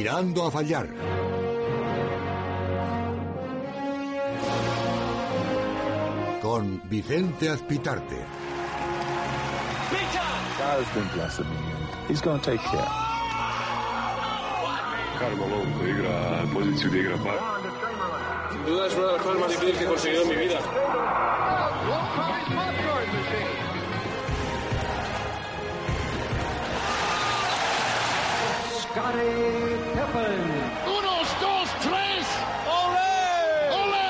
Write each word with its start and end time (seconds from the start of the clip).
Tirando 0.00 0.46
a 0.46 0.50
fallar. 0.50 0.88
Con 6.40 6.80
Vicente 6.88 7.50
Azpitarte. 7.50 8.24
God's 10.56 10.90
been 10.94 11.06
blessing 11.12 11.44
me, 11.50 11.56
and 11.56 12.08
He's 12.08 12.22
going 12.22 12.40
to 12.40 12.50
take 12.50 12.62
care. 12.62 12.88
Carlo 15.18 15.46
Longo 15.46 15.86
igra 15.86 16.46
poziciju 16.50 16.88
gdje 16.88 17.00
igra 17.00 17.16
bar. 17.16 17.38
Sin 18.52 18.64
duda 18.64 18.86
es 18.86 18.94
una 18.96 19.06
de 19.06 19.12
las 19.12 19.22
cosas 19.22 19.38
más 19.38 19.50
difíciles 19.50 19.76
que 19.76 19.84
he 19.84 19.86
conseguido 19.86 20.22
en 20.22 20.28
mi 20.30 20.36
vida. 20.36 20.60
Unos, 30.84 31.40
dos, 31.40 31.68
tres. 31.80 32.26
¡Olé! 32.68 34.00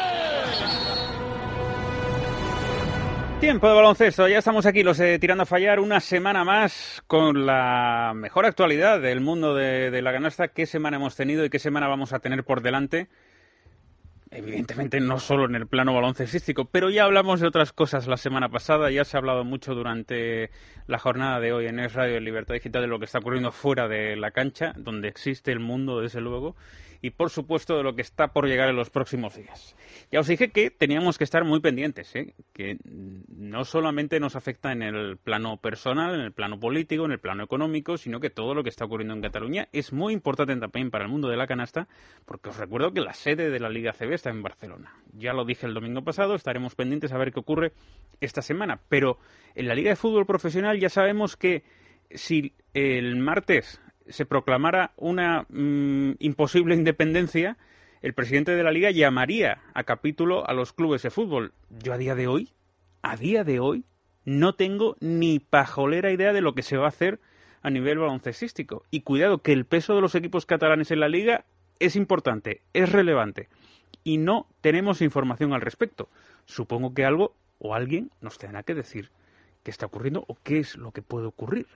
Tiempo 3.40 3.68
de 3.68 3.74
baloncesto, 3.74 4.26
ya 4.26 4.38
estamos 4.38 4.64
aquí 4.64 4.82
los 4.82 4.98
eh, 5.00 5.18
tirando 5.18 5.42
a 5.42 5.46
fallar 5.46 5.80
una 5.80 6.00
semana 6.00 6.44
más 6.44 7.02
con 7.06 7.44
la 7.44 8.12
mejor 8.14 8.46
actualidad 8.46 9.00
del 9.00 9.20
mundo 9.20 9.54
de, 9.54 9.90
de 9.90 10.00
la 10.02 10.12
canasta. 10.12 10.48
¿Qué 10.48 10.64
semana 10.64 10.96
hemos 10.96 11.14
tenido 11.14 11.44
y 11.44 11.50
qué 11.50 11.58
semana 11.58 11.86
vamos 11.86 12.14
a 12.14 12.20
tener 12.20 12.42
por 12.42 12.62
delante? 12.62 13.08
Evidentemente 14.32 15.00
no 15.00 15.18
solo 15.18 15.46
en 15.46 15.56
el 15.56 15.66
plano 15.66 15.92
baloncestístico, 15.92 16.64
pero 16.66 16.88
ya 16.88 17.02
hablamos 17.02 17.40
de 17.40 17.48
otras 17.48 17.72
cosas 17.72 18.06
la 18.06 18.16
semana 18.16 18.48
pasada, 18.48 18.88
ya 18.92 19.04
se 19.04 19.16
ha 19.16 19.18
hablado 19.18 19.42
mucho 19.42 19.74
durante 19.74 20.50
la 20.86 21.00
jornada 21.00 21.40
de 21.40 21.52
hoy 21.52 21.66
en 21.66 21.80
Es 21.80 21.94
Radio 21.94 22.14
de 22.14 22.20
Libertad 22.20 22.54
Digital 22.54 22.82
de 22.82 22.88
lo 22.88 23.00
que 23.00 23.06
está 23.06 23.18
ocurriendo 23.18 23.50
fuera 23.50 23.88
de 23.88 24.14
la 24.14 24.30
cancha, 24.30 24.72
donde 24.76 25.08
existe 25.08 25.50
el 25.50 25.58
mundo, 25.58 26.00
desde 26.00 26.20
luego, 26.20 26.54
y 27.02 27.10
por 27.10 27.30
supuesto 27.30 27.76
de 27.76 27.82
lo 27.82 27.94
que 27.94 28.02
está 28.02 28.28
por 28.28 28.46
llegar 28.46 28.68
en 28.68 28.76
los 28.76 28.90
próximos 28.90 29.34
días. 29.36 29.76
Ya 30.10 30.20
os 30.20 30.26
dije 30.26 30.50
que 30.50 30.70
teníamos 30.70 31.18
que 31.18 31.24
estar 31.24 31.44
muy 31.44 31.60
pendientes, 31.60 32.14
¿eh? 32.14 32.34
que 32.52 32.78
no 32.84 33.64
solamente 33.64 34.20
nos 34.20 34.36
afecta 34.36 34.72
en 34.72 34.82
el 34.82 35.16
plano 35.16 35.56
personal, 35.56 36.14
en 36.14 36.20
el 36.20 36.32
plano 36.32 36.58
político, 36.58 37.04
en 37.04 37.12
el 37.12 37.18
plano 37.18 37.44
económico, 37.44 37.96
sino 37.96 38.20
que 38.20 38.30
todo 38.30 38.54
lo 38.54 38.62
que 38.62 38.68
está 38.68 38.84
ocurriendo 38.84 39.14
en 39.14 39.22
Cataluña 39.22 39.68
es 39.72 39.92
muy 39.92 40.12
importante 40.12 40.56
también 40.56 40.90
para 40.90 41.04
el 41.04 41.10
mundo 41.10 41.28
de 41.28 41.36
la 41.36 41.46
canasta, 41.46 41.88
porque 42.26 42.50
os 42.50 42.56
recuerdo 42.56 42.92
que 42.92 43.00
la 43.00 43.14
sede 43.14 43.50
de 43.50 43.60
la 43.60 43.70
Liga 43.70 43.92
CB 43.92 44.12
está 44.12 44.30
en 44.30 44.42
Barcelona. 44.42 44.94
Ya 45.12 45.32
lo 45.32 45.44
dije 45.44 45.66
el 45.66 45.74
domingo 45.74 46.02
pasado, 46.02 46.34
estaremos 46.34 46.74
pendientes 46.74 47.12
a 47.12 47.18
ver 47.18 47.32
qué 47.32 47.40
ocurre 47.40 47.72
esta 48.20 48.42
semana, 48.42 48.80
pero 48.88 49.18
en 49.54 49.68
la 49.68 49.74
Liga 49.74 49.90
de 49.90 49.96
Fútbol 49.96 50.26
Profesional 50.26 50.78
ya 50.78 50.88
sabemos 50.88 51.36
que 51.36 51.62
si 52.10 52.52
el 52.74 53.16
martes 53.16 53.80
se 54.10 54.26
proclamara 54.26 54.92
una 54.96 55.46
mm, 55.48 56.12
imposible 56.18 56.74
independencia, 56.74 57.56
el 58.02 58.14
presidente 58.14 58.54
de 58.54 58.62
la 58.62 58.72
liga 58.72 58.90
llamaría 58.90 59.58
a 59.74 59.84
capítulo 59.84 60.48
a 60.48 60.54
los 60.54 60.72
clubes 60.72 61.02
de 61.02 61.10
fútbol. 61.10 61.52
Yo 61.82 61.92
a 61.92 61.98
día 61.98 62.14
de 62.14 62.26
hoy, 62.26 62.50
a 63.02 63.16
día 63.16 63.44
de 63.44 63.60
hoy, 63.60 63.84
no 64.24 64.54
tengo 64.54 64.96
ni 65.00 65.38
pajolera 65.38 66.12
idea 66.12 66.32
de 66.32 66.40
lo 66.40 66.54
que 66.54 66.62
se 66.62 66.76
va 66.76 66.86
a 66.86 66.88
hacer 66.88 67.20
a 67.62 67.70
nivel 67.70 67.98
baloncestístico. 67.98 68.84
Y 68.90 69.02
cuidado 69.02 69.38
que 69.38 69.52
el 69.52 69.64
peso 69.64 69.94
de 69.94 70.00
los 70.00 70.14
equipos 70.14 70.46
catalanes 70.46 70.90
en 70.90 71.00
la 71.00 71.08
liga 71.08 71.44
es 71.78 71.96
importante, 71.96 72.62
es 72.72 72.90
relevante. 72.90 73.48
Y 74.02 74.18
no 74.18 74.46
tenemos 74.60 75.02
información 75.02 75.52
al 75.52 75.60
respecto. 75.60 76.08
Supongo 76.46 76.94
que 76.94 77.04
algo 77.04 77.34
o 77.58 77.74
alguien 77.74 78.10
nos 78.20 78.38
tendrá 78.38 78.62
que 78.62 78.74
decir 78.74 79.10
qué 79.62 79.70
está 79.70 79.86
ocurriendo 79.86 80.24
o 80.26 80.36
qué 80.42 80.58
es 80.58 80.76
lo 80.76 80.92
que 80.92 81.02
puede 81.02 81.26
ocurrir. 81.26 81.66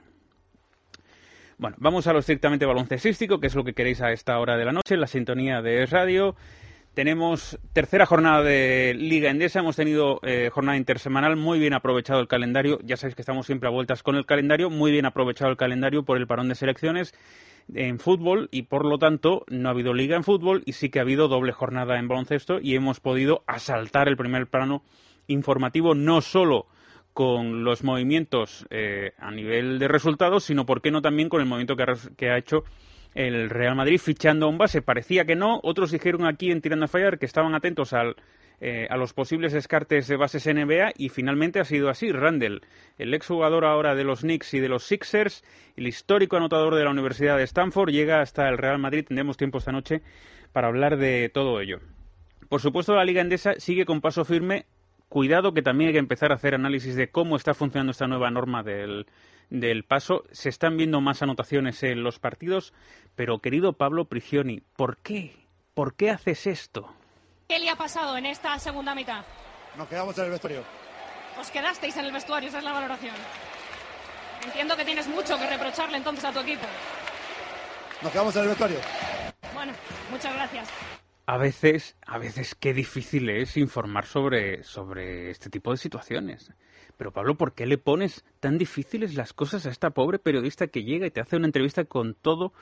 Bueno, 1.57 1.77
vamos 1.79 2.07
a 2.09 2.13
lo 2.13 2.19
estrictamente 2.19 2.67
baloncestístico, 2.67 3.39
que 3.39 3.47
es 3.47 3.55
lo 3.55 3.63
que 3.63 3.75
queréis 3.75 4.01
a 4.03 4.11
esta 4.11 4.39
hora 4.41 4.57
de 4.57 4.65
la 4.65 4.73
noche, 4.73 4.97
la 4.97 5.07
sintonía 5.07 5.63
de 5.63 5.87
radio. 5.87 6.35
Tenemos 6.95 7.59
tercera 7.73 8.07
jornada 8.07 8.43
de 8.43 8.93
Liga 8.95 9.31
Endesa, 9.31 9.61
hemos 9.61 9.77
tenido 9.77 10.19
eh, 10.23 10.51
jornada 10.53 10.77
intersemanal, 10.77 11.37
muy 11.37 11.61
bien 11.61 11.73
aprovechado 11.73 12.21
el 12.21 12.27
calendario, 12.27 12.79
ya 12.83 12.97
sabéis 12.97 13.15
que 13.15 13.23
estamos 13.23 13.47
siempre 13.47 13.69
a 13.69 13.73
vueltas 13.73 14.03
con 14.03 14.17
el 14.17 14.27
calendario, 14.27 14.69
muy 14.69 14.91
bien 14.91 15.07
aprovechado 15.07 15.51
el 15.51 15.57
calendario 15.57 16.05
por 16.05 16.17
el 16.17 16.27
parón 16.27 16.49
de 16.49 16.57
selecciones 16.57 17.15
en 17.73 17.99
fútbol 17.99 18.49
y 18.51 18.63
por 18.63 18.85
lo 18.85 18.99
tanto 18.99 19.45
no 19.49 19.69
ha 19.69 19.73
habido 19.73 19.95
liga 19.95 20.17
en 20.17 20.25
fútbol 20.25 20.63
y 20.67 20.73
sí 20.73 20.91
que 20.91 20.99
ha 20.99 21.03
habido 21.03 21.29
doble 21.29 21.53
jornada 21.53 21.99
en 21.99 22.09
baloncesto 22.09 22.59
y 22.61 22.75
hemos 22.75 23.01
podido 23.01 23.43
asaltar 23.47 24.09
el 24.09 24.17
primer 24.17 24.49
plano 24.49 24.83
informativo 25.27 25.95
no 25.95 26.21
solo 26.21 26.67
con 27.15 27.63
los 27.63 27.85
movimientos 27.85 28.67
eh, 28.71 29.13
a 29.19 29.31
nivel 29.31 29.79
de 29.79 29.89
resultados, 29.89 30.45
sino, 30.45 30.67
¿por 30.67 30.83
qué 30.83 30.91
no 30.91 31.01
también 31.01 31.29
con 31.29 31.41
el 31.41 31.47
movimiento 31.47 31.77
que 31.77 31.85
ha, 31.85 31.95
que 32.17 32.31
ha, 32.31 32.37
hecho 32.37 32.65
el 33.15 33.49
Real 33.49 33.77
Madrid 33.77 33.99
fichando 33.99 34.47
a 34.47 34.49
un 34.49 34.59
base? 34.59 34.83
Parecía 34.83 35.25
que 35.25 35.37
no, 35.37 35.61
otros 35.63 35.93
dijeron 35.93 36.27
aquí 36.27 36.51
en 36.51 36.61
Tirando 36.61 36.87
a 36.87 36.89
Fallar 36.89 37.19
que 37.19 37.27
estaban 37.27 37.55
atentos 37.55 37.93
al, 37.93 38.17
eh, 38.61 38.89
a 38.91 38.97
los 38.97 39.13
posibles 39.13 39.53
descartes 39.53 40.09
de 40.09 40.17
bases 40.17 40.47
NBA 40.47 40.93
y 40.97 41.09
finalmente 41.09 41.61
ha 41.61 41.65
sido 41.65 41.89
así. 41.89 42.11
Randall, 42.11 42.63
el 42.99 43.15
exjugador 43.15 43.65
ahora 43.65 43.95
de 43.95 44.03
los 44.03 44.23
Knicks 44.23 44.53
y 44.55 44.59
de 44.59 44.69
los 44.69 44.83
Sixers, 44.83 45.45
el 45.77 45.87
histórico 45.87 46.37
anotador 46.37 46.75
de 46.75 46.83
la 46.83 46.91
Universidad 46.91 47.37
de 47.37 47.45
Stanford, 47.45 47.91
llega 47.91 48.21
hasta 48.23 48.49
el 48.49 48.59
Real 48.59 48.81
Madrid. 48.81 49.05
Tendremos 49.07 49.37
tiempo 49.37 49.59
esta 49.59 49.71
noche 49.71 50.03
para 50.53 50.67
hablar 50.67 50.97
de 50.97 51.31
todo 51.33 51.61
ello. 51.61 51.79
Por 52.49 52.61
supuesto, 52.61 52.95
la 52.95 53.05
Liga 53.05 53.21
Endesa 53.21 53.55
sigue 53.59 53.85
con 53.85 54.01
paso 54.01 54.25
firme 54.25 54.67
cuidado 55.09 55.55
que 55.55 55.63
también 55.63 55.89
hay 55.89 55.95
que 55.95 55.99
empezar 55.99 56.33
a 56.33 56.37
hacer 56.37 56.55
análisis 56.55 56.97
de 56.97 57.11
cómo 57.11 57.37
está 57.37 57.55
funcionando 57.55 57.93
esta 57.93 58.07
nueva 58.07 58.31
norma 58.31 58.63
del, 58.63 59.07
del 59.51 59.85
paso. 59.85 60.25
Se 60.33 60.49
están 60.49 60.77
viendo 60.77 61.01
más 61.01 61.23
anotaciones 61.23 61.83
en 61.83 62.03
los 62.03 62.19
partidos, 62.19 62.73
pero 63.15 63.39
querido 63.39 63.75
Pablo 63.75 64.07
Prigioni, 64.07 64.63
¿por 64.77 64.99
qué? 64.99 65.35
¿Por 65.75 65.95
qué 65.95 66.11
haces 66.11 66.47
esto? 66.47 66.93
¿Qué 67.49 67.59
le 67.59 67.69
ha 67.69 67.77
pasado 67.77 68.17
en 68.17 68.27
esta 68.27 68.59
segunda 68.59 68.95
mitad? 68.95 69.25
Nos 69.77 69.89
quedamos 69.89 70.17
en 70.19 70.25
el 70.25 70.31
vestuario. 70.31 70.63
Os 71.41 71.51
quedasteis 71.51 71.97
en 71.97 72.05
el 72.07 72.13
vestuario, 72.13 72.49
esa 72.49 72.59
es 72.59 72.65
la 72.65 72.73
valoración. 72.73 73.15
Entiendo 74.45 74.77
que 74.77 74.85
tienes 74.85 75.09
mucho 75.09 75.39
que 75.39 75.49
reprocharle 75.49 75.97
entonces 75.97 76.25
a 76.25 76.33
tu 76.33 76.41
equipo. 76.41 76.67
Nos 78.03 78.13
quedamos 78.13 78.37
en 78.37 78.43
el 78.43 78.49
vestuario. 78.49 78.79
Bueno, 79.55 79.73
muchas 80.11 80.35
gracias 80.35 80.69
a 81.27 81.39
veces, 81.39 81.97
a 82.07 82.19
veces 82.19 82.55
qué 82.55 82.75
difícil 82.75 83.31
es 83.31 83.57
informar 83.57 84.07
sobre, 84.07 84.63
sobre 84.63 85.31
este 85.31 85.51
tipo 85.51 85.71
de 85.71 85.79
situaciones. 85.79 86.53
Pero 86.97 87.13
Pablo, 87.13 87.37
¿por 87.37 87.55
qué 87.55 87.67
le 87.67 87.79
pones 87.79 88.25
tan 88.41 88.59
difíciles 88.59 89.15
las 89.15 89.33
cosas 89.33 89.67
a 89.67 89.71
esta 89.71 89.91
pobre 89.91 90.19
periodista 90.19 90.69
que 90.69 90.85
llega 90.85 91.07
y 91.07 91.11
te 91.11 91.21
hace 91.21 91.37
una 91.37 91.47
entrevista 91.47 91.85
con 91.85 92.15
todo 92.15 92.53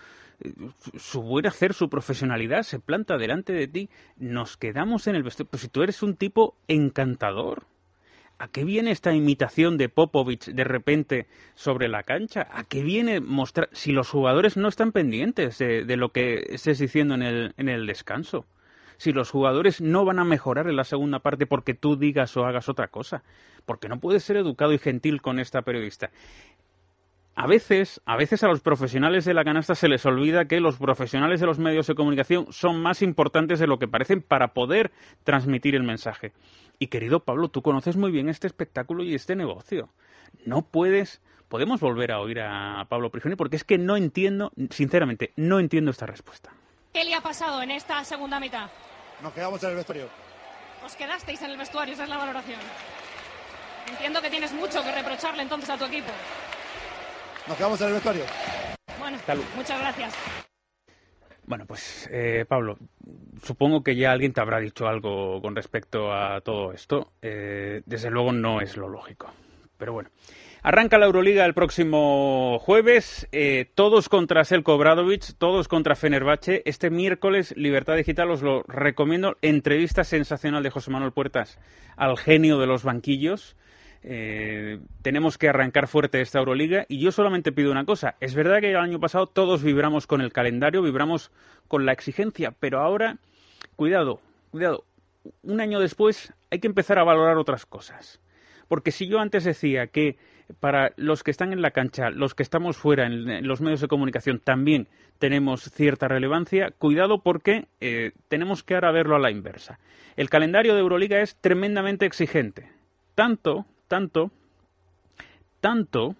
eh, 0.40 0.52
su 0.96 1.22
buen 1.22 1.46
hacer, 1.46 1.74
su 1.74 1.90
profesionalidad, 1.90 2.62
se 2.62 2.78
planta 2.78 3.18
delante 3.18 3.52
de 3.52 3.68
ti? 3.68 3.90
Nos 4.16 4.56
quedamos 4.56 5.06
en 5.06 5.16
el 5.16 5.22
vestuario. 5.22 5.50
Pues 5.50 5.62
si 5.62 5.68
tú 5.68 5.82
eres 5.82 6.02
un 6.02 6.16
tipo 6.16 6.56
encantador. 6.68 7.66
¿A 8.42 8.48
qué 8.48 8.64
viene 8.64 8.90
esta 8.90 9.14
imitación 9.14 9.78
de 9.78 9.88
Popovich 9.88 10.46
de 10.46 10.64
repente 10.64 11.28
sobre 11.54 11.86
la 11.86 12.02
cancha? 12.02 12.48
¿A 12.50 12.64
qué 12.64 12.82
viene 12.82 13.20
mostrar 13.20 13.68
si 13.70 13.92
los 13.92 14.10
jugadores 14.10 14.56
no 14.56 14.66
están 14.66 14.90
pendientes 14.90 15.58
de, 15.58 15.96
lo 15.96 16.08
que 16.08 16.46
estés 16.48 16.80
diciendo 16.80 17.14
en 17.14 17.22
el, 17.22 17.54
en 17.56 17.68
el 17.68 17.86
descanso? 17.86 18.44
Si 18.96 19.12
los 19.12 19.30
jugadores 19.30 19.80
no 19.80 20.04
van 20.04 20.18
a 20.18 20.24
mejorar 20.24 20.66
en 20.66 20.74
la 20.74 20.82
segunda 20.82 21.20
parte 21.20 21.46
porque 21.46 21.74
tú 21.74 21.94
digas 21.94 22.36
o 22.36 22.44
hagas 22.44 22.68
otra 22.68 22.88
cosa, 22.88 23.22
porque 23.64 23.88
no 23.88 24.00
puedes 24.00 24.24
ser 24.24 24.38
educado 24.38 24.72
y 24.72 24.78
gentil 24.78 25.22
con 25.22 25.38
esta 25.38 25.62
periodista. 25.62 26.10
A 27.34 27.46
veces, 27.46 28.00
a 28.04 28.16
veces 28.16 28.42
a 28.44 28.48
los 28.48 28.60
profesionales 28.60 29.24
de 29.24 29.32
la 29.32 29.44
canasta 29.44 29.74
se 29.74 29.88
les 29.88 30.04
olvida 30.04 30.44
que 30.44 30.60
los 30.60 30.76
profesionales 30.76 31.40
de 31.40 31.46
los 31.46 31.58
medios 31.58 31.86
de 31.86 31.94
comunicación 31.94 32.52
son 32.52 32.82
más 32.82 33.00
importantes 33.00 33.58
de 33.58 33.66
lo 33.66 33.78
que 33.78 33.88
parecen 33.88 34.20
para 34.20 34.48
poder 34.48 34.92
transmitir 35.24 35.74
el 35.74 35.82
mensaje. 35.82 36.32
Y 36.78 36.88
querido 36.88 37.20
Pablo, 37.20 37.48
tú 37.48 37.62
conoces 37.62 37.96
muy 37.96 38.10
bien 38.10 38.28
este 38.28 38.46
espectáculo 38.46 39.02
y 39.02 39.14
este 39.14 39.34
negocio. 39.34 39.88
No 40.44 40.62
puedes, 40.62 41.22
podemos 41.48 41.80
volver 41.80 42.12
a 42.12 42.20
oír 42.20 42.40
a 42.40 42.84
Pablo 42.90 43.10
Prigioni 43.10 43.34
porque 43.34 43.56
es 43.56 43.64
que 43.64 43.78
no 43.78 43.96
entiendo, 43.96 44.52
sinceramente, 44.70 45.32
no 45.36 45.58
entiendo 45.58 45.90
esta 45.90 46.04
respuesta. 46.04 46.50
¿Qué 46.92 47.02
le 47.04 47.14
ha 47.14 47.22
pasado 47.22 47.62
en 47.62 47.70
esta 47.70 48.04
segunda 48.04 48.38
mitad? 48.40 48.68
Nos 49.22 49.32
quedamos 49.32 49.62
en 49.62 49.70
el 49.70 49.76
vestuario. 49.76 50.08
Os 50.84 50.94
quedasteis 50.96 51.40
en 51.40 51.52
el 51.52 51.56
vestuario, 51.56 51.94
esa 51.94 52.02
es 52.02 52.10
la 52.10 52.18
valoración. 52.18 52.60
Entiendo 53.88 54.20
que 54.20 54.28
tienes 54.28 54.52
mucho 54.52 54.82
que 54.82 54.92
reprocharle 54.92 55.42
entonces 55.42 55.70
a 55.70 55.78
tu 55.78 55.86
equipo. 55.86 56.10
Nos 57.48 57.56
quedamos 57.56 57.80
en 57.80 57.88
el 57.88 57.92
vestuario. 57.94 58.24
Bueno, 58.98 59.18
muchas 59.56 59.80
gracias. 59.80 60.14
Bueno, 61.44 61.66
pues 61.66 62.08
eh, 62.12 62.44
Pablo, 62.48 62.78
supongo 63.42 63.82
que 63.82 63.96
ya 63.96 64.12
alguien 64.12 64.32
te 64.32 64.40
habrá 64.40 64.60
dicho 64.60 64.86
algo 64.86 65.42
con 65.42 65.56
respecto 65.56 66.12
a 66.12 66.40
todo 66.40 66.72
esto. 66.72 67.12
Eh, 67.20 67.82
desde 67.84 68.10
luego 68.10 68.32
no 68.32 68.60
es 68.60 68.76
lo 68.76 68.88
lógico. 68.88 69.32
Pero 69.76 69.92
bueno. 69.92 70.10
Arranca 70.64 70.96
la 70.96 71.06
Euroliga 71.06 71.44
el 71.44 71.54
próximo 71.54 72.60
jueves, 72.60 73.26
eh, 73.32 73.68
todos 73.74 74.08
contra 74.08 74.44
Selko 74.44 74.78
Bradovic, 74.78 75.36
todos 75.36 75.66
contra 75.66 75.96
Fenerbahce. 75.96 76.62
Este 76.66 76.88
miércoles, 76.88 77.52
Libertad 77.56 77.96
Digital, 77.96 78.30
os 78.30 78.42
lo 78.42 78.62
recomiendo, 78.68 79.36
entrevista 79.42 80.04
sensacional 80.04 80.62
de 80.62 80.70
José 80.70 80.92
Manuel 80.92 81.10
Puertas 81.10 81.58
al 81.96 82.16
genio 82.16 82.60
de 82.60 82.68
los 82.68 82.84
banquillos. 82.84 83.56
Eh, 84.04 84.80
tenemos 85.02 85.38
que 85.38 85.48
arrancar 85.48 85.86
fuerte 85.86 86.20
esta 86.20 86.40
Euroliga 86.40 86.86
y 86.88 86.98
yo 87.00 87.12
solamente 87.12 87.52
pido 87.52 87.70
una 87.70 87.84
cosa. 87.84 88.16
Es 88.20 88.34
verdad 88.34 88.60
que 88.60 88.70
el 88.70 88.76
año 88.76 88.98
pasado 88.98 89.26
todos 89.26 89.62
vibramos 89.62 90.06
con 90.06 90.20
el 90.20 90.32
calendario, 90.32 90.82
vibramos 90.82 91.30
con 91.68 91.86
la 91.86 91.92
exigencia, 91.92 92.52
pero 92.58 92.80
ahora, 92.80 93.18
cuidado, 93.76 94.20
cuidado. 94.50 94.84
Un 95.44 95.60
año 95.60 95.78
después 95.78 96.32
hay 96.50 96.58
que 96.58 96.66
empezar 96.66 96.98
a 96.98 97.04
valorar 97.04 97.36
otras 97.36 97.64
cosas. 97.64 98.20
Porque 98.68 98.90
si 98.90 99.06
yo 99.06 99.20
antes 99.20 99.44
decía 99.44 99.86
que 99.86 100.16
para 100.60 100.92
los 100.96 101.22
que 101.22 101.30
están 101.30 101.52
en 101.52 101.62
la 101.62 101.70
cancha, 101.70 102.10
los 102.10 102.34
que 102.34 102.42
estamos 102.42 102.76
fuera 102.76 103.06
en, 103.06 103.46
los 103.46 103.60
medios 103.60 103.80
de 103.80 103.88
comunicación 103.88 104.40
también 104.40 104.88
tenemos 105.18 105.62
cierta 105.62 106.08
relevancia, 106.08 106.72
cuidado 106.76 107.18
porque 107.18 107.66
eh, 107.80 108.10
tenemos 108.28 108.64
que 108.64 108.74
ahora 108.74 108.90
verlo 108.90 109.14
a 109.14 109.20
la 109.20 109.30
inversa. 109.30 109.78
El 110.16 110.28
calendario 110.28 110.74
de 110.74 110.80
Euroliga 110.80 111.20
es 111.20 111.36
tremendamente 111.36 112.06
exigente. 112.06 112.68
Tanto, 113.14 113.66
tanto, 113.92 114.30
tanto 115.60 116.16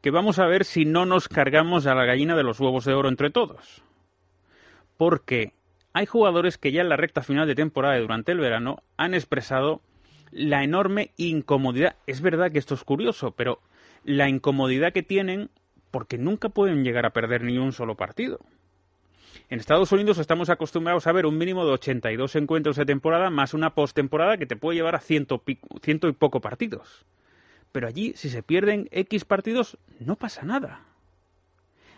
que 0.00 0.10
vamos 0.10 0.38
a 0.38 0.46
ver 0.46 0.64
si 0.64 0.86
no 0.86 1.04
nos 1.04 1.28
cargamos 1.28 1.86
a 1.86 1.94
la 1.94 2.06
gallina 2.06 2.34
de 2.34 2.42
los 2.42 2.58
huevos 2.58 2.86
de 2.86 2.94
oro 2.94 3.10
entre 3.10 3.28
todos. 3.28 3.82
Porque 4.96 5.52
hay 5.92 6.06
jugadores 6.06 6.56
que 6.56 6.72
ya 6.72 6.80
en 6.80 6.88
la 6.88 6.96
recta 6.96 7.20
final 7.20 7.46
de 7.46 7.54
temporada 7.54 7.98
y 7.98 8.00
durante 8.00 8.32
el 8.32 8.40
verano 8.40 8.78
han 8.96 9.12
expresado 9.12 9.82
la 10.30 10.64
enorme 10.64 11.10
incomodidad. 11.18 11.96
Es 12.06 12.22
verdad 12.22 12.50
que 12.50 12.58
esto 12.58 12.72
es 12.72 12.84
curioso, 12.84 13.32
pero 13.32 13.58
la 14.02 14.30
incomodidad 14.30 14.94
que 14.94 15.02
tienen 15.02 15.50
porque 15.90 16.16
nunca 16.16 16.48
pueden 16.48 16.84
llegar 16.84 17.04
a 17.04 17.10
perder 17.10 17.42
ni 17.42 17.58
un 17.58 17.72
solo 17.74 17.96
partido. 17.96 18.40
En 19.50 19.60
Estados 19.60 19.92
Unidos 19.92 20.18
estamos 20.18 20.50
acostumbrados 20.50 21.06
a 21.06 21.12
ver 21.12 21.24
un 21.24 21.38
mínimo 21.38 21.64
de 21.64 21.72
82 21.72 22.36
encuentros 22.36 22.76
de 22.76 22.84
temporada 22.84 23.30
más 23.30 23.54
una 23.54 23.70
postemporada 23.70 24.36
que 24.36 24.46
te 24.46 24.56
puede 24.56 24.76
llevar 24.76 24.94
a 24.94 25.00
ciento, 25.00 25.42
ciento 25.82 26.08
y 26.08 26.12
poco 26.12 26.40
partidos. 26.40 27.06
Pero 27.72 27.86
allí, 27.86 28.12
si 28.16 28.28
se 28.28 28.42
pierden 28.42 28.88
X 28.90 29.24
partidos, 29.24 29.78
no 30.00 30.16
pasa 30.16 30.42
nada. 30.42 30.82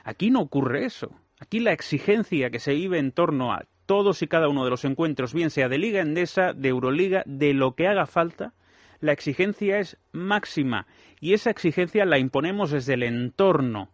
Aquí 0.05 0.31
no 0.31 0.41
ocurre 0.41 0.85
eso. 0.85 1.11
Aquí 1.41 1.59
la 1.59 1.73
exigencia 1.73 2.50
que 2.50 2.61
se 2.61 2.75
vive 2.75 2.99
en 2.99 3.12
torno 3.12 3.53
a 3.53 3.65
todos 3.87 4.23
y 4.23 4.29
cada 4.29 4.49
uno 4.49 4.65
de 4.65 4.71
los 4.71 4.85
encuentros, 4.85 5.35
bien 5.35 5.50
sea 5.50 5.69
de 5.69 5.79
Liga 5.79 6.00
Endesa, 6.00 6.53
de 6.53 6.69
Euroliga, 6.69 7.23
de 7.27 7.55
lo 7.55 7.75
que 7.75 7.88
haga 7.88 8.06
falta, 8.06 8.53
la 9.00 9.12
exigencia 9.12 9.79
es 9.79 9.97
máxima 10.12 10.87
y 11.21 11.32
esa 11.32 11.50
exigencia 11.50 12.05
la 12.05 12.19
imponemos 12.19 12.71
desde 12.71 12.94
el 12.94 13.03
entorno, 13.03 13.88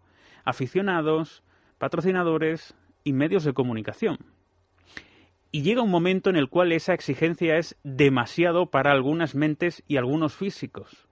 aficionados, 0.45 1.43
patrocinadores 1.79 2.75
y 3.07 3.13
medios 3.13 3.45
de 3.45 3.53
comunicación. 3.53 4.19
Y 5.53 5.63
llega 5.63 5.81
un 5.81 5.93
momento 5.93 6.29
en 6.29 6.35
el 6.35 6.49
cual 6.49 6.73
esa 6.73 6.93
exigencia 6.93 7.57
es 7.57 7.77
demasiado 7.85 8.67
para 8.67 8.91
algunas 8.91 9.37
mentes 9.37 9.85
y 9.87 9.97
algunos 9.97 10.35
físicos. 10.35 11.07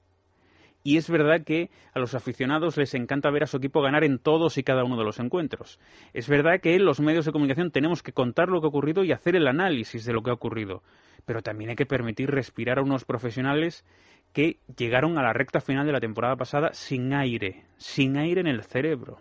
Y 0.83 0.97
es 0.97 1.09
verdad 1.09 1.45
que 1.45 1.71
a 1.95 2.01
los 2.01 2.15
aficionados 2.15 2.77
les 2.77 2.95
encanta 2.95 3.31
ver 3.31 3.45
a 3.45 3.47
su 3.47 3.59
equipo 3.59 3.81
ganar 3.81 4.03
en 4.03 4.19
todos 4.19 4.59
y 4.59 4.65
cada 4.65 4.83
uno 4.83 4.99
de 4.99 5.05
los 5.05 5.21
encuentros. 5.21 5.79
Es 6.13 6.29
verdad 6.29 6.61
que 6.61 6.77
los 6.81 6.99
medios 6.99 7.27
de 7.27 7.33
comunicación 7.33 7.71
tenemos 7.71 8.03
que 8.03 8.13
contar 8.13 8.49
lo 8.49 8.61
que 8.61 8.67
ha 8.67 8.71
ocurrido 8.71 9.05
y 9.05 9.13
hacer 9.13 9.37
el 9.37 9.47
análisis 9.47 10.05
de 10.05 10.13
lo 10.13 10.23
que 10.23 10.31
ha 10.31 10.35
ocurrido. 10.35 10.83
Pero 11.25 11.43
también 11.43 11.71
hay 11.71 11.77
que 11.77 11.87
permitir 11.87 12.29
respirar 12.29 12.81
a 12.81 12.83
unos 12.83 13.05
profesionales 13.05 13.85
que 14.33 14.59
llegaron 14.77 15.17
a 15.17 15.23
la 15.23 15.33
recta 15.33 15.61
final 15.61 15.87
de 15.87 15.93
la 15.93 16.01
temporada 16.01 16.35
pasada 16.35 16.73
sin 16.73 17.15
aire, 17.15 17.63
sin 17.77 18.17
aire 18.17 18.41
en 18.41 18.49
el 18.49 18.65
cerebro, 18.65 19.21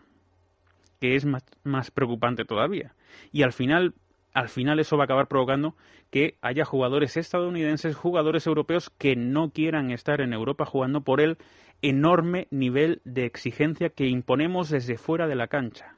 que 1.04 1.18
es 1.18 1.26
más, 1.26 1.92
preocupante 1.92 2.46
todavía. 2.46 2.94
Y 3.34 3.44
al 3.44 3.52
final 3.52 3.94
al 4.34 4.48
final 4.48 4.80
eso 4.80 4.96
va 4.96 5.04
a 5.04 5.06
acabar 5.06 5.28
provocando 5.28 5.76
que 6.10 6.38
haya 6.42 6.64
jugadores 6.64 7.18
estadounidenses, 7.18 7.98
jugadores 7.98 8.48
europeos 8.48 8.90
que 8.90 9.18
no 9.18 9.50
quieran 9.50 9.92
estar 9.92 10.22
en 10.22 10.32
Europa 10.32 10.66
jugando 10.66 11.02
por 11.02 11.20
el 11.20 11.38
enorme 11.82 12.48
nivel 12.52 13.02
de 13.04 13.26
exigencia 13.26 13.90
que 13.90 14.08
imponemos 14.08 14.70
desde 14.70 14.98
fuera 14.98 15.28
de 15.28 15.36
la 15.36 15.48
cancha. 15.48 15.94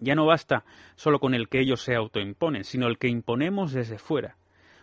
Ya 0.00 0.14
no 0.14 0.24
basta 0.24 0.64
solo 0.96 1.18
con 1.18 1.34
el 1.34 1.50
que 1.50 1.60
ellos 1.60 1.82
se 1.82 1.94
autoimponen, 1.94 2.64
sino 2.64 2.86
el 2.86 2.96
que 2.96 3.08
imponemos 3.08 3.74
desde 3.74 3.98
fuera. 3.98 4.36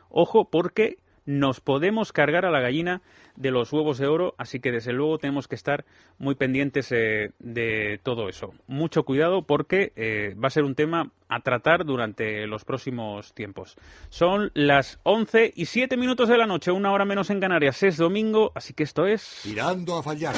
Ojo 0.10 0.48
porque 0.48 0.98
nos 1.28 1.60
podemos 1.60 2.12
cargar 2.12 2.46
a 2.46 2.52
la 2.52 2.62
gallina 2.62 3.02
de 3.36 3.52
los 3.52 3.72
huevos 3.72 4.00
de 4.00 4.08
oro, 4.08 4.34
así 4.40 4.60
que 4.60 4.72
desde 4.72 4.94
luego 4.94 5.20
tenemos 5.20 5.48
que 5.48 5.54
estar 5.54 5.86
muy 6.18 6.34
pendientes 6.34 6.92
eh, 6.92 7.32
de 7.38 8.00
todo 8.02 8.30
eso. 8.30 8.54
Mucho 8.66 9.04
cuidado 9.04 9.44
porque 9.44 9.94
eh, 9.96 10.36
va 10.42 10.48
a 10.48 10.52
ser 10.52 10.64
un 10.64 10.74
tema 10.74 11.12
a 11.28 11.42
tratar 11.42 11.86
durante 11.86 12.48
los 12.48 12.66
próximos 12.66 13.34
tiempos. 13.34 13.76
Son 14.10 14.52
las 14.56 15.00
11 15.04 15.54
y 15.56 15.66
7 15.66 15.98
minutos 15.98 16.30
de 16.30 16.38
la 16.38 16.48
noche, 16.48 16.72
una 16.72 16.92
hora 16.92 17.06
menos 17.06 17.30
en 17.30 17.42
Canarias. 17.42 17.84
Es 17.84 17.98
domingo, 17.98 18.54
así 18.56 18.74
que 18.74 18.84
esto 18.84 19.06
es... 19.06 19.42
Tirando 19.44 19.98
a 19.98 20.04
fallar. 20.04 20.34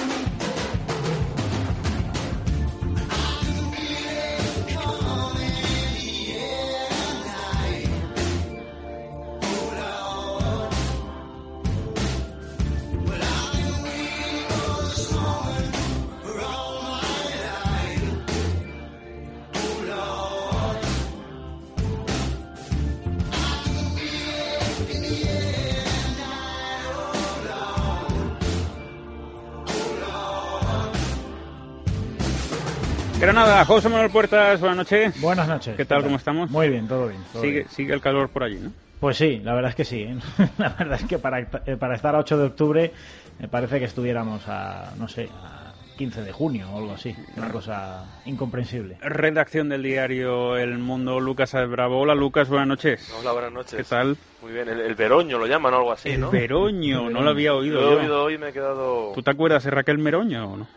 Granada, 33.31 33.63
José 33.63 33.89
Manuel 33.89 34.09
Puertas, 34.09 34.59
buenas 34.59 34.77
noches. 34.77 35.21
Buenas 35.21 35.47
noches. 35.47 35.77
¿Qué 35.77 35.85
tal? 35.85 36.01
¿Cómo 36.01 36.15
estamos? 36.15 36.49
Muy 36.49 36.67
bien, 36.67 36.87
todo 36.87 37.09
bien. 37.09 37.21
todo 37.31 37.43
sigue, 37.43 37.59
bien. 37.59 37.69
sigue 37.69 37.93
el 37.93 38.01
calor 38.01 38.29
por 38.29 38.41
allí, 38.41 38.55
¿no? 38.55 38.71
Pues 38.99 39.17
sí, 39.17 39.39
la 39.43 39.53
verdad 39.53 39.69
es 39.69 39.75
que 39.75 39.85
sí. 39.85 40.01
¿eh? 40.01 40.17
La 40.57 40.69
verdad 40.69 40.99
es 40.99 41.05
que 41.05 41.19
para, 41.19 41.41
eh, 41.41 41.77
para 41.79 41.93
estar 41.93 42.15
a 42.15 42.19
8 42.21 42.37
de 42.39 42.45
octubre 42.47 42.91
me 43.37 43.47
parece 43.47 43.77
que 43.77 43.85
estuviéramos 43.85 44.47
a, 44.47 44.93
no 44.97 45.07
sé, 45.07 45.29
a 45.43 45.73
15 45.99 46.23
de 46.23 46.31
junio 46.31 46.71
o 46.71 46.79
algo 46.79 46.93
así. 46.93 47.15
Una 47.37 47.51
cosa 47.51 48.19
incomprensible. 48.25 48.97
Redacción 48.99 49.69
del 49.69 49.83
diario 49.83 50.57
El 50.57 50.79
Mundo, 50.79 51.19
Lucas 51.19 51.53
Bravo. 51.69 51.99
Hola 51.99 52.15
Lucas, 52.15 52.49
buenas 52.49 52.67
noches. 52.67 53.13
Hola, 53.19 53.33
buenas 53.33 53.51
noches. 53.51 53.75
¿Qué 53.75 53.83
tal? 53.83 54.17
Muy 54.41 54.53
bien, 54.53 54.67
el, 54.69 54.79
el 54.81 54.95
Veroño 54.95 55.37
lo 55.37 55.45
llaman 55.45 55.75
o 55.75 55.77
algo 55.77 55.91
así, 55.91 56.09
el 56.09 56.21
¿no? 56.21 56.31
Veroño, 56.31 57.11
no 57.11 57.21
lo 57.21 57.29
había 57.29 57.53
oído 57.53 57.79
Lo 57.79 57.91
he 57.91 57.95
oído 58.01 58.23
hoy 58.23 58.33
y 58.33 58.37
me 58.39 58.49
he 58.49 58.53
quedado... 58.53 59.11
¿Tú 59.13 59.21
te 59.21 59.29
acuerdas 59.29 59.63
de 59.65 59.69
Raquel 59.69 59.99
Meroño 59.99 60.53
o 60.53 60.57
no? 60.57 60.67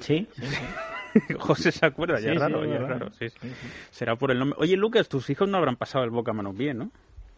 Sí, 0.00 0.26
sí, 0.34 0.46
sí. 0.46 0.56
José 1.38 1.72
se 1.72 1.86
acuerda, 1.86 2.14
ya 2.20 2.20
Sí, 2.20 2.28
es 2.28 2.34
sí, 2.34 2.38
raro, 2.38 2.64
ya 2.64 2.74
es 2.76 2.88
raro, 2.88 3.10
sí. 3.12 3.26
Será 3.90 4.16
por 4.16 4.30
el 4.30 4.38
nombre. 4.38 4.58
Oye, 4.60 4.76
Lucas, 4.76 5.08
tus 5.08 5.28
hijos 5.30 5.48
no 5.48 5.58
habrán 5.58 5.76
pasado 5.76 6.04
el 6.04 6.10
boca 6.10 6.30
a 6.30 6.34
manos 6.34 6.56
bien, 6.56 6.78
¿no? 6.78 6.90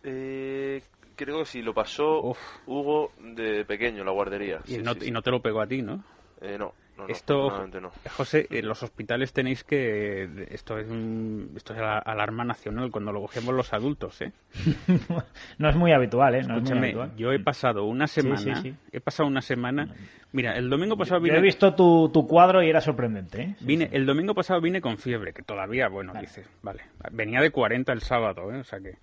Eh, 0.04 0.82
creo 1.16 1.40
que 1.40 1.44
sí, 1.46 1.62
lo 1.62 1.72
pasó 1.75 2.20
Uf. 2.22 2.38
Hugo 2.66 3.10
de 3.37 3.64
pequeño 3.64 4.00
en 4.00 4.06
la 4.06 4.12
guardería. 4.12 4.60
Y, 4.66 4.72
Sí, 4.72 4.78
no, 4.78 4.92
sí, 4.94 4.98
y 5.00 5.04
sí. 5.06 5.10
no 5.10 5.22
te 5.22 5.30
lo 5.30 5.40
pegó 5.40 5.60
a 5.60 5.66
ti, 5.66 5.82
¿no? 5.82 6.02
Eh, 6.40 6.56
no, 6.58 6.72
no, 6.96 7.04
no, 7.04 7.08
Esto, 7.08 7.66
no. 7.80 7.90
José, 8.16 8.46
en 8.50 8.68
los 8.68 8.82
hospitales 8.82 9.32
tenéis 9.32 9.64
que. 9.64 10.46
Esto 10.50 10.78
es, 10.78 10.88
un, 10.88 11.52
esto 11.56 11.72
es 11.74 11.80
la 11.80 11.98
alarma 11.98 12.44
nacional 12.44 12.90
cuando 12.90 13.12
lo 13.12 13.20
cogemos 13.22 13.54
los 13.54 13.72
adultos, 13.72 14.20
¿eh? 14.22 14.32
No 15.58 15.68
es 15.68 15.76
muy 15.76 15.92
habitual, 15.92 16.34
¿eh? 16.36 16.38
No 16.38 16.44
es 16.44 16.48
muy 16.48 16.56
Escúchame, 16.58 16.86
habitual. 16.88 17.16
yo 17.16 17.32
he 17.32 17.40
pasado 17.40 17.84
una 17.84 18.06
semana. 18.06 18.36
sí, 18.38 18.70
sí. 18.70 18.76
He 18.92 19.00
pasado 19.00 19.28
una 19.28 19.42
semana. 19.42 19.94
Mira, 20.32 20.56
el 20.56 20.68
domingo 20.70 20.96
pasado 20.96 21.20
Yo 21.20 21.24
vine. 21.24 21.38
he 21.38 21.40
visto 21.42 21.74
tu, 21.74 22.10
tu 22.12 22.26
cuadro 22.26 22.62
y 22.62 22.68
era 22.68 22.80
sorprendente, 22.80 23.42
¿eh? 23.42 23.54
Sí, 23.58 23.64
Vine, 23.66 23.86
sí. 23.88 23.96
el 23.96 24.06
domingo 24.06 24.34
pasado 24.34 24.60
vine 24.60 24.80
con 24.80 24.98
fiebre, 24.98 25.32
que 25.32 25.42
todavía, 25.42 25.88
bueno, 25.88 26.12
dices, 26.20 26.48
vale. 26.62 26.82
Venía 27.12 27.40
de 27.40 27.50
40 27.50 27.92
el 27.92 28.00
sábado, 28.02 28.52
¿eh? 28.52 28.58
O 28.58 28.64
sea 28.64 28.80
que. 28.80 28.98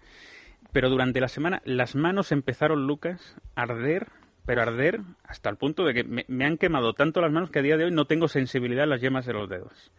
Pero 0.73 0.89
durante 0.89 1.19
la 1.19 1.27
semana 1.27 1.61
las 1.65 1.95
manos 1.95 2.31
empezaron, 2.31 2.87
Lucas, 2.87 3.35
a 3.55 3.63
arder, 3.63 4.07
pero 4.45 4.61
arder 4.61 5.01
hasta 5.23 5.49
el 5.49 5.57
punto 5.57 5.83
de 5.85 5.93
que 5.93 6.03
me, 6.03 6.25
me 6.27 6.45
han 6.45 6.57
quemado 6.57 6.93
tanto 6.93 7.21
las 7.21 7.31
manos 7.31 7.51
que 7.51 7.59
a 7.59 7.61
día 7.61 7.77
de 7.77 7.85
hoy 7.85 7.91
no 7.91 8.05
tengo 8.05 8.27
sensibilidad 8.27 8.83
en 8.85 8.89
las 8.89 9.01
yemas 9.01 9.25
de 9.25 9.33
los 9.33 9.49
dedos. 9.49 9.91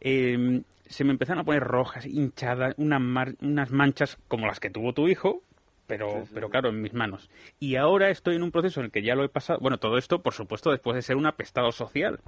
Eh, 0.00 0.62
se 0.86 1.04
me 1.04 1.12
empezaron 1.12 1.40
a 1.40 1.44
poner 1.44 1.62
rojas, 1.62 2.06
hinchadas, 2.06 2.74
unas, 2.78 3.00
mar- 3.00 3.34
unas 3.40 3.70
manchas 3.70 4.18
como 4.28 4.46
las 4.46 4.58
que 4.60 4.70
tuvo 4.70 4.92
tu 4.92 5.08
hijo, 5.08 5.42
pero, 5.86 6.24
pero 6.34 6.48
claro, 6.50 6.68
en 6.70 6.80
mis 6.82 6.94
manos. 6.94 7.30
Y 7.58 7.76
ahora 7.76 8.10
estoy 8.10 8.36
en 8.36 8.42
un 8.42 8.50
proceso 8.50 8.80
en 8.80 8.86
el 8.86 8.92
que 8.92 9.02
ya 9.02 9.14
lo 9.14 9.24
he 9.24 9.28
pasado. 9.28 9.58
Bueno, 9.60 9.78
todo 9.78 9.98
esto, 9.98 10.22
por 10.22 10.34
supuesto, 10.34 10.70
después 10.70 10.94
de 10.96 11.02
ser 11.02 11.16
un 11.16 11.26
apestado 11.26 11.72
social 11.72 12.20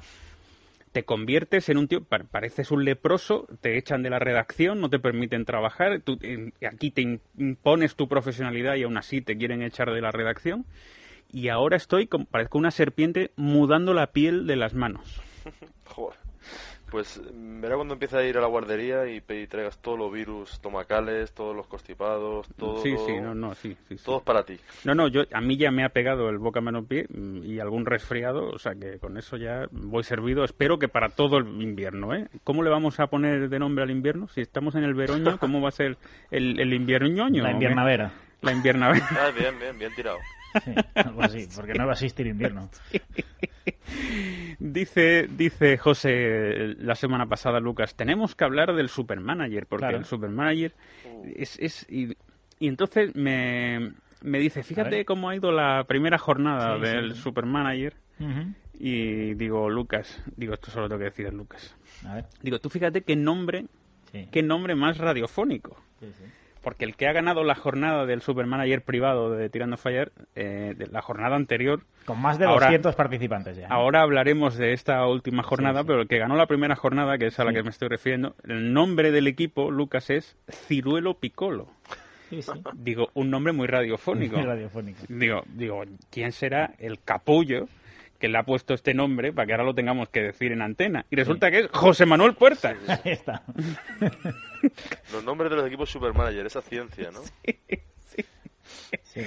te 0.93 1.05
conviertes 1.05 1.71
en 1.71 1.79
un 1.79 1.89
tío, 1.89 2.05
pa- 2.05 2.19
pareces 2.31 2.71
un 2.71 2.85
leproso, 2.85 3.47
te 3.63 3.79
echan 3.79 4.03
de 4.03 4.11
la 4.11 4.19
redacción, 4.19 4.79
no 4.81 4.91
te 4.91 4.99
permiten 4.99 5.47
trabajar, 5.47 6.01
tú, 6.03 6.19
eh, 6.21 6.53
aquí 6.71 6.91
te 6.91 7.01
im- 7.03 7.21
impones 7.39 7.97
tu 7.97 8.09
profesionalidad 8.09 8.75
y 8.75 8.83
aún 8.83 8.99
así 8.99 9.23
te 9.23 9.39
quieren 9.39 9.63
echar 9.63 9.91
de 9.91 10.03
la 10.03 10.11
redacción. 10.11 10.67
Y 11.31 11.49
ahora 11.49 11.77
estoy, 11.77 12.07
como, 12.07 12.25
parezco 12.25 12.59
una 12.59 12.71
serpiente 12.71 13.33
mudando 13.37 13.95
la 13.95 14.09
piel 14.09 14.47
de 14.47 14.57
las 14.57 14.75
manos. 14.75 15.21
Joder. 15.87 16.23
Pues 16.93 17.19
mm, 17.19 17.63
verá 17.63 17.77
cuando 17.77 17.95
empiece 17.95 18.19
a 18.19 18.23
ir 18.23 18.37
a 18.37 18.43
la 18.43 18.49
guardería 18.49 19.07
y, 19.07 19.23
y 19.27 19.47
traigas 19.47 19.79
todos 19.79 19.99
los 19.99 20.13
virus 20.13 20.53
estomacales, 20.53 21.33
todos 21.33 21.57
los 21.57 21.67
constipados, 21.67 22.47
todo. 22.59 22.83
Sí, 22.83 22.95
sí, 23.07 23.19
no, 23.19 23.35
no, 23.35 23.55
sí, 23.55 23.75
sí, 23.89 23.97
sí. 23.97 24.05
Todo 24.05 24.21
para 24.21 24.45
ti. 24.45 24.61
No, 24.85 24.95
no, 24.95 25.09
yo, 25.09 25.23
a 25.33 25.41
mí 25.41 25.57
ya 25.57 25.71
me 25.71 25.85
ha 25.85 25.89
pegado 25.89 26.29
el 26.29 26.37
boca 26.37 26.61
mano 26.61 26.85
pie 26.85 27.07
mm, 27.09 27.45
y 27.45 27.61
algún 27.61 27.87
resfriado, 27.87 28.51
o 28.51 28.59
sea 28.59 28.75
que 28.75 28.99
con 28.99 29.17
eso 29.17 29.39
ya 29.39 29.67
voy 29.71 30.05
servido. 30.05 30.45
Espero 30.45 30.79
que 30.79 30.89
para 30.89 31.09
todo 31.09 31.39
el 31.39 31.63
invierno, 31.63 32.15
¿eh? 32.15 32.29
¿Cómo 32.45 32.63
le 32.63 32.69
vamos 32.69 33.01
a 33.01 33.07
poner 33.07 33.49
de 33.49 33.59
nombre 33.59 33.85
al 33.85 33.91
invierno? 33.91 34.29
Si 34.29 34.43
estamos 34.43 34.75
en 34.75 34.85
el 34.85 34.93
veroño, 34.93 35.39
¿cómo 35.39 35.63
va 35.63 35.71
a 35.71 35.73
ser 35.73 35.97
el, 36.31 36.61
el 36.61 36.75
inviernoño? 36.75 37.43
La 37.43 37.53
inviernavera. 37.53 38.13
La 38.43 38.53
inviernavera. 38.53 39.09
Ah, 39.13 39.31
bien, 39.31 39.59
bien, 39.59 39.79
bien 39.79 39.95
tirado. 39.95 40.19
Sí, 40.65 40.73
algo 40.95 41.23
así, 41.23 41.47
porque 41.55 41.75
no 41.75 41.85
va 41.87 41.93
a 41.93 41.95
existir 41.95 42.27
invierno. 42.27 42.69
Dice, 44.59 45.27
dice 45.29 45.77
José 45.79 46.75
la 46.79 46.95
semana 46.95 47.27
pasada, 47.27 47.59
Lucas, 47.61 47.95
tenemos 47.97 48.35
que 48.35 48.45
hablar 48.45 48.75
del 48.75 48.89
Supermanager, 48.89 49.67
porque 49.67 49.83
Claro. 49.83 49.99
el 49.99 50.05
Supermanager 50.05 50.73
es... 51.35 51.59
es 51.59 51.87
y, 51.91 52.17
y 52.61 52.69
entonces 52.69 53.15
me, 53.17 53.93
me 54.23 54.39
dice, 54.39 54.63
fíjate 54.63 55.05
cómo 55.05 55.29
ha 55.31 55.37
ido 55.37 55.51
la 55.51 55.85
primera 55.85 56.17
jornada 56.19 56.77
Sí, 56.77 56.83
del 56.83 57.15
sí. 57.15 57.21
Supermanager. 57.23 57.95
Y 58.79 59.35
digo, 59.35 59.69
Lucas, 59.69 60.23
digo, 60.37 60.55
esto 60.55 60.71
solo 60.71 60.89
tengo 60.89 61.01
que 61.01 61.05
decir 61.07 61.27
a 61.27 61.31
Lucas. 61.33 61.75
A 62.07 62.15
ver, 62.17 62.25
Digo, 62.41 62.61
tú 62.61 62.69
fíjate 62.71 63.03
qué 63.03 63.17
nombre, 63.17 63.67
sí. 64.13 64.29
qué 64.31 64.43
nombre 64.43 64.75
más 64.77 64.99
radiofónico. 64.99 65.77
Porque 66.63 66.85
el 66.85 66.95
que 66.97 67.09
ha 67.09 67.13
ganado 67.13 67.43
la 67.45 67.55
jornada 67.57 68.07
del 68.07 68.23
Supermanager 68.23 68.83
privado 68.83 69.31
de 69.33 69.51
Tirando 69.51 69.77
Fallar, 69.77 70.13
eh, 70.37 70.75
de 70.77 70.87
la 70.87 71.03
jornada 71.03 71.35
anterior, 71.37 71.83
Con 72.07 72.21
más 72.21 72.39
de 72.39 72.45
Ahora- 72.47 72.67
200 72.67 72.95
participantes 72.95 73.57
ya. 73.57 73.65
¿eh? 73.65 73.69
ahora 73.69 74.03
hablaremos 74.03 74.57
de 74.57 74.73
esta 74.73 75.05
última 75.07 75.43
jornada, 75.43 75.81
Sí, 75.81 75.83
sí. 75.83 75.87
pero 75.89 76.03
el 76.03 76.09
que 76.09 76.19
ganó 76.19 76.37
la 76.37 76.47
primera 76.47 76.77
jornada, 76.77 77.19
que 77.19 77.27
es 77.27 77.39
a 77.41 77.45
la 77.45 77.51
Sí. 77.51 77.57
que 77.57 77.63
me 77.65 77.71
estoy 77.71 77.89
refiriendo, 77.89 78.35
el 78.47 78.73
nombre 78.73 79.11
del 79.11 79.27
equipo, 79.27 79.71
Lucas, 79.71 80.09
es 80.11 80.37
Ciruelo 80.49 81.17
sí. 82.31 82.41
Digo, 82.75 83.09
un 83.15 83.29
nombre 83.31 83.53
muy 83.53 83.67
radiofónico. 83.67 84.37
Muy 84.37 84.47
radiofónico. 84.47 85.01
Digo, 85.09 85.43
digo, 85.55 85.83
¿quién 86.11 86.33
será 86.33 86.73
el 86.79 86.99
capullo 87.05 87.67
que 88.23 88.29
le 88.29 88.39
ha 88.39 88.45
puesto 88.45 88.73
este 88.73 88.95
nombre 88.95 89.33
para 89.33 89.47
que 89.47 89.53
ahora 89.53 89.65
lo 89.65 89.75
tengamos 89.75 90.09
que 90.09 90.23
decir 90.23 90.53
en 90.53 90.63
antena? 90.63 91.05
Y 91.11 91.17
resulta 91.17 91.51
que 91.51 91.59
es 91.59 91.69
José 91.73 92.07
Manuel 92.07 92.35
Puertas. 92.35 92.77
Ahí 92.87 93.11
está. 93.11 93.43
Los 95.13 95.25
nombres 95.25 95.51
de 95.51 95.57
los 95.57 95.67
equipos 95.67 95.91
Supermanager, 95.91 96.47
esa 96.47 96.63
ciencia, 96.63 97.11
¿no? 97.11 97.21
Sí. 99.05 99.21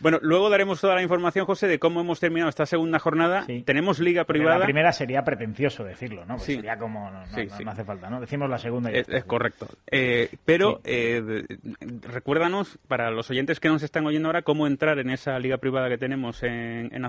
Bueno, 0.00 0.18
luego 0.22 0.50
daremos 0.50 0.80
toda 0.80 0.94
la 0.94 1.02
información, 1.02 1.46
José, 1.46 1.68
de 1.68 1.78
cómo 1.78 2.00
hemos 2.00 2.18
terminado 2.20 2.48
esta 2.48 2.66
segunda 2.66 2.98
jornada. 2.98 3.44
Sí. 3.46 3.62
Tenemos 3.62 4.00
liga 4.00 4.24
Porque 4.24 4.40
privada. 4.40 4.58
La 4.60 4.64
primera 4.64 4.92
sería 4.92 5.22
pretencioso 5.22 5.84
decirlo, 5.84 6.22
¿no? 6.24 6.34
Pues 6.36 6.44
Sí. 6.44 6.54
Sería 6.56 6.76
como. 6.76 7.10
No, 7.10 7.20
no- 7.20 7.26
Sí, 7.26 7.46
no- 7.46 7.56
sí. 7.56 7.64
no 7.64 7.70
hace 7.70 7.84
falta, 7.84 8.10
¿no? 8.10 8.20
Decimos 8.20 8.48
la 8.50 8.58
segunda 8.58 8.90
y 8.90 8.96
Es, 8.98 9.08
es 9.08 9.24
correcto. 9.24 9.66
Eh, 9.90 10.28
pero 10.44 10.80
eh, 10.84 11.44
recuérdanos, 12.02 12.78
para 12.88 13.10
los 13.10 13.30
oyentes 13.30 13.60
que 13.60 13.68
nos 13.68 13.82
están 13.82 14.06
oyendo 14.06 14.28
ahora, 14.28 14.42
cómo 14.42 14.66
entrar 14.66 14.98
en 14.98 15.10
esa 15.10 15.38
liga 15.38 15.58
privada 15.58 15.88
que 15.88 15.98
tenemos 15.98 16.42
en, 16.42 16.90
en. 16.92 17.02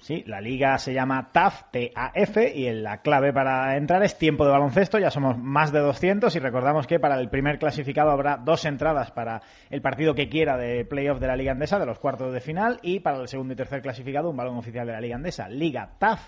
Sí, 0.00 0.24
la 0.26 0.40
liga 0.40 0.78
se 0.78 0.94
llama 0.94 1.30
TAF, 1.32 1.64
T-A-F, 1.70 2.52
y 2.54 2.70
la 2.72 3.02
clave 3.02 3.32
para 3.32 3.76
entrar 3.76 4.02
es 4.02 4.16
tiempo 4.16 4.44
de 4.44 4.52
baloncesto. 4.52 4.98
Ya 4.98 5.10
somos 5.10 5.36
más 5.38 5.72
de 5.72 5.80
200 5.80 6.34
y 6.34 6.38
recordamos 6.38 6.86
que 6.86 6.98
para 6.98 7.20
el 7.20 7.28
primer 7.28 7.58
clasificado 7.58 8.10
habrá 8.10 8.36
dos 8.38 8.64
entradas 8.64 9.10
para 9.10 9.42
el 9.70 9.82
partido 9.82 10.14
que 10.14 10.28
quiera 10.28 10.56
de 10.56 10.84
playoff 10.84 11.20
de 11.20 11.26
la 11.26 11.36
Liga 11.36 11.52
Andesa, 11.52 11.73
de 11.78 11.86
los 11.86 11.98
cuartos 11.98 12.32
de 12.32 12.40
final, 12.40 12.78
y 12.82 13.00
para 13.00 13.18
el 13.20 13.28
segundo 13.28 13.52
y 13.54 13.56
tercer 13.56 13.82
clasificado 13.82 14.30
un 14.30 14.36
balón 14.36 14.56
oficial 14.56 14.86
de 14.86 14.92
la 14.92 15.00
Liga 15.00 15.16
Andesa. 15.16 15.48
Liga 15.48 15.90
TAF, 15.98 16.20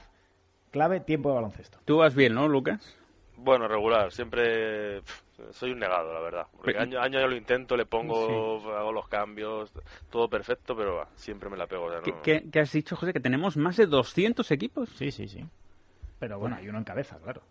clave 0.71 1.01
tiempo 1.01 1.29
de 1.31 1.35
baloncesto. 1.37 1.79
Tú 1.85 1.99
vas 1.99 2.15
bien, 2.15 2.35
¿no, 2.35 2.49
Lucas? 2.49 2.97
Bueno, 3.39 3.69
regular, 3.69 4.13
siempre 4.13 5.03
soy 5.53 5.73
un 5.73 5.79
negado, 5.79 6.13
la 6.15 6.21
verdad. 6.21 6.47
Porque 6.57 6.79
año, 6.79 6.99
año 7.01 7.19
año 7.19 7.29
lo 7.29 7.37
intento, 7.37 7.77
le 7.77 7.85
pongo, 7.85 8.75
hago 8.75 8.93
los 8.93 9.07
cambios, 9.09 9.71
todo 10.11 10.29
perfecto, 10.29 10.75
pero 10.75 10.97
va, 10.97 11.09
siempre 11.17 11.51
me 11.51 11.57
la 11.59 11.67
pego. 11.67 11.85
o 11.85 11.91
sea, 11.91 12.01
¿Qué, 12.01 12.11
no- 12.13 12.23
qué- 12.23 12.45
qué 12.51 12.61
has 12.61 12.73
dicho, 12.73 12.97
José? 12.97 13.13
¿Que 13.13 13.21
tenemos 13.21 13.57
más 13.59 13.77
de 13.77 13.87
200 13.87 14.51
equipos? 14.51 14.89
Sí, 14.97 15.11
sí, 15.11 15.29
sí. 15.29 15.45
Pero 16.19 16.39
bueno, 16.39 16.57
hay 16.57 16.67
uno 16.69 16.79
en 16.79 16.85
cabeza, 16.85 17.19
claro. 17.23 17.43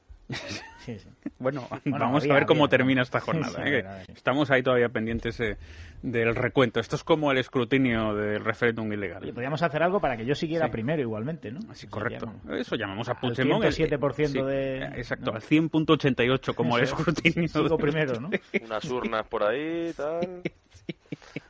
Sí, 0.86 1.00
sí. 1.00 1.10
Bueno, 1.39 1.67
Bueno, 1.84 1.98
vamos 2.05 2.24
había, 2.24 2.34
a 2.34 2.38
ver 2.38 2.46
cómo 2.46 2.65
había. 2.65 2.77
termina 2.77 3.01
esta 3.01 3.20
Sí, 3.20 3.25
jornada. 3.25 3.53
sí, 3.53 3.60
¿eh? 3.60 3.62
a 3.62 3.63
ver, 3.72 3.82
Que 3.84 3.88
a 3.89 3.94
ver. 3.96 4.05
Estamos 4.12 4.51
ahí 4.51 4.62
todavía 4.62 4.89
pendientes 4.89 5.39
eh, 5.39 5.58
del 6.03 6.36
recuento. 6.36 6.79
Esto 6.79 6.96
es 6.96 7.03
como 7.03 7.32
el 7.32 7.39
escrutinio 7.39 8.13
del 8.13 8.44
referéndum 8.46 8.94
ilegal. 8.94 9.24
Oye, 9.24 9.34
podríamos 9.34 9.63
hacer 9.63 9.82
algo 9.82 10.00
para 10.00 10.15
que 10.15 10.25
yo 10.25 10.36
siguiera 10.36 10.67
Sí. 10.67 10.72
primero 10.72 11.01
igualmente, 11.01 11.51
¿no? 11.51 11.62
Sea, 11.74 11.89
correcto. 11.89 12.32
ya- 12.48 12.55
Eso 12.58 12.75
llamamos 12.75 13.10
a 13.10 13.13
Al 13.13 13.20
Puigdemont. 13.20 13.63
el- 13.65 13.74
107% 13.74 14.46
de- 14.46 14.84
Exacto, 15.00 15.32
¿no? 15.32 15.38
al 15.38 15.41
100.88 15.41 16.53
como 16.53 16.77
el 16.77 16.84
escrutinio. 16.84 17.48
Sigo 17.48 17.70
de- 17.70 17.77
primero, 17.77 18.20
¿no? 18.20 18.29
Unas 18.63 18.86
urnas 18.86 19.27
por 19.27 19.44
ahí, 19.44 19.91
tal. 19.98 20.41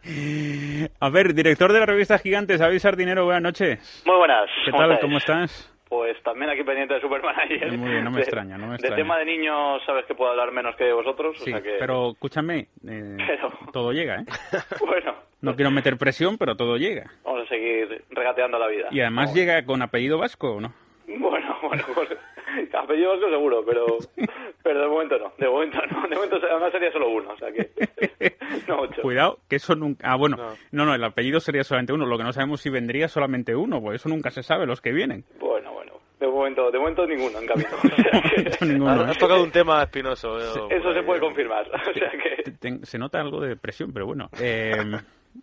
A 1.00 1.10
ver, 1.10 1.34
director 1.34 1.74
de 1.74 1.80
la 1.80 1.86
revista 1.86 2.18
Gigantes, 2.20 2.60
David 2.60 2.80
Sardinero, 2.80 3.26
buenas 3.26 3.42
noches. 3.44 4.04
Muy 4.06 4.16
buenas. 4.18 4.46
¿Qué 4.64 4.72
¿cómo 4.72 4.84
tal? 4.84 4.92
estáis? 4.92 5.02
¿Cómo 5.06 5.18
estás? 5.18 5.72
Pues 5.96 6.22
también 6.24 6.50
aquí 6.52 6.64
pendiente 6.64 6.94
de 6.96 7.02
Supermanager. 7.02 7.78
Muy 7.78 7.90
bien, 7.92 8.04
no 8.04 8.12
me 8.12 8.18
De- 8.18 8.24
extraña, 8.24 8.58
no 8.58 8.66
me 8.66 8.72
De 8.72 8.76
extraña. 8.76 8.96
tema 8.98 9.18
de 9.18 9.26
niños 9.26 9.82
sabes 9.86 10.06
que 10.06 10.14
puedo 10.14 10.32
hablar 10.32 10.52
menos 10.52 10.76
que 10.76 10.92
vosotros, 10.92 11.36
Sí, 11.38 11.52
o 11.52 11.54
sea 11.54 11.62
que... 11.64 11.78
pero 11.80 12.12
escúchame, 12.12 12.68
eh, 12.88 13.18
Pero- 13.26 13.52
todo 13.72 13.92
llega, 13.94 14.18
¿eh? 14.22 14.26
Bueno, 14.86 15.16
No 15.42 15.56
quiero 15.56 15.72
meter 15.72 15.98
presión, 15.98 16.38
pero 16.38 16.56
todo 16.56 16.78
llega. 16.78 17.10
vamos 17.24 17.46
a 17.46 17.48
seguir 17.48 18.04
regateando 18.10 18.60
la 18.60 18.68
vida. 18.68 18.88
Y 18.92 19.00
además 19.02 19.28
Vamos. 19.28 19.40
llega 19.40 19.66
con 19.66 19.82
apellido 19.82 20.18
vasco, 20.18 20.56
¿o 20.56 20.62
no? 20.62 20.74
Bueno, 21.08 21.58
bueno, 21.64 21.84
pues, 21.94 22.10
apellido 22.74 23.12
vasco 23.12 23.30
seguro, 23.30 23.64
pero, 23.66 23.86
pero 24.64 24.82
de 24.82 24.88
momento 24.88 25.18
no, 25.20 25.32
de 25.38 25.48
momento 25.50 25.78
no, 25.92 26.08
de 26.08 26.16
momento 26.16 26.38
además 26.50 26.72
sería 26.72 26.92
solo 26.92 27.10
uno, 27.10 27.30
o 27.32 27.38
sea 27.38 27.52
que 27.52 27.70
no 28.68 28.80
ocho. 28.82 29.02
Cuidado, 29.02 29.40
que 29.50 29.58
eso 29.58 29.76
nunca... 29.76 30.12
Ah, 30.12 30.16
bueno, 30.18 30.38
No. 30.38 30.54
no, 30.72 30.86
no, 30.86 30.96
el 30.96 31.04
apellido 31.04 31.40
sería 31.40 31.64
solamente 31.64 31.94
uno. 31.94 32.06
Lo 32.06 32.18
que 32.18 32.24
no 32.24 32.34
sabemos 32.34 32.62
si 32.62 32.70
vendría 32.70 33.08
solamente 33.08 33.56
uno, 33.56 33.82
pues 33.82 34.02
eso 34.02 34.10
nunca 34.10 34.32
se 34.32 34.44
sabe, 34.44 34.66
los 34.66 34.82
que 34.82 34.92
vienen. 34.92 35.24
Bueno, 35.40 35.74
bueno, 35.74 35.94
de 36.20 36.28
momento, 36.28 36.72
de 36.72 36.80
momento 36.80 37.06
ninguno 37.06 37.40
en 37.40 37.48
camino. 37.48 37.70
O 37.84 37.88
sea 37.88 38.22
que- 38.60 38.66
Ninguno, 38.66 39.02
Has, 39.04 39.18
tocado 39.18 39.44
un 39.44 39.52
tema 39.52 39.84
espinoso. 39.84 40.40
eh, 40.40 40.78
Eso 40.78 40.94
se 40.94 41.04
puede 41.04 41.20
eh. 41.20 41.22
confirmar, 41.22 41.66
o 41.70 41.94
sea 41.94 42.12
que... 42.12 42.86
Se 42.86 42.98
nota 42.98 43.20
algo 43.20 43.42
de 43.42 43.56
presión, 43.56 43.92
pero 43.94 44.06
bueno. 44.06 44.30
Eh, 44.42 44.72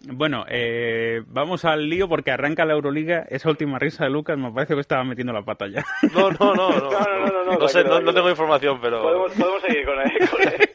bueno, 0.01 0.45
eh, 0.49 1.23
vamos 1.29 1.65
al 1.65 1.89
lío 1.89 2.09
porque 2.09 2.31
arranca 2.31 2.65
la 2.65 2.75
Euroliga. 2.75 3.27
Esa 3.29 3.51
última 3.51 3.79
risa 3.79 4.05
de 4.05 4.11
Lucas 4.11 4.39
me 4.39 4.51
parece 4.51 4.75
que 4.75 4.81
estaba 4.81 5.05
metiendo 5.05 5.33
la 5.33 5.43
pata 5.43 5.67
ya. 5.69 5.85
No, 6.13 6.31
no, 6.31 6.55
no, 6.55 6.71
no. 6.71 6.91
No, 6.91 6.91
no, 6.91 7.27
no, 7.27 7.45
no, 7.45 7.59
No 7.59 7.69
sé, 7.69 7.85
no, 7.85 8.13
tengo 8.13 8.31
información, 8.31 8.79
pero. 8.81 9.03
Podemos, 9.03 9.33
podemos 9.33 9.63
seguir 9.63 9.85
con 9.85 9.99
el, 10.01 10.29
con 10.29 10.43
el, 10.43 10.72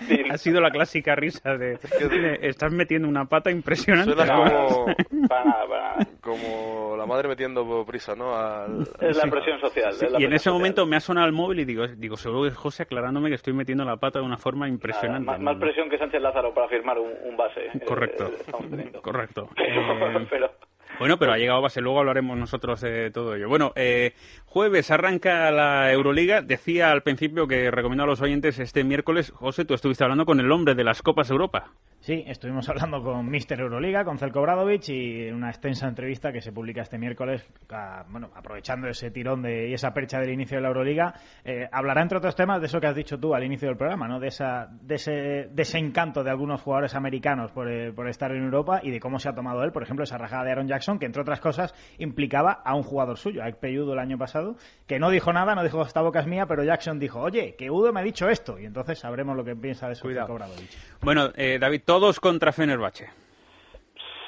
magazine. 0.00 0.30
ha 0.30 0.38
sido 0.38 0.60
la 0.60 0.70
clásica 0.70 1.14
risa 1.14 1.56
de, 1.56 1.76
de, 1.76 2.38
estás 2.42 2.72
metiendo 2.72 3.08
una 3.08 3.24
pata 3.26 3.50
impresionante. 3.50 4.12
Suena 4.12 4.34
como, 4.34 4.86
Para 5.28 5.44
nada, 5.44 5.66
para 5.68 5.82
nada. 5.96 6.08
como 6.20 6.96
la 6.96 7.06
madre 7.06 7.28
metiendo 7.28 7.84
prisa, 7.86 8.14
¿no? 8.14 8.34
Al- 8.34 8.82
Es 9.00 9.16
la 9.16 9.22
Sí. 9.24 9.30
presión 9.30 9.60
social. 9.60 9.90
es 9.90 10.02
la 10.02 10.06
y 10.20 10.24
en 10.24 10.30
presión 10.30 10.32
ese 10.32 10.38
social. 10.44 10.54
momento 10.54 10.86
me 10.86 10.96
ha 10.96 11.00
sonado 11.00 11.26
el 11.26 11.32
móvil 11.32 11.60
y 11.60 11.64
digo, 11.64 11.86
digo, 11.86 12.16
seguro 12.16 12.42
que 12.42 12.48
es 12.48 12.56
José 12.56 12.84
aclarándome 12.84 13.28
que 13.28 13.34
estoy 13.36 13.52
metiendo 13.52 13.84
la 13.84 13.96
pata 13.96 14.18
de 14.20 14.24
una 14.24 14.36
forma 14.36 14.66
Nada, 14.66 14.74
impresionante. 14.74 15.26
más, 15.26 15.40
más 15.40 15.56
presión 15.56 15.88
que 15.90 15.98
Sánchez 15.98 16.20
Lázaro 16.20 16.52
para 16.54 16.68
firmar 16.68 16.98
un, 16.98 17.10
un 17.24 17.36
base. 17.36 17.60
eh, 17.66 17.80
Correcto, 17.86 18.30
teniendo. 18.70 19.02
correcto. 19.02 19.48
Pero, 19.56 19.66
Eh, 20.20 20.26
pero- 20.30 20.50
Bueno, 20.98 21.18
pero 21.18 21.32
ha 21.32 21.36
llegado 21.36 21.60
base, 21.60 21.82
luego 21.82 21.98
hablaremos 21.98 22.38
nosotros 22.38 22.80
de 22.80 23.10
todo 23.10 23.34
ello. 23.34 23.50
Bueno, 23.50 23.72
eh, 23.76 24.14
jueves 24.46 24.90
arranca 24.90 25.50
la 25.50 25.92
Euroliga. 25.92 26.40
Decía 26.40 26.90
al 26.90 27.02
principio 27.02 27.46
que 27.46 27.70
recomiendo 27.70 28.04
a 28.04 28.06
los 28.06 28.22
oyentes 28.22 28.58
este 28.58 28.82
miércoles. 28.82 29.30
José, 29.30 29.66
tú 29.66 29.74
estuviste 29.74 30.04
hablando 30.04 30.24
con 30.24 30.40
el 30.40 30.50
hombre 30.50 30.74
de 30.74 30.84
las 30.84 31.02
Copas 31.02 31.28
Europa. 31.28 31.70
Sí, 32.06 32.22
estuvimos 32.28 32.68
hablando 32.68 33.02
con 33.02 33.26
Mr. 33.28 33.58
Euroliga, 33.58 34.04
con 34.04 34.16
Zelko 34.16 34.40
Bradovic, 34.40 34.88
y 34.90 35.26
en 35.26 35.34
una 35.34 35.48
extensa 35.50 35.88
entrevista 35.88 36.30
que 36.30 36.40
se 36.40 36.52
publica 36.52 36.82
este 36.82 36.98
miércoles, 36.98 37.44
a- 37.68 38.04
bueno, 38.08 38.30
aprovechando 38.32 38.86
ese 38.86 39.10
tirón 39.10 39.42
de, 39.42 39.70
y 39.70 39.74
esa 39.74 39.92
percha 39.92 40.20
del 40.20 40.30
inicio 40.30 40.56
de 40.58 40.62
la 40.62 40.68
Euroliga, 40.68 41.14
eh, 41.44 41.68
hablará 41.72 42.02
entre 42.02 42.18
otros 42.18 42.36
temas 42.36 42.60
de 42.60 42.66
eso 42.66 42.78
que 42.80 42.86
has 42.86 42.94
dicho 42.94 43.18
tú 43.18 43.34
al 43.34 43.42
inicio 43.42 43.66
del 43.66 43.76
programa, 43.76 44.06
¿no? 44.06 44.20
De, 44.20 44.28
esa, 44.28 44.68
de, 44.82 44.94
ese, 44.94 45.10
de 45.50 45.62
ese 45.62 45.78
encanto 45.78 46.22
de 46.22 46.30
algunos 46.30 46.62
jugadores 46.62 46.94
americanos 46.94 47.50
por, 47.50 47.68
eh, 47.68 47.92
por 47.92 48.08
estar 48.08 48.30
en 48.30 48.44
Europa 48.44 48.78
y 48.84 48.92
de 48.92 49.00
cómo 49.00 49.18
se 49.18 49.28
ha 49.28 49.34
tomado 49.34 49.64
él, 49.64 49.72
por 49.72 49.82
ejemplo, 49.82 50.04
esa 50.04 50.16
rajada 50.16 50.44
de 50.44 50.52
Aaron 50.52 50.68
Jackson, 50.68 51.00
que 51.00 51.06
entre 51.06 51.22
otras 51.22 51.40
cosas 51.40 51.74
implicaba 51.98 52.52
a 52.52 52.76
un 52.76 52.84
jugador 52.84 53.18
suyo, 53.18 53.42
a 53.42 53.48
Ekpe 53.48 53.76
Udo 53.80 53.94
el 53.94 53.98
año 53.98 54.16
pasado, 54.16 54.54
que 54.86 55.00
no 55.00 55.10
dijo 55.10 55.32
nada, 55.32 55.56
no 55.56 55.64
dijo 55.64 55.82
esta 55.82 56.02
boca 56.02 56.20
es 56.20 56.28
mía, 56.28 56.46
pero 56.46 56.62
Jackson 56.62 57.00
dijo, 57.00 57.18
oye, 57.20 57.56
que 57.58 57.68
Udo 57.68 57.92
me 57.92 57.98
ha 57.98 58.04
dicho 58.04 58.28
esto, 58.28 58.60
y 58.60 58.64
entonces 58.64 59.00
sabremos 59.00 59.36
lo 59.36 59.42
que 59.44 59.56
piensa 59.56 59.88
de 59.88 59.94
eso 59.94 60.02
Cuidado. 60.02 60.28
Zelko 60.28 60.38
Bradovic. 60.38 60.70
Bueno, 61.02 61.30
eh, 61.34 61.58
David, 61.58 61.80
todos 61.98 62.20
contra 62.20 62.52
Fenerbahce. 62.52 63.08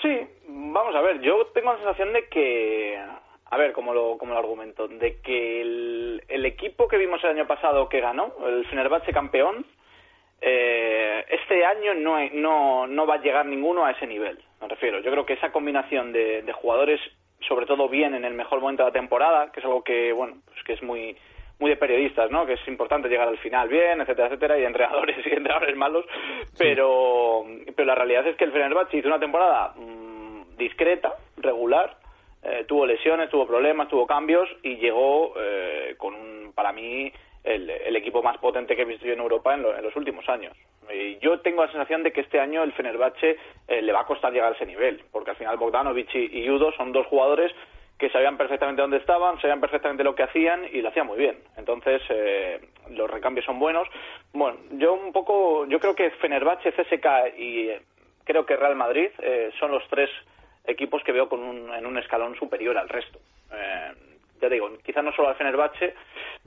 Sí, 0.01 0.27
vamos 0.49 0.95
a 0.95 1.03
ver, 1.03 1.21
yo 1.21 1.49
tengo 1.53 1.73
la 1.73 1.79
sensación 1.79 2.15
de 2.15 2.27
que, 2.29 2.99
a 3.45 3.57
ver, 3.59 3.73
como 3.73 3.93
lo, 3.93 4.17
como 4.17 4.33
lo 4.33 4.39
argumento, 4.39 4.89
de 4.89 5.21
que 5.21 5.61
el, 5.61 6.23
el 6.29 6.47
equipo 6.47 6.89
que 6.89 6.97
vimos 6.97 7.23
el 7.25 7.31
año 7.31 7.47
pasado 7.47 7.89
que 7.91 8.01
ganó, 8.01 8.33
el 8.47 8.65
Fenerbahce 8.69 9.13
campeón, 9.13 9.67
eh, 10.41 11.27
este 11.29 11.67
año 11.67 11.93
no, 11.93 12.17
no, 12.33 12.87
no 12.87 13.07
va 13.07 13.17
a 13.17 13.21
llegar 13.21 13.45
ninguno 13.45 13.85
a 13.85 13.91
ese 13.91 14.07
nivel, 14.07 14.39
me 14.63 14.69
refiero. 14.69 15.01
Yo 15.01 15.11
creo 15.11 15.27
que 15.27 15.35
esa 15.35 15.53
combinación 15.53 16.11
de, 16.13 16.41
de 16.41 16.53
jugadores, 16.55 17.01
sobre 17.47 17.67
todo 17.67 17.87
bien 17.91 18.15
en 18.15 18.25
el 18.25 18.33
mejor 18.33 18.63
momento 18.63 18.83
de 18.85 18.89
la 18.89 18.99
temporada, 18.99 19.53
que 19.53 19.61
es 19.61 19.67
algo 19.67 19.85
que, 19.85 20.13
bueno, 20.15 20.39
pues 20.47 20.65
que 20.65 20.73
es 20.73 20.83
muy 20.83 21.15
muy 21.59 21.71
de 21.71 21.77
periodistas, 21.77 22.31
¿no? 22.31 22.47
Que 22.47 22.55
es 22.55 22.69
importante 22.69 23.09
llegar 23.09 23.29
al 23.29 23.39
final 23.39 23.69
bien, 23.69 24.01
etcétera, 24.01 24.29
etcétera, 24.29 24.59
y 24.59 24.65
entrenadores 24.65 25.17
y 25.27 25.31
entrenadores 25.31 25.77
malos, 25.77 26.05
pero, 26.57 27.45
pero 27.75 27.87
la 27.87 27.95
realidad 27.95 28.27
es 28.27 28.37
que 28.37 28.45
el 28.45 28.53
Fenerbahce 28.53 28.99
hizo 28.99 29.09
una 29.09 29.19
temporada 29.19 29.73
mm, 29.77 30.57
discreta, 30.57 31.15
regular, 31.37 31.97
eh, 32.43 32.65
tuvo 32.67 32.87
lesiones, 32.87 33.31
tuvo 33.31 33.47
problemas, 33.47 33.89
tuvo 33.89 34.07
cambios 34.07 34.49
y 34.63 34.77
llegó 34.77 35.35
eh, 35.37 35.95
con, 35.99 36.15
un, 36.15 36.53
para 36.55 36.73
mí, 36.73 37.13
el, 37.43 37.69
el, 37.71 37.97
equipo 37.97 38.23
más 38.23 38.39
potente 38.39 38.77
que 38.77 38.83
he 38.83 38.85
visto 38.85 39.07
yo 39.07 39.13
en 39.13 39.21
Europa 39.21 39.55
en, 39.55 39.63
lo, 39.63 39.77
en 39.77 39.83
los 39.83 39.95
últimos 39.97 40.29
años. 40.29 40.57
Y 40.93 41.19
yo 41.19 41.41
tengo 41.41 41.65
la 41.65 41.71
sensación 41.71 42.03
de 42.03 42.13
que 42.13 42.21
este 42.21 42.41
año 42.41 42.63
el 42.63 42.73
Fenerbahce 42.73 43.37
eh, 43.67 43.83
le 43.83 43.93
va 43.93 44.01
a 44.01 44.07
costar 44.07 44.33
llegar 44.33 44.53
a 44.53 44.57
ese 44.57 44.67
nivel, 44.67 45.03
porque 45.11 45.31
al 45.31 45.37
final 45.37 45.57
Bogdanovic 45.57 46.15
y, 46.15 46.41
y 46.41 46.51
Udo 46.51 46.73
son 46.73 46.93
dos 46.93 47.07
jugadores 47.07 47.53
que 47.99 48.11
sabían 48.11 48.37
perfectamente 48.37 48.81
dónde 48.81 48.99
estaban, 48.99 49.41
sabían 49.41 49.61
perfectamente 49.61 50.05
lo 50.05 50.15
que 50.15 50.23
hacían 50.23 50.65
y 50.73 50.81
lo 50.81 50.89
hacían 50.89 51.07
muy 51.07 51.19
bien. 51.19 51.37
Entonces, 51.69 52.01
eh, 52.09 52.61
los 52.91 53.11
recambios 53.11 53.45
son 53.45 53.59
buenos. 53.59 53.87
Bueno, 54.33 54.57
yo 54.73 54.95
un 54.95 55.13
poco, 55.13 55.67
yo 55.67 55.79
creo 55.79 55.95
que 55.95 56.11
Fenerbahce, 56.13 56.73
CSK 56.73 57.37
y 57.37 57.69
eh, 57.69 57.83
creo 58.25 58.47
que 58.47 58.57
Real 58.57 58.75
Madrid 58.75 59.11
eh, 59.19 59.51
son 59.61 59.73
los 59.73 59.83
tres 59.91 60.09
equipos 60.65 61.03
que 61.05 61.13
veo 61.13 61.29
con 61.29 61.43
un, 61.43 61.71
en 61.75 61.85
un 61.85 61.99
escalón 61.99 62.37
superior 62.37 62.79
al 62.79 62.89
resto. 62.89 63.19
Ya 64.41 64.49
digo, 64.49 64.71
quizás 64.85 65.05
no 65.05 65.13
solo 65.13 65.29
al 65.29 65.37
Fenerbahce, 65.37 65.95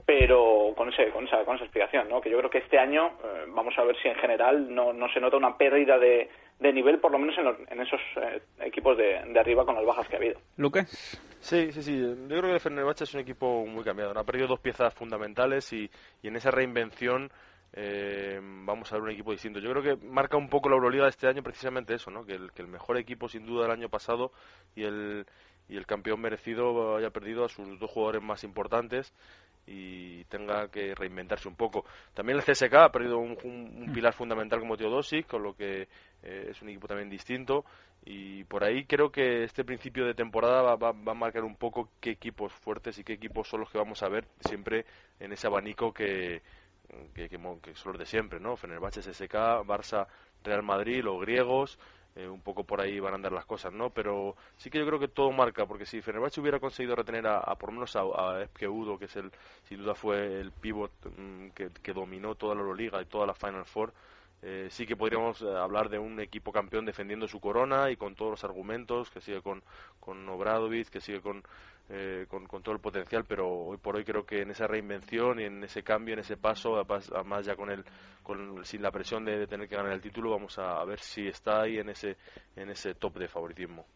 pero 0.04 0.72
con, 0.76 0.92
ese, 0.92 1.10
con, 1.10 1.26
esa, 1.26 1.44
con 1.44 1.56
esa 1.56 1.64
explicación, 1.64 2.08
¿no? 2.08 2.20
que 2.20 2.30
yo 2.30 2.38
creo 2.38 2.50
que 2.50 2.58
este 2.58 2.78
año 2.78 3.12
eh, 3.24 3.44
vamos 3.48 3.74
a 3.78 3.84
ver 3.84 3.96
si 4.02 4.08
en 4.08 4.14
general 4.16 4.74
no, 4.74 4.92
no 4.92 5.08
se 5.12 5.20
nota 5.20 5.36
una 5.36 5.56
pérdida 5.56 5.98
de, 5.98 6.28
de 6.58 6.72
nivel, 6.72 6.98
por 6.98 7.12
lo 7.12 7.18
menos 7.18 7.36
en, 7.38 7.44
los, 7.44 7.56
en 7.68 7.80
esos 7.80 8.00
eh, 8.16 8.40
equipos 8.60 8.96
de, 8.96 9.22
de, 9.26 9.40
arriba 9.40 9.64
con 9.64 9.74
las 9.74 9.84
bajas 9.84 10.08
que 10.08 10.16
ha 10.16 10.18
habido. 10.18 10.40
Lucas. 10.56 11.20
Sí, 11.40 11.72
sí, 11.72 11.82
sí. 11.82 12.00
Yo 12.00 12.28
creo 12.28 12.42
que 12.42 12.54
el 12.54 12.60
Fenerbahce 12.60 13.04
es 13.04 13.14
un 13.14 13.20
equipo 13.20 13.66
muy 13.66 13.82
cambiado. 13.82 14.18
Ha 14.18 14.24
perdido 14.24 14.46
dos 14.46 14.60
piezas 14.60 14.94
fundamentales 14.94 15.72
y, 15.72 15.90
y 16.22 16.28
en 16.28 16.36
esa 16.36 16.52
reinvención 16.52 17.30
eh, 17.74 18.38
vamos 18.42 18.92
a 18.92 18.96
ver 18.96 19.04
un 19.04 19.10
equipo 19.10 19.32
distinto. 19.32 19.58
Yo 19.58 19.70
creo 19.70 19.82
que 19.82 20.06
marca 20.06 20.36
un 20.36 20.48
poco 20.48 20.68
la 20.68 20.76
Euroliga 20.76 21.04
de 21.04 21.10
este 21.10 21.26
año 21.26 21.42
precisamente 21.42 21.94
eso, 21.94 22.10
¿no? 22.10 22.24
Que 22.24 22.34
el, 22.34 22.52
que 22.52 22.62
el 22.62 22.68
mejor 22.68 22.98
equipo 22.98 23.28
sin 23.28 23.46
duda 23.46 23.62
del 23.62 23.72
año 23.72 23.88
pasado 23.88 24.32
y 24.76 24.84
el 24.84 25.26
y 25.68 25.76
el 25.76 25.86
campeón 25.86 26.20
merecido 26.20 26.96
haya 26.96 27.10
perdido 27.10 27.44
a 27.44 27.48
sus 27.48 27.78
dos 27.78 27.90
jugadores 27.90 28.22
más 28.22 28.44
importantes 28.44 29.12
y 29.66 30.24
tenga 30.24 30.68
que 30.68 30.94
reinventarse 30.94 31.48
un 31.48 31.54
poco. 31.54 31.84
También 32.14 32.38
el 32.38 32.44
CSK 32.44 32.74
ha 32.74 32.92
perdido 32.92 33.18
un, 33.18 33.38
un, 33.44 33.84
un 33.86 33.92
pilar 33.92 34.12
fundamental 34.12 34.58
como 34.58 34.76
Teodosic, 34.76 35.26
con 35.26 35.42
lo 35.42 35.54
que 35.54 35.88
eh, 36.22 36.48
es 36.50 36.60
un 36.62 36.68
equipo 36.68 36.88
también 36.88 37.08
distinto 37.08 37.64
y 38.04 38.44
por 38.44 38.64
ahí 38.64 38.84
creo 38.84 39.12
que 39.12 39.44
este 39.44 39.64
principio 39.64 40.04
de 40.04 40.14
temporada 40.14 40.62
va, 40.62 40.74
va, 40.74 40.92
va, 40.92 41.12
a 41.12 41.14
marcar 41.14 41.44
un 41.44 41.54
poco 41.54 41.88
qué 42.00 42.10
equipos 42.10 42.52
fuertes 42.52 42.98
y 42.98 43.04
qué 43.04 43.12
equipos 43.12 43.48
son 43.48 43.60
los 43.60 43.70
que 43.70 43.78
vamos 43.78 44.02
a 44.02 44.08
ver 44.08 44.26
siempre 44.40 44.84
en 45.20 45.32
ese 45.32 45.46
abanico 45.46 45.92
que, 45.92 46.42
que, 47.14 47.28
que, 47.28 47.38
que 47.62 47.74
son 47.76 47.92
los 47.92 47.98
de 48.00 48.06
siempre, 48.06 48.40
¿no? 48.40 48.56
Fenerbahce, 48.56 49.00
CSK, 49.00 49.64
Barça, 49.64 50.08
Real 50.42 50.64
Madrid, 50.64 51.04
los 51.04 51.20
griegos, 51.20 51.78
eh, 52.14 52.28
un 52.28 52.40
poco 52.40 52.64
por 52.64 52.80
ahí 52.80 53.00
van 53.00 53.12
a 53.12 53.16
andar 53.16 53.32
las 53.32 53.46
cosas, 53.46 53.72
¿no? 53.72 53.90
Pero 53.90 54.36
sí 54.56 54.70
que 54.70 54.78
yo 54.78 54.86
creo 54.86 54.98
que 54.98 55.08
todo 55.08 55.32
marca, 55.32 55.66
porque 55.66 55.86
si 55.86 56.02
Fenerbahce 56.02 56.40
hubiera 56.40 56.60
conseguido 56.60 56.94
retener 56.94 57.26
a, 57.26 57.54
por 57.56 57.70
lo 57.70 57.74
menos 57.74 57.96
a, 57.96 58.00
a 58.00 58.46
que 58.54 58.66
es 59.04 59.16
el, 59.16 59.30
sin 59.64 59.78
duda 59.78 59.94
fue 59.94 60.40
el 60.40 60.52
pivot 60.52 60.92
mmm, 61.16 61.48
que, 61.50 61.70
que, 61.82 61.92
dominó 61.92 62.34
toda 62.34 62.54
la 62.54 62.60
Euroliga 62.60 63.00
y 63.00 63.06
toda 63.06 63.26
la 63.26 63.34
Final 63.34 63.64
Four, 63.64 63.92
eh, 64.44 64.66
sí 64.70 64.86
que 64.86 64.96
podríamos 64.96 65.40
eh, 65.40 65.56
hablar 65.56 65.88
de 65.88 66.00
un 66.00 66.18
equipo 66.18 66.50
campeón 66.50 66.84
defendiendo 66.84 67.28
su 67.28 67.38
corona 67.38 67.90
y 67.90 67.96
con 67.96 68.16
todos 68.16 68.32
los 68.32 68.44
argumentos, 68.44 69.08
que 69.10 69.20
sigue 69.20 69.40
con, 69.40 69.62
con 70.00 70.28
Obradovic, 70.28 70.88
que 70.88 71.00
sigue 71.00 71.20
con, 71.20 71.44
eh, 71.88 72.26
con, 72.28 72.46
con, 72.46 72.62
todo 72.62 72.74
el 72.74 72.80
potencial, 72.80 73.24
pero 73.26 73.48
hoy 73.48 73.76
por 73.76 73.96
hoy 73.96 74.04
creo 74.04 74.24
que 74.24 74.42
en 74.42 74.50
esa 74.50 74.66
reinvención 74.66 75.40
y 75.40 75.44
en 75.44 75.62
ese 75.64 75.82
cambio, 75.82 76.14
en 76.14 76.20
ese 76.20 76.36
paso, 76.36 76.76
además 76.78 77.44
ya 77.44 77.56
con 77.56 77.70
el, 77.70 77.84
con, 78.22 78.64
sin 78.64 78.82
la 78.82 78.90
presión 78.90 79.24
de, 79.24 79.38
de, 79.38 79.46
tener 79.46 79.68
que 79.68 79.76
ganar 79.76 79.92
el 79.92 80.00
título, 80.00 80.30
vamos 80.30 80.58
a, 80.58 80.80
a 80.80 80.84
ver 80.84 81.00
si 81.00 81.26
está 81.26 81.62
ahí 81.62 81.78
en 81.78 81.90
ese, 81.90 82.16
en 82.56 82.70
ese 82.70 82.94
top 82.94 83.18
de 83.18 83.28
favoritismo. 83.28 83.86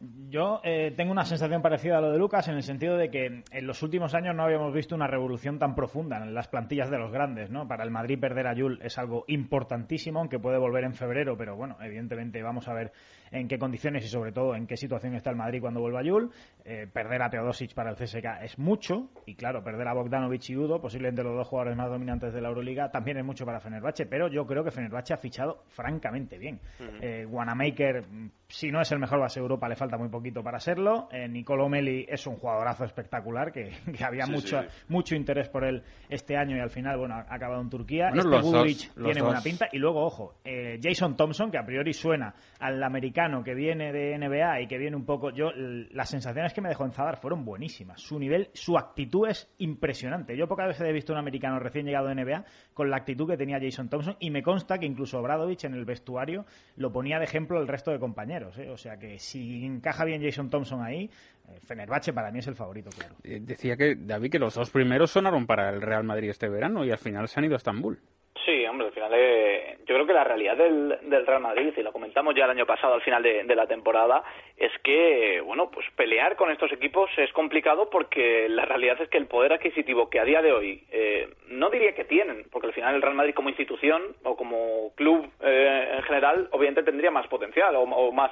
Yo 0.00 0.60
eh, 0.62 0.92
tengo 0.96 1.10
una 1.10 1.24
sensación 1.24 1.60
parecida 1.60 1.98
a 1.98 2.00
lo 2.00 2.12
de 2.12 2.18
Lucas 2.18 2.46
en 2.46 2.54
el 2.54 2.62
sentido 2.62 2.96
de 2.96 3.10
que 3.10 3.42
en 3.50 3.66
los 3.66 3.82
últimos 3.82 4.14
años 4.14 4.34
no 4.34 4.44
habíamos 4.44 4.72
visto 4.72 4.94
una 4.94 5.08
revolución 5.08 5.58
tan 5.58 5.74
profunda 5.74 6.18
en 6.18 6.34
las 6.34 6.46
plantillas 6.46 6.88
de 6.88 6.98
los 6.98 7.10
grandes, 7.10 7.50
¿no? 7.50 7.66
Para 7.66 7.82
el 7.82 7.90
Madrid 7.90 8.18
perder 8.20 8.46
a 8.46 8.54
Yul 8.54 8.78
es 8.82 8.96
algo 8.96 9.24
importantísimo, 9.26 10.20
aunque 10.20 10.38
puede 10.38 10.58
volver 10.58 10.84
en 10.84 10.94
febrero, 10.94 11.36
pero 11.36 11.56
bueno, 11.56 11.76
evidentemente 11.80 12.42
vamos 12.42 12.68
a 12.68 12.74
ver 12.74 12.92
en 13.32 13.48
qué 13.48 13.58
condiciones 13.58 14.04
y 14.04 14.08
sobre 14.08 14.30
todo 14.30 14.54
en 14.54 14.66
qué 14.66 14.76
situación 14.76 15.14
está 15.14 15.30
el 15.30 15.36
Madrid 15.36 15.60
cuando 15.60 15.80
vuelva 15.80 16.00
a 16.00 16.04
Yul. 16.04 16.30
Eh, 16.64 16.86
perder 16.92 17.22
a 17.22 17.30
Teodosic 17.30 17.74
para 17.74 17.90
el 17.90 17.96
CSK 17.96 18.42
es 18.42 18.58
mucho 18.58 19.08
y 19.26 19.34
claro, 19.34 19.64
perder 19.64 19.88
a 19.88 19.94
Bogdanovic 19.94 20.48
y 20.50 20.56
Udo, 20.56 20.80
posiblemente 20.80 21.24
los 21.24 21.34
dos 21.34 21.48
jugadores 21.48 21.76
más 21.76 21.90
dominantes 21.90 22.32
de 22.32 22.40
la 22.40 22.48
Euroliga, 22.48 22.90
también 22.90 23.18
es 23.18 23.24
mucho 23.24 23.44
para 23.44 23.58
Fenerbahce, 23.58 24.06
pero 24.06 24.28
yo 24.28 24.46
creo 24.46 24.62
que 24.62 24.70
Fenerbahce 24.70 25.14
ha 25.14 25.16
fichado 25.16 25.64
francamente 25.68 26.38
bien. 26.38 26.60
Uh 26.78 26.82
-huh. 26.84 26.98
eh, 27.02 27.26
Wanamaker, 27.26 28.04
si 28.50 28.70
no 28.70 28.80
es 28.80 28.90
el 28.92 28.98
mejor 28.98 29.20
base 29.20 29.40
de 29.40 29.44
Europa, 29.44 29.68
le 29.68 29.76
falta 29.76 29.98
muy 29.98 30.08
poquito 30.08 30.42
para 30.42 30.58
serlo. 30.58 31.08
Eh, 31.12 31.28
Nicolo 31.28 31.68
Meli 31.68 32.06
es 32.08 32.26
un 32.26 32.36
jugadorazo 32.36 32.84
espectacular 32.84 33.52
que, 33.52 33.70
que 33.96 34.04
había 34.04 34.24
sí, 34.24 34.32
mucho, 34.32 34.62
sí. 34.62 34.68
mucho 34.88 35.14
interés 35.14 35.50
por 35.50 35.64
él 35.64 35.82
este 36.08 36.34
año 36.34 36.56
y 36.56 36.60
al 36.60 36.70
final, 36.70 36.96
bueno, 36.96 37.14
ha 37.16 37.34
acabado 37.34 37.60
en 37.60 37.68
Turquía. 37.68 38.08
Bueno, 38.08 38.36
este 38.36 38.48
Budrich 38.48 38.94
tiene 38.94 39.20
dos. 39.20 39.22
buena 39.22 39.42
pinta. 39.42 39.68
Y 39.70 39.78
luego, 39.78 40.02
ojo, 40.02 40.36
eh, 40.44 40.80
Jason 40.82 41.14
Thompson, 41.14 41.50
que 41.50 41.58
a 41.58 41.66
priori 41.66 41.92
suena 41.92 42.34
al 42.58 42.82
americano 42.82 43.44
que 43.44 43.54
viene 43.54 43.92
de 43.92 44.16
NBA 44.16 44.62
y 44.62 44.66
que 44.66 44.78
viene 44.78 44.96
un 44.96 45.04
poco. 45.04 45.30
Yo, 45.30 45.50
las 45.54 46.08
sensaciones 46.08 46.54
que 46.54 46.62
me 46.62 46.70
dejó 46.70 46.86
en 46.86 46.92
Zadar 46.92 47.18
fueron 47.18 47.44
buenísimas. 47.44 48.00
Su 48.00 48.18
nivel, 48.18 48.48
su 48.54 48.78
actitud 48.78 49.28
es 49.28 49.52
impresionante. 49.58 50.38
Yo 50.38 50.48
pocas 50.48 50.68
veces 50.68 50.88
he 50.88 50.92
visto 50.92 51.12
un 51.12 51.18
americano 51.18 51.58
recién 51.58 51.84
llegado 51.84 52.08
de 52.08 52.14
NBA 52.14 52.44
con 52.72 52.88
la 52.88 52.96
actitud 52.96 53.28
que 53.28 53.36
tenía 53.36 53.58
Jason 53.60 53.90
Thompson 53.90 54.16
y 54.20 54.30
me 54.30 54.42
consta 54.42 54.78
que 54.78 54.86
incluso 54.86 55.20
Bradovich 55.20 55.64
en 55.64 55.74
el 55.74 55.84
vestuario 55.84 56.46
lo 56.76 56.90
ponía 56.92 57.18
de 57.18 57.24
ejemplo 57.24 57.60
el 57.60 57.68
resto 57.68 57.90
de 57.90 57.98
compañeros. 57.98 58.37
¿Eh? 58.58 58.70
O 58.70 58.76
sea 58.76 58.96
que 58.98 59.18
si 59.18 59.64
encaja 59.64 60.04
bien 60.04 60.22
Jason 60.22 60.50
Thompson 60.50 60.82
ahí, 60.82 61.10
eh, 61.48 61.58
Fenerbahce 61.64 62.12
para 62.12 62.30
mí 62.30 62.38
es 62.38 62.46
el 62.46 62.54
favorito, 62.54 62.90
claro. 62.90 63.14
Eh, 63.24 63.40
decía 63.40 63.76
que 63.76 63.96
David 63.96 64.30
que 64.30 64.38
los 64.38 64.54
dos 64.54 64.70
primeros 64.70 65.10
sonaron 65.10 65.46
para 65.46 65.70
el 65.70 65.82
Real 65.82 66.04
Madrid 66.04 66.30
este 66.30 66.48
verano 66.48 66.84
y 66.84 66.90
al 66.90 66.98
final 66.98 67.28
se 67.28 67.40
han 67.40 67.46
ido 67.46 67.54
a 67.54 67.58
Estambul. 67.58 68.00
Sí, 68.48 68.64
hombre, 68.64 68.86
al 68.86 68.94
final 68.94 69.12
eh, 69.14 69.76
yo 69.80 69.94
creo 69.94 70.06
que 70.06 70.14
la 70.14 70.24
realidad 70.24 70.56
del, 70.56 70.96
del, 71.02 71.26
Real 71.26 71.42
Madrid, 71.42 71.70
y 71.76 71.82
lo 71.82 71.92
comentamos 71.92 72.34
ya 72.34 72.46
el 72.46 72.52
año 72.52 72.64
pasado 72.64 72.94
al 72.94 73.02
final 73.02 73.22
de, 73.22 73.54
la 73.54 73.66
temporada, 73.66 74.24
es 74.56 74.72
que, 74.82 75.42
bueno, 75.44 75.70
pues 75.70 75.84
pelear 75.94 76.34
con 76.34 76.50
estos 76.50 76.72
equipos 76.72 77.10
es 77.18 77.30
complicado 77.34 77.90
porque 77.90 78.48
la 78.48 78.64
realidad 78.64 79.02
es 79.02 79.10
que 79.10 79.18
el 79.18 79.26
poder 79.26 79.52
adquisitivo 79.52 80.08
que 80.08 80.18
a 80.18 80.24
día 80.24 80.40
de 80.40 80.52
hoy, 80.52 80.82
eh, 80.90 81.28
no 81.48 81.68
diría 81.68 81.94
que 81.94 82.06
tienen, 82.06 82.46
porque 82.50 82.68
al 82.68 82.72
final 82.72 82.94
el 82.94 83.02
Real 83.02 83.16
Madrid 83.16 83.34
como 83.34 83.50
institución 83.50 84.16
o 84.24 84.34
como 84.34 84.94
club 84.94 85.30
eh, 85.42 85.96
en 85.96 86.02
general, 86.04 86.48
obviamente 86.52 86.82
tendría 86.82 87.10
más 87.10 87.26
potencial 87.26 87.76
o 87.76 88.12
más 88.12 88.30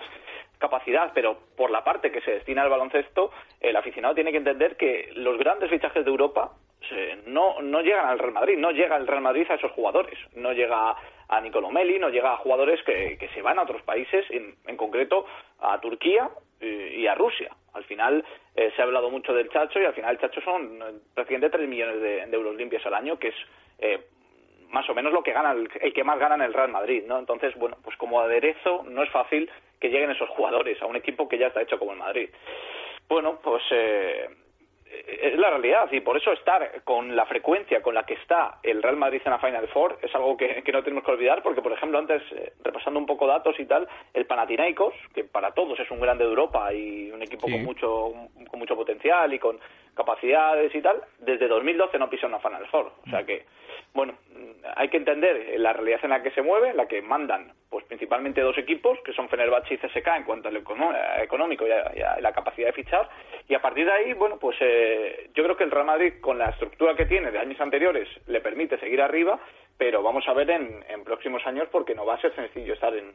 capacidad, 0.59 1.12
pero 1.14 1.38
por 1.57 1.71
la 1.71 1.85
parte 1.85 2.11
que 2.11 2.21
se 2.21 2.33
destina 2.33 2.62
al 2.62 2.71
baloncesto, 2.71 3.31
el 3.61 3.77
aficionado 3.77 4.14
tiene 4.14 4.31
que 4.31 4.38
entender 4.38 4.77
que 4.77 5.11
los 5.14 5.38
grandes 5.38 5.71
fichajes 5.71 6.05
de 6.05 6.11
Europa 6.11 6.53
no, 7.27 7.61
no 7.62 7.81
llegan 7.81 8.07
al 8.07 8.19
Real 8.19 8.33
Madrid, 8.33 8.59
no 8.59 8.71
llega 8.71 8.97
el 8.97 9.07
Real 9.07 9.23
Madrid 9.23 9.47
a 9.51 9.55
esos 9.55 9.73
jugadores, 9.73 10.19
no 10.35 10.53
llega 10.53 10.95
a 11.29 11.40
Nicolo 11.40 11.71
Meli, 11.71 11.99
no 11.99 12.09
llega 12.09 12.33
a 12.33 12.37
jugadores 12.37 12.83
que, 12.85 13.16
que 13.19 13.29
se 13.29 13.42
van 13.42 13.59
a 13.59 13.62
otros 13.62 13.83
países, 13.83 14.25
en, 14.31 14.55
en 14.66 14.77
concreto 14.77 15.27
a 15.61 15.81
Turquía 15.81 16.31
y, 16.61 16.66
y, 16.66 17.07
a 17.07 17.14
Rusia. 17.14 17.51
Al 17.75 17.85
final 17.85 18.25
eh, 18.55 18.73
se 18.75 18.83
ha 18.83 18.85
hablado 18.85 19.11
mucho 19.11 19.35
del 19.35 19.51
Chacho 19.51 19.81
y 19.81 19.85
al 19.85 19.95
final 19.95 20.12
el 20.14 20.21
Chacho 20.21 20.40
son 20.42 20.81
eh, 20.83 20.99
prácticamente 21.14 21.57
3 21.57 21.69
millones 21.69 22.01
de, 22.01 22.27
de, 22.27 22.37
euros 22.37 22.57
limpios 22.57 22.85
al 22.87 22.95
año, 22.95 23.19
que 23.19 23.29
es 23.29 23.35
eh, 23.79 24.01
más 24.70 24.88
o 24.88 24.94
menos 24.94 25.12
lo 25.12 25.22
que 25.22 25.33
gana 25.33 25.52
el, 25.52 25.68
el, 25.81 25.92
que 25.92 26.05
más 26.05 26.18
gana 26.18 26.35
en 26.35 26.42
el 26.42 26.55
Real 26.55 26.70
Madrid, 26.70 27.05
¿no? 27.07 27.18
Entonces, 27.18 27.55
bueno, 27.57 27.76
pues 27.83 27.96
como 27.96 28.20
aderezo 28.20 28.85
no 28.88 29.02
es 29.02 29.11
fácil 29.11 29.50
que 29.81 29.88
lleguen 29.88 30.11
esos 30.11 30.29
jugadores 30.31 30.81
a 30.83 30.87
un 30.87 30.96
equipo 30.96 31.29
que 31.29 31.38
ya 31.38 31.48
está 31.48 31.62
hecho 31.62 31.79
como 31.79 31.92
el 31.92 31.98
Madrid. 31.98 32.31
Bueno, 33.09 33.38
pues 33.42 33.62
eh, 33.70 34.29
es 35.07 35.37
la 35.37 35.50
realidad 35.50 35.90
y 35.90 36.00
por 36.00 36.16
eso 36.16 36.33
estar 36.33 36.83
con 36.85 37.14
la 37.14 37.26
frecuencia 37.26 37.83
con 37.83 37.94
la 37.94 38.05
que 38.05 38.14
está 38.14 38.59
el 38.62 38.83
Real 38.83 38.96
Madrid 38.96 39.20
en 39.24 39.33
la 39.33 39.38
Final 39.38 39.68
Four 39.68 39.98
es 40.02 40.14
algo 40.14 40.37
que, 40.37 40.62
que 40.62 40.72
no 40.72 40.83
tenemos 40.83 41.05
que 41.05 41.11
olvidar 41.11 41.42
porque 41.42 41.62
por 41.62 41.72
ejemplo 41.72 41.98
antes 41.98 42.22
eh, 42.33 42.52
repasando 42.62 42.98
un 42.98 43.07
poco 43.07 43.26
datos 43.26 43.59
y 43.59 43.66
tal 43.66 43.88
el 44.14 44.26
Panathinaikos 44.26 44.94
que 45.14 45.24
para 45.24 45.52
todos 45.52 45.79
es 45.81 45.90
un 45.90 46.00
grande 46.00 46.24
de 46.24 46.31
Europa 46.31 46.72
y 46.72 47.11
un 47.11 47.22
equipo 47.22 47.46
sí. 47.46 47.52
con 47.52 47.64
mucho 47.64 48.12
con 48.48 48.59
mucho 48.59 48.76
potencial 48.76 49.33
y 49.35 49.38
con 49.38 49.59
capacidades 49.94 50.74
y 50.74 50.81
tal 50.81 51.02
desde 51.18 51.48
2012 51.48 51.98
no 51.98 52.09
pisa 52.09 52.26
una 52.26 52.38
Final 52.38 52.66
Four 52.68 52.92
o 53.07 53.11
sea 53.11 53.24
que 53.24 53.44
bueno, 53.96 54.14
hay 54.76 54.88
que 54.88 54.98
entender 54.98 55.59
la 55.59 55.72
realidad 55.72 56.00
en 56.02 56.11
la 56.11 56.22
que 56.22 56.30
se 56.30 56.42
mueve, 56.42 56.74
la 56.74 56.87
que 56.87 57.02
mandan 57.02 57.52
pues 57.70 57.85
principalmente 57.87 58.40
dos 58.40 58.56
equipos, 58.59 58.98
que 59.04 59.12
son 59.12 59.28
Fenerbahce 59.28 59.74
y 59.74 59.78
CSK 59.78 60.06
en 60.18 60.24
cuanto 60.24 60.48
al 60.48 60.56
económico 60.56 61.66
y 61.66 61.70
y 61.98 62.02
a 62.02 62.20
la 62.20 62.32
capacidad 62.32 62.68
de 62.68 62.72
fichar, 62.72 63.09
y 63.48 63.54
a 63.54 63.61
partir 63.61 63.87
de 63.87 63.92
ahí, 63.92 64.12
bueno, 64.12 64.38
pues 64.38 64.56
eh, 64.61 65.30
yo 65.35 65.44
creo 65.44 65.56
que 65.56 65.64
el 65.64 65.70
Real 65.70 65.87
Madrid, 65.87 66.14
con 66.20 66.38
la 66.38 66.50
estructura 66.50 66.94
que 66.94 67.06
tiene 67.06 67.30
de 67.30 67.38
años 67.38 67.61
anteriores, 67.61 68.09
le 68.26 68.40
permite 68.40 68.78
seguir 68.78 69.00
arriba, 69.00 69.38
pero 69.79 70.03
vamos 70.03 70.25
a 70.27 70.33
ver 70.33 70.51
en, 70.51 70.85
en 70.89 71.05
próximos 71.05 71.43
años 71.47 71.69
porque 71.71 71.95
no 71.95 72.07
va 72.07 72.15
a 72.15 72.21
ser 72.21 72.35
sencillo 72.35 72.75
estar 72.75 72.95
en, 72.95 73.12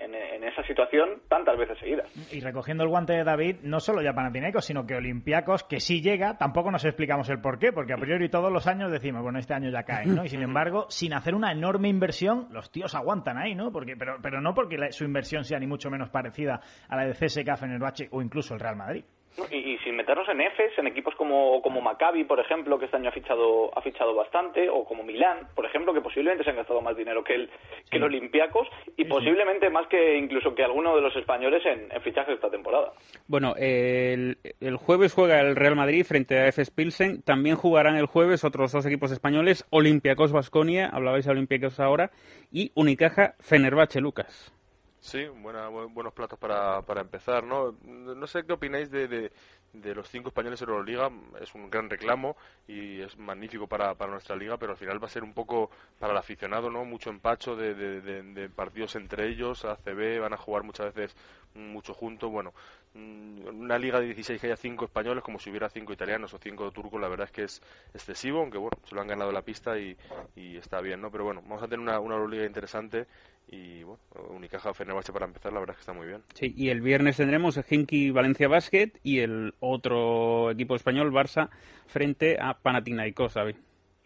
en, 0.00 0.14
en, 0.14 0.44
esa 0.44 0.62
situación 0.62 1.20
tantas 1.28 1.56
veces 1.58 1.78
seguidas. 1.78 2.10
Y 2.32 2.40
recogiendo 2.40 2.82
el 2.84 2.88
guante 2.88 3.12
de 3.12 3.24
David, 3.24 3.56
no 3.62 3.80
solo 3.80 4.00
ya 4.00 4.14
Panathinaikos, 4.14 4.64
sino 4.64 4.86
que 4.86 4.94
Olympiacos, 4.94 5.64
que 5.64 5.80
sí 5.80 6.00
llega, 6.00 6.38
tampoco 6.38 6.70
nos 6.70 6.84
explicamos 6.84 7.28
el 7.28 7.40
por 7.40 7.58
qué, 7.58 7.72
porque 7.72 7.92
a 7.92 7.98
priori 7.98 8.28
todos 8.30 8.50
los 8.50 8.66
años 8.66 8.90
decimos, 8.90 9.22
bueno, 9.22 9.38
este 9.38 9.54
año 9.54 9.70
ya 9.70 9.82
caen, 9.82 10.14
¿no? 10.14 10.24
Y 10.24 10.28
sin 10.28 10.42
embargo, 10.48 10.86
sin 10.88 11.12
hacer 11.12 11.34
una 11.34 11.52
enorme 11.52 11.88
inversión, 11.88 12.48
los 12.50 12.70
tíos 12.70 12.94
aguantan 12.94 13.36
ahí, 13.36 13.54
¿no? 13.54 13.70
Porque, 13.70 13.96
pero, 13.96 14.16
pero 14.22 14.40
no 14.40 14.54
porque 14.54 14.78
la, 14.78 14.90
su 14.90 15.04
inversión 15.04 15.44
sea 15.44 15.58
ni 15.58 15.66
mucho 15.66 15.90
menos 15.90 16.08
parecida 16.08 16.60
a 16.88 16.96
la 16.96 17.04
de 17.04 17.12
CSK, 17.12 17.56
Fenerbahce 17.58 18.08
o 18.12 18.22
incluso 18.22 18.54
el 18.54 18.60
Real 18.60 18.76
Madrid. 18.76 19.04
Y, 19.50 19.74
y, 19.74 19.78
sin 19.78 19.96
meternos 19.96 20.28
en 20.28 20.40
Efes, 20.40 20.76
en 20.78 20.86
equipos 20.86 21.14
como, 21.14 21.62
como 21.62 21.80
Maccabi, 21.80 22.24
por 22.24 22.40
ejemplo, 22.40 22.78
que 22.78 22.86
este 22.86 22.96
año 22.96 23.08
ha 23.08 23.12
fichado, 23.12 23.70
ha 23.76 23.80
fichado 23.82 24.14
bastante, 24.14 24.68
o 24.68 24.84
como 24.84 25.02
Milán, 25.02 25.48
por 25.54 25.64
ejemplo, 25.64 25.94
que 25.94 26.00
posiblemente 26.00 26.44
se 26.44 26.50
han 26.50 26.56
gastado 26.56 26.80
más 26.80 26.96
dinero 26.96 27.22
que 27.22 27.34
el, 27.34 27.48
sí. 27.48 27.90
que 27.90 27.96
el 27.98 28.04
Olympiacos 28.04 28.68
y 28.96 29.04
sí, 29.04 29.08
posiblemente 29.08 29.66
sí. 29.66 29.72
más 29.72 29.86
que 29.88 30.16
incluso 30.16 30.54
que 30.54 30.64
alguno 30.64 30.94
de 30.94 31.02
los 31.02 31.14
españoles 31.16 31.64
en, 31.66 31.90
en 31.90 32.02
fichajes 32.02 32.34
esta 32.34 32.50
temporada. 32.50 32.92
Bueno, 33.26 33.54
el, 33.56 34.38
el, 34.60 34.76
jueves 34.76 35.14
juega 35.14 35.40
el 35.40 35.56
Real 35.56 35.76
Madrid 35.76 36.04
frente 36.04 36.38
a 36.38 36.48
Efes 36.48 36.70
Pilsen. 36.70 37.22
También 37.22 37.56
jugarán 37.56 37.96
el 37.96 38.06
jueves 38.06 38.44
otros 38.44 38.72
dos 38.72 38.86
equipos 38.86 39.12
españoles, 39.12 39.66
Olympiacos 39.70 40.32
Basconia, 40.32 40.88
hablabais 40.88 41.24
de 41.24 41.32
Olympiacos 41.32 41.80
ahora, 41.80 42.10
y 42.52 42.72
Unicaja 42.74 43.34
Fenerbahce 43.40 44.00
Lucas. 44.00 44.52
Sí, 45.00 45.26
buena, 45.26 45.68
buenos 45.68 46.12
platos 46.12 46.38
para, 46.38 46.82
para 46.82 47.00
empezar, 47.00 47.44
¿no? 47.44 47.76
No 47.82 48.26
sé 48.26 48.44
qué 48.44 48.52
opináis 48.52 48.90
de, 48.90 49.30
de, 49.72 49.94
los 49.94 50.08
cinco 50.08 50.28
españoles 50.28 50.60
en 50.60 50.68
Euroliga. 50.68 51.10
Es 51.40 51.54
un 51.54 51.70
gran 51.70 51.88
reclamo 51.88 52.36
y 52.66 53.00
es 53.00 53.16
magnífico 53.16 53.68
para, 53.68 53.94
para 53.94 54.10
nuestra 54.10 54.34
liga, 54.36 54.56
pero 54.58 54.72
al 54.72 54.78
final 54.78 55.02
va 55.02 55.06
a 55.06 55.10
ser 55.10 55.22
un 55.22 55.32
poco 55.32 55.70
para 55.98 56.12
el 56.12 56.18
aficionado, 56.18 56.68
¿no? 56.68 56.84
Mucho 56.84 57.10
empacho 57.10 57.54
de, 57.54 57.74
de, 57.74 58.48
partidos 58.50 58.96
entre 58.96 59.28
ellos, 59.28 59.64
ACB, 59.64 60.20
van 60.20 60.34
a 60.34 60.36
jugar 60.36 60.64
muchas 60.64 60.92
veces 60.92 61.16
mucho 61.54 61.94
juntos. 61.94 62.30
Bueno, 62.30 62.52
una 62.94 63.78
liga 63.78 64.00
de 64.00 64.06
16 64.06 64.40
que 64.40 64.48
haya 64.48 64.56
cinco 64.56 64.84
españoles, 64.84 65.22
como 65.22 65.38
si 65.38 65.48
hubiera 65.48 65.70
cinco 65.70 65.92
italianos 65.92 66.34
o 66.34 66.38
cinco 66.38 66.70
turcos, 66.72 67.00
la 67.00 67.08
verdad 67.08 67.26
es 67.26 67.32
que 67.32 67.44
es 67.44 67.62
excesivo, 67.94 68.40
aunque 68.40 68.58
bueno, 68.58 68.76
se 68.84 68.94
lo 68.96 69.00
han 69.00 69.08
ganado 69.08 69.30
la 69.30 69.42
pista 69.42 69.78
y, 69.78 69.96
y 70.34 70.56
está 70.56 70.80
bien, 70.80 71.00
¿no? 71.00 71.10
Pero 71.10 71.24
bueno, 71.24 71.40
vamos 71.42 71.62
a 71.62 71.68
tener 71.68 71.80
una, 71.80 72.00
una 72.00 72.16
Euroliga 72.16 72.44
interesante 72.44 73.06
y 73.50 73.82
bueno, 73.82 74.02
Unicaja 74.30 74.74
Fenerbahce 74.74 75.12
para 75.12 75.26
empezar, 75.26 75.52
la 75.52 75.60
verdad 75.60 75.74
es 75.74 75.78
que 75.78 75.90
está 75.90 75.92
muy 75.92 76.06
bien. 76.06 76.22
Sí, 76.34 76.52
y 76.56 76.70
el 76.70 76.80
viernes 76.80 77.16
tendremos 77.16 77.56
el 77.56 77.64
Hinky 77.68 78.10
Valencia 78.10 78.48
Basket 78.48 78.92
y 79.02 79.20
el 79.20 79.54
otro 79.60 80.50
equipo 80.50 80.76
español, 80.76 81.12
Barça, 81.12 81.48
frente 81.86 82.36
a 82.40 82.54
Panathinaikos, 82.54 83.34
David. 83.34 83.56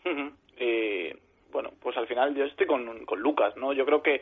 Uh 0.05 0.09
-huh. 0.09 0.33
eh, 0.59 1.17
bueno, 1.51 1.71
pues 1.81 1.97
al 1.97 2.07
final 2.07 2.35
yo 2.35 2.45
estoy 2.45 2.67
con, 2.67 3.05
con 3.05 3.21
Lucas, 3.21 3.57
¿no? 3.57 3.73
Yo 3.73 3.85
creo 3.85 4.03
que 4.03 4.21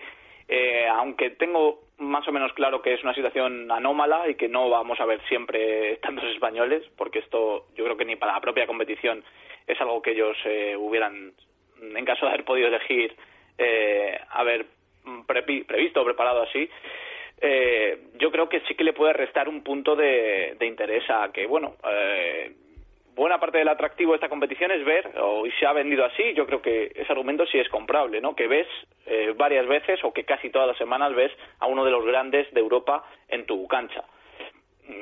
eh, 0.52 0.88
aunque 0.88 1.30
tengo 1.30 1.84
más 1.98 2.26
o 2.26 2.32
menos 2.32 2.52
claro 2.54 2.82
que 2.82 2.94
es 2.94 3.04
una 3.04 3.14
situación 3.14 3.70
anómala 3.70 4.28
y 4.28 4.34
que 4.34 4.48
no 4.48 4.68
vamos 4.68 4.98
a 4.98 5.04
ver 5.06 5.20
siempre 5.28 5.96
tantos 5.98 6.24
españoles, 6.24 6.82
porque 6.96 7.20
esto 7.20 7.66
yo 7.76 7.84
creo 7.84 7.96
que 7.96 8.04
ni 8.04 8.16
para 8.16 8.32
la 8.32 8.40
propia 8.40 8.66
competición 8.66 9.22
es 9.68 9.80
algo 9.80 10.02
que 10.02 10.10
ellos 10.10 10.36
eh, 10.44 10.74
hubieran, 10.76 11.34
en 11.80 12.04
caso 12.04 12.26
de 12.26 12.32
haber 12.32 12.44
podido 12.44 12.66
elegir, 12.66 13.14
eh, 13.58 14.18
haber 14.30 14.66
pre 15.26 15.42
previsto 15.42 16.02
o 16.02 16.04
preparado 16.04 16.42
así. 16.42 16.68
Eh, 17.40 17.98
yo 18.18 18.30
creo 18.30 18.48
que 18.48 18.60
sí 18.60 18.74
que 18.74 18.84
le 18.84 18.92
puede 18.92 19.14
restar 19.14 19.48
un 19.48 19.62
punto 19.62 19.96
de, 19.96 20.56
interés 20.60 21.08
a 21.08 21.30
que, 21.32 21.46
bueno, 21.46 21.76
eh, 21.90 22.52
buena 23.14 23.40
parte 23.40 23.58
del 23.58 23.68
atractivo 23.68 24.12
de 24.12 24.16
esta 24.16 24.28
competición 24.28 24.70
es 24.70 24.84
ver, 24.84 25.10
o 25.18 25.46
y 25.46 25.52
se 25.52 25.66
ha 25.66 25.72
vendido 25.72 26.04
así, 26.04 26.34
yo 26.34 26.46
creo 26.46 26.60
que 26.60 26.92
ese 26.94 27.12
argumento 27.12 27.46
sí 27.46 27.58
es 27.58 27.68
comprable, 27.68 28.20
¿no? 28.20 28.36
Que 28.36 28.46
ves 28.46 28.66
eh, 29.06 29.32
varias 29.36 29.66
veces 29.66 30.00
o 30.04 30.12
que 30.12 30.24
casi 30.24 30.50
todas 30.50 30.68
las 30.68 30.76
semanas 30.76 31.14
ves 31.14 31.32
a 31.58 31.66
uno 31.66 31.84
de 31.84 31.90
los 31.90 32.04
grandes 32.04 32.52
de 32.52 32.60
Europa 32.60 33.04
en 33.28 33.46
tu 33.46 33.66
cancha. 33.66 34.04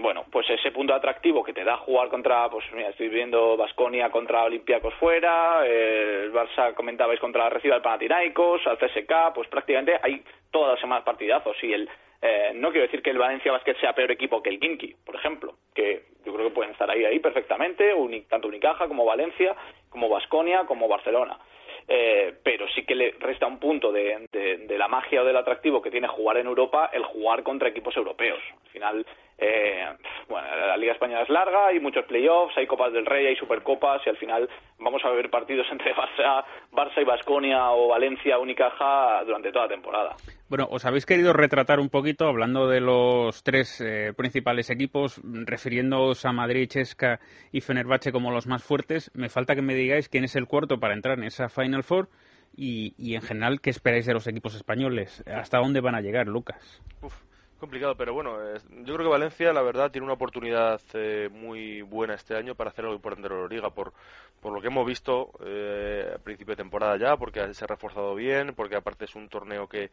Bueno, 0.01 0.25
pues 0.31 0.49
ese 0.51 0.71
punto 0.71 0.95
atractivo 0.95 1.43
que 1.43 1.53
te 1.53 1.65
da 1.65 1.77
jugar 1.79 2.09
contra, 2.09 2.49
pues 2.51 2.65
mira, 2.73 2.91
estoy 2.91 3.09
viendo 3.09 3.57
Basconia 3.57 4.11
contra 4.11 4.45
Olympiacos 4.45 4.95
fuera, 4.95 5.67
eh, 5.67 6.25
el 6.25 6.33
Barça 6.33 6.75
comentabais 6.75 7.19
contra 7.21 7.45
la 7.45 7.51
Reciba 7.51 7.75
del 7.75 7.83
Panathinaikos, 7.83 8.67
al 8.67 8.79
CSK, 8.79 9.35
pues 9.35 9.49
prácticamente 9.49 9.99
hay 10.03 10.23
todas 10.51 10.73
las 10.73 10.81
semanas 10.81 11.05
partidazos 11.05 11.57
y 11.63 11.73
el 11.73 11.89
eh, 12.21 12.51
no 12.55 12.71
quiero 12.71 12.87
decir 12.87 13.01
que 13.01 13.11
el 13.11 13.19
Valencia 13.19 13.53
Basket 13.53 13.77
sea 13.79 13.95
peor 13.95 14.11
equipo 14.11 14.43
que 14.43 14.51
el 14.51 14.59
Kinky, 14.59 14.97
por 15.05 15.15
ejemplo, 15.15 15.55
que 15.73 16.07
yo 16.25 16.35
creo 16.35 16.49
que 16.49 16.55
pueden 16.55 16.73
estar 16.73 16.91
ahí 16.91 17.05
ahí 17.05 17.21
perfectamente, 17.21 17.95
uni, 17.95 18.23
tanto 18.23 18.49
Unicaja 18.49 18.89
como 18.89 19.05
Valencia, 19.05 19.55
como 19.89 20.09
Basconia, 20.09 20.65
como 20.67 20.89
Barcelona. 20.89 21.39
Eh, 21.87 22.35
pero 22.43 22.67
sí 22.69 22.85
que 22.85 22.95
le 22.95 23.15
resta 23.19 23.47
un 23.47 23.59
punto 23.59 23.93
de, 23.93 24.27
de, 24.31 24.59
de, 24.59 24.79
la 24.79 24.89
magia 24.89 25.23
o 25.23 25.25
del 25.25 25.37
atractivo 25.37 25.81
que 25.81 25.91
tiene 25.91 26.07
jugar 26.07 26.37
en 26.37 26.47
Europa 26.47 26.91
el 26.93 27.03
jugar 27.05 27.43
contra 27.43 27.69
equipos 27.69 27.97
europeos. 27.97 28.41
Al 28.65 28.71
final, 28.71 29.07
eh, 29.41 29.87
bueno, 30.29 30.49
la 30.67 30.77
Liga 30.77 30.93
Española 30.95 31.23
es 31.23 31.29
larga, 31.29 31.69
hay 31.69 31.79
muchos 31.79 32.05
playoffs, 32.07 32.59
hay 32.59 32.67
Copas 32.67 32.93
del 32.93 33.07
Rey, 33.07 33.27
hay 33.27 33.37
Supercopas 33.37 34.03
y 34.05 34.11
al 34.11 34.17
final 34.17 34.49
vamos 34.81 35.01
a 35.05 35.11
ver 35.11 35.31
partidos 35.31 35.67
entre 35.73 35.95
Barça, 35.95 36.45
Barça 36.73 37.01
y 37.01 37.05
Basconia 37.05 37.71
o 37.71 37.89
Valencia, 37.89 38.39
Unicaja 38.39 39.23
durante 39.25 39.53
toda 39.53 39.67
la 39.67 39.75
temporada. 39.75 40.17
Bueno, 40.49 40.67
os 40.71 40.85
habéis 40.85 41.07
querido 41.07 41.33
retratar 41.33 41.79
un 41.79 41.89
poquito 41.89 42.27
hablando 42.27 42.67
de 42.67 42.81
los 42.81 43.45
tres 43.45 43.81
eh, 43.81 44.13
principales 44.17 44.71
equipos, 44.71 45.21
refiriéndoos 45.23 46.25
a 46.25 46.33
Madrid, 46.33 46.69
Chesca 46.69 47.21
y 47.53 47.61
Fenerbahce 47.61 48.11
como 48.11 48.33
los 48.33 48.49
más 48.49 48.65
fuertes. 48.65 49.13
Me 49.15 49.29
falta 49.29 49.55
que 49.55 49.63
me 49.63 49.75
digáis 49.75 50.09
quién 50.09 50.25
es 50.25 50.35
el 50.35 50.47
cuarto 50.47 50.81
para 50.81 50.95
entrar 50.95 51.17
en 51.17 51.25
esa 51.25 51.49
Final 51.49 51.85
Four 51.85 52.09
y, 52.57 52.95
y 52.99 53.15
en 53.15 53.23
general 53.23 53.61
qué 53.61 53.71
esperáis 53.71 54.07
de 54.07 54.15
los 54.15 54.27
equipos 54.27 54.57
españoles. 54.57 55.23
¿Hasta 55.29 55.59
dónde 55.59 55.81
van 55.81 55.95
a 55.95 56.01
llegar, 56.01 56.27
Lucas? 56.27 56.83
Uf 57.03 57.28
complicado, 57.59 57.95
pero 57.97 58.15
bueno, 58.15 58.41
eh, 58.43 58.59
yo 58.85 58.95
creo 58.95 59.07
que 59.07 59.13
Valencia, 59.13 59.53
la 59.53 59.63
verdad, 59.63 59.91
tiene 59.91 60.05
una 60.05 60.15
oportunidad 60.15 60.81
eh, 60.95 61.29
muy 61.31 61.83
buena 61.83 62.15
este 62.15 62.37
año 62.37 62.55
para 62.55 62.71
hacer 62.71 62.85
algo 62.85 62.97
importante 62.97 63.27
en 63.27 63.33
la 63.33 63.41
Euroliga, 63.41 63.71
por, 63.71 63.93
por 64.41 64.53
lo 64.53 64.61
que 64.61 64.69
hemos 64.69 64.87
visto 64.87 65.31
eh, 65.45 66.13
a 66.15 66.19
principio 66.19 66.53
de 66.53 66.63
temporada 66.63 66.97
ya, 66.97 67.17
porque 67.17 67.53
se 67.55 67.65
ha 67.65 67.69
reforzado 67.69 68.15
bien, 68.15 68.55
porque 68.55 68.77
aparte 68.77 69.05
es 69.05 69.15
un 69.15 69.29
torneo 69.29 69.69
que, 69.69 69.91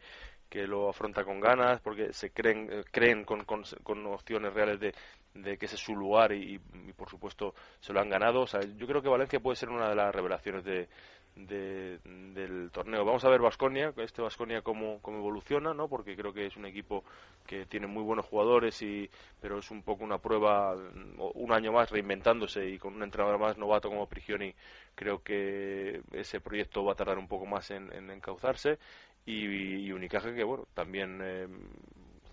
que 0.48 0.66
lo 0.66 0.88
afronta 0.88 1.24
con 1.24 1.40
ganas, 1.40 1.80
porque 1.80 2.12
se 2.12 2.30
creen, 2.30 2.84
creen 2.90 3.24
con, 3.24 3.44
con, 3.44 3.64
con 3.82 4.06
opciones 4.06 4.54
reales 4.54 4.80
de, 4.80 4.94
de 5.34 5.58
que 5.58 5.66
ese 5.66 5.74
es 5.76 5.82
su 5.82 5.94
lugar 5.94 6.32
y, 6.32 6.54
y, 6.54 6.92
por 6.92 7.10
supuesto 7.10 7.54
se 7.80 7.92
lo 7.92 8.00
han 8.00 8.08
ganado. 8.08 8.42
O 8.42 8.46
sea, 8.46 8.60
yo 8.60 8.86
creo 8.86 9.02
que 9.02 9.08
Valencia 9.08 9.40
puede 9.40 9.56
ser 9.56 9.68
una 9.68 9.88
de 9.88 9.94
las 9.94 10.14
revelaciones 10.14 10.64
de, 10.64 10.88
de, 11.36 11.98
del 12.02 12.70
torneo. 12.72 13.04
Vamos 13.04 13.24
a 13.24 13.28
ver 13.28 13.40
Vasconia, 13.40 13.92
este 13.98 14.22
Vasconia 14.22 14.62
cómo, 14.62 15.00
cómo 15.02 15.18
evoluciona, 15.18 15.74
¿no? 15.74 15.88
Porque 15.88 16.16
creo 16.16 16.32
que 16.32 16.46
es 16.46 16.56
un 16.56 16.66
equipo 16.66 17.04
que 17.46 17.66
tiene 17.66 17.86
muy 17.86 18.02
buenos 18.02 18.26
jugadores 18.26 18.80
y 18.82 19.08
pero 19.40 19.58
es 19.58 19.70
un 19.70 19.82
poco 19.82 20.02
una 20.02 20.18
prueba 20.18 20.74
un 20.74 21.52
año 21.52 21.72
más 21.72 21.90
reinventándose 21.90 22.68
y 22.68 22.78
con 22.78 22.94
un 22.94 23.02
entrenador 23.02 23.38
más 23.38 23.58
novato 23.58 23.88
como 23.88 24.08
Prigioni, 24.08 24.54
creo 24.94 25.22
que 25.22 26.00
ese 26.12 26.40
proyecto 26.40 26.84
va 26.84 26.92
a 26.92 26.96
tardar 26.96 27.18
un 27.18 27.28
poco 27.28 27.46
más 27.46 27.70
en, 27.70 27.92
en 27.92 28.10
encauzarse 28.10 28.78
y, 29.26 29.44
y 29.86 29.92
Unicaja 29.92 30.34
que 30.34 30.44
bueno, 30.44 30.66
también 30.74 31.20
eh, 31.22 31.48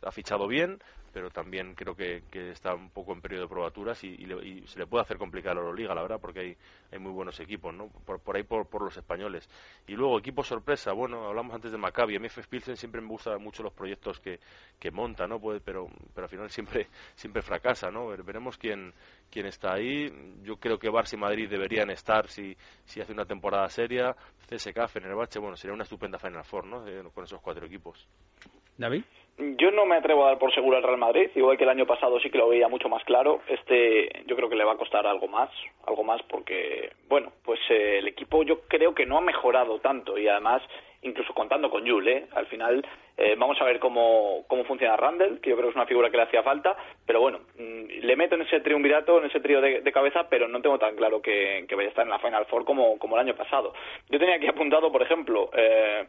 ha 0.02 0.12
fichado 0.12 0.48
bien, 0.48 0.80
pero 1.14 1.30
también 1.30 1.76
creo 1.76 1.96
que, 1.96 2.24
que, 2.32 2.50
está 2.50 2.74
un 2.74 2.90
poco 2.90 3.14
en 3.14 3.22
periodo 3.22 3.44
de 3.44 3.50
probaturas 3.50 4.04
y, 4.04 4.18
le, 4.18 4.46
y, 4.46 4.68
se 4.68 4.80
le 4.80 4.88
puede 4.88 5.04
hacer 5.04 5.18
complicar 5.18 5.56
la 5.56 5.62
Euroliga, 5.62 5.94
la 5.94 6.02
verdad, 6.02 6.20
porque 6.20 6.40
hay, 6.40 6.58
hay 6.92 6.98
muy 6.98 7.12
buenos 7.12 7.40
equipos, 7.40 7.74
¿no? 7.74 7.88
Por, 7.88 8.20
por 8.20 8.36
ahí 8.36 8.44
por, 8.44 8.68
por, 8.68 8.82
los 8.82 8.98
españoles. 8.98 9.48
Y 9.86 9.94
luego, 9.94 10.18
equipo 10.18 10.44
sorpresa, 10.44 10.92
bueno, 10.92 11.28
hablamos 11.28 11.54
antes 11.54 11.72
de 11.72 11.78
Maccabi, 11.78 12.16
a 12.16 12.20
mí 12.20 12.26
FF 12.28 12.48
Pilsen 12.48 12.76
siempre 12.76 13.00
me 13.00 13.08
gustan 13.08 13.42
mucho 13.42 13.62
los 13.62 13.74
proyectos 13.74 14.20
que, 14.20 14.40
que 14.80 14.90
monta, 14.90 15.28
¿no? 15.28 15.40
Pues, 15.40 15.62
pero, 15.64 15.88
pero 16.16 16.26
al 16.26 16.30
final 16.30 16.50
siempre, 16.50 16.88
siempre 17.16 17.44
fracasa, 17.44 17.92
¿no? 17.92 18.08
Veremos 18.08 18.58
quién, 18.58 18.92
quién 19.30 19.46
está 19.46 19.74
ahí. 19.74 20.12
Yo 20.42 20.58
creo 20.58 20.80
que 20.80 20.90
Barça 20.90 21.14
y 21.14 21.18
Madrid 21.18 21.48
deberían 21.48 21.92
estar 21.92 22.28
si, 22.28 22.58
si 22.86 23.02
hace 23.02 23.14
una 23.14 23.26
temporada 23.26 23.70
seria. 23.70 24.16
CSK, 24.50 24.88
Fenerbahce, 24.88 25.40
bueno, 25.40 25.56
sería 25.56 25.74
una 25.76 25.84
estupenda 25.84 26.18
Final 26.18 26.44
Four, 26.44 26.66
¿no? 26.66 26.88
Eh, 26.88 27.04
con 27.14 27.24
esos 27.24 27.40
cuatro 27.40 27.66
equipos. 27.66 28.08
David. 28.78 29.04
Yo 29.38 29.72
no 29.72 29.86
me 29.88 29.96
atrevo 29.96 30.26
a 30.26 30.30
dar 30.30 30.38
por 30.38 30.54
seguro 30.54 30.78
al 30.78 30.84
Real 30.84 30.98
Madrid, 30.98 31.32
igual 31.34 31.58
que 31.58 31.64
el 31.64 31.70
año 31.70 31.88
pasado 31.88 32.20
sí 32.20 32.30
que 32.30 32.38
lo 32.38 32.50
veía 32.50 32.68
mucho 32.68 32.88
más 32.88 33.04
claro. 33.04 33.42
Este 33.48 34.24
yo 34.28 34.36
creo 34.36 34.48
que 34.48 34.56
le 34.56 34.64
va 34.64 34.74
a 34.74 34.78
costar 34.78 35.08
algo 35.08 35.28
más, 35.28 35.50
algo 35.88 36.04
más 36.04 36.22
porque, 36.24 36.92
bueno, 37.08 37.32
pues 37.44 37.60
eh, 37.70 37.98
el 37.98 38.08
equipo 38.08 38.44
yo 38.44 38.62
creo 38.68 38.94
que 38.94 39.08
no 39.08 39.18
ha 39.18 39.22
mejorado 39.22 39.80
tanto 39.80 40.20
y 40.20 40.28
además, 40.28 40.62
incluso 41.02 41.34
contando 41.34 41.72
con 41.72 41.88
Jules, 41.88 42.24
¿eh? 42.24 42.28
al 42.36 42.46
final 42.46 42.86
eh, 43.18 43.36
vamos 43.36 43.60
a 43.60 43.66
ver 43.66 43.80
cómo, 43.80 44.44
cómo 44.48 44.66
funciona 44.66 44.98
Randall, 44.98 45.42
que 45.42 45.50
yo 45.50 45.56
creo 45.56 45.68
que 45.68 45.72
es 45.72 45.76
una 45.76 45.88
figura 45.88 46.12
que 46.12 46.18
le 46.18 46.24
hacía 46.24 46.44
falta, 46.44 46.78
pero 47.06 47.20
bueno, 47.20 47.40
mmm, 47.58 47.86
le 48.02 48.16
meto 48.16 48.36
en 48.36 48.44
ese 48.44 48.60
triunvirato, 48.60 49.18
en 49.18 49.26
ese 49.26 49.40
trío 49.40 49.62
de, 49.62 49.82
de, 49.82 49.92
cabeza, 49.92 50.28
pero 50.30 50.48
no 50.48 50.62
tengo 50.62 50.78
tan 50.78 50.96
claro 50.96 51.24
que, 51.24 51.66
que, 51.68 51.76
vaya 51.76 51.88
a 51.88 51.90
estar 51.90 52.06
en 52.06 52.12
la 52.12 52.20
Final 52.20 52.46
Four 52.46 52.66
como, 52.66 53.00
como 53.00 53.16
el 53.16 53.22
año 53.22 53.36
pasado. 53.36 53.74
Yo 54.10 54.20
tenía 54.20 54.36
aquí 54.36 54.48
apuntado, 54.48 54.92
por 54.92 55.02
ejemplo, 55.02 55.50
eh, 55.54 56.06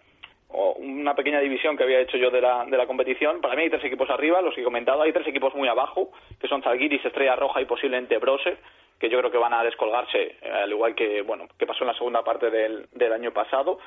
una 0.76 1.14
pequeña 1.14 1.40
división 1.40 1.76
que 1.76 1.84
había 1.84 2.00
hecho 2.00 2.16
yo 2.16 2.30
de 2.30 2.40
la, 2.40 2.64
de 2.64 2.76
la 2.76 2.86
competición. 2.86 3.40
Para 3.40 3.56
mí 3.56 3.62
hay 3.62 3.70
tres 3.70 3.84
equipos 3.84 4.08
arriba, 4.10 4.40
los 4.40 4.54
que 4.54 4.60
he 4.60 4.64
comentado. 4.64 5.02
Hay 5.02 5.12
tres 5.12 5.26
equipos 5.26 5.54
muy 5.54 5.68
abajo, 5.68 6.10
que 6.40 6.48
son 6.48 6.62
Zalgiris, 6.62 7.04
Estrella 7.04 7.36
Roja 7.36 7.60
y 7.60 7.64
posiblemente 7.64 8.18
Brose, 8.18 8.56
que 8.98 9.08
yo 9.08 9.18
creo 9.18 9.30
que 9.30 9.38
van 9.38 9.54
a 9.54 9.64
descolgarse, 9.64 10.36
al 10.50 10.70
igual 10.70 10.94
que 10.94 11.22
bueno 11.22 11.48
que 11.58 11.66
pasó 11.66 11.84
en 11.84 11.88
la 11.88 11.94
segunda 11.98 12.22
parte 12.22 12.50
del, 12.50 12.86
del 12.92 13.12
año 13.12 13.32
pasado. 13.32 13.78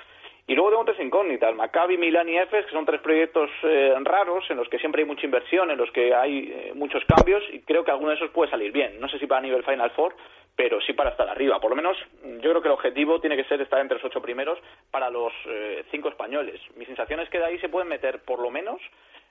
Y 0.49 0.55
luego 0.55 0.69
tengo 0.69 0.85
tres 0.85 0.99
incógnitas, 1.01 1.53
Maccabi, 1.53 1.97
Milán 1.97 2.29
y 2.29 2.37
Efes, 2.37 2.65
que 2.65 2.71
son 2.71 2.85
tres 2.85 3.01
proyectos 3.01 3.49
eh, 3.63 3.93
raros 4.01 4.49
en 4.49 4.55
los 4.55 4.69
que 4.69 4.79
siempre 4.79 5.01
hay 5.01 5.07
mucha 5.07 5.25
inversión, 5.25 5.69
en 5.71 5.77
los 5.77 5.91
que 5.91 6.15
hay 6.15 6.53
eh, 6.53 6.71
muchos 6.73 7.03
cambios 7.03 7.43
y 7.51 7.59
creo 7.59 7.83
que 7.83 7.91
alguno 7.91 8.11
de 8.11 8.15
esos 8.15 8.31
puede 8.31 8.49
salir 8.49 8.71
bien. 8.71 8.97
No 9.01 9.09
sé 9.09 9.19
si 9.19 9.27
para 9.27 9.41
nivel 9.41 9.63
Final 9.63 9.91
Four, 9.91 10.15
pero 10.57 10.81
sí 10.81 10.93
para 10.93 11.11
estar 11.11 11.29
arriba. 11.29 11.61
Por 11.61 11.69
lo 11.69 11.75
menos 11.75 11.95
yo 12.23 12.49
creo 12.49 12.61
que 12.61 12.67
el 12.67 12.73
objetivo 12.73 13.21
tiene 13.21 13.37
que 13.37 13.43
ser 13.43 13.61
estar 13.61 13.79
entre 13.79 13.97
los 13.97 14.05
ocho 14.05 14.21
primeros 14.21 14.57
para 14.89 15.09
los 15.11 15.31
eh, 15.45 15.85
cinco 15.91 16.09
españoles. 16.09 16.59
Mi 16.75 16.85
sensación 16.85 17.19
es 17.19 17.29
que 17.29 17.37
de 17.37 17.45
ahí 17.45 17.59
se 17.59 17.69
pueden 17.69 17.87
meter 17.87 18.23
por 18.23 18.39
lo 18.39 18.49
menos 18.49 18.81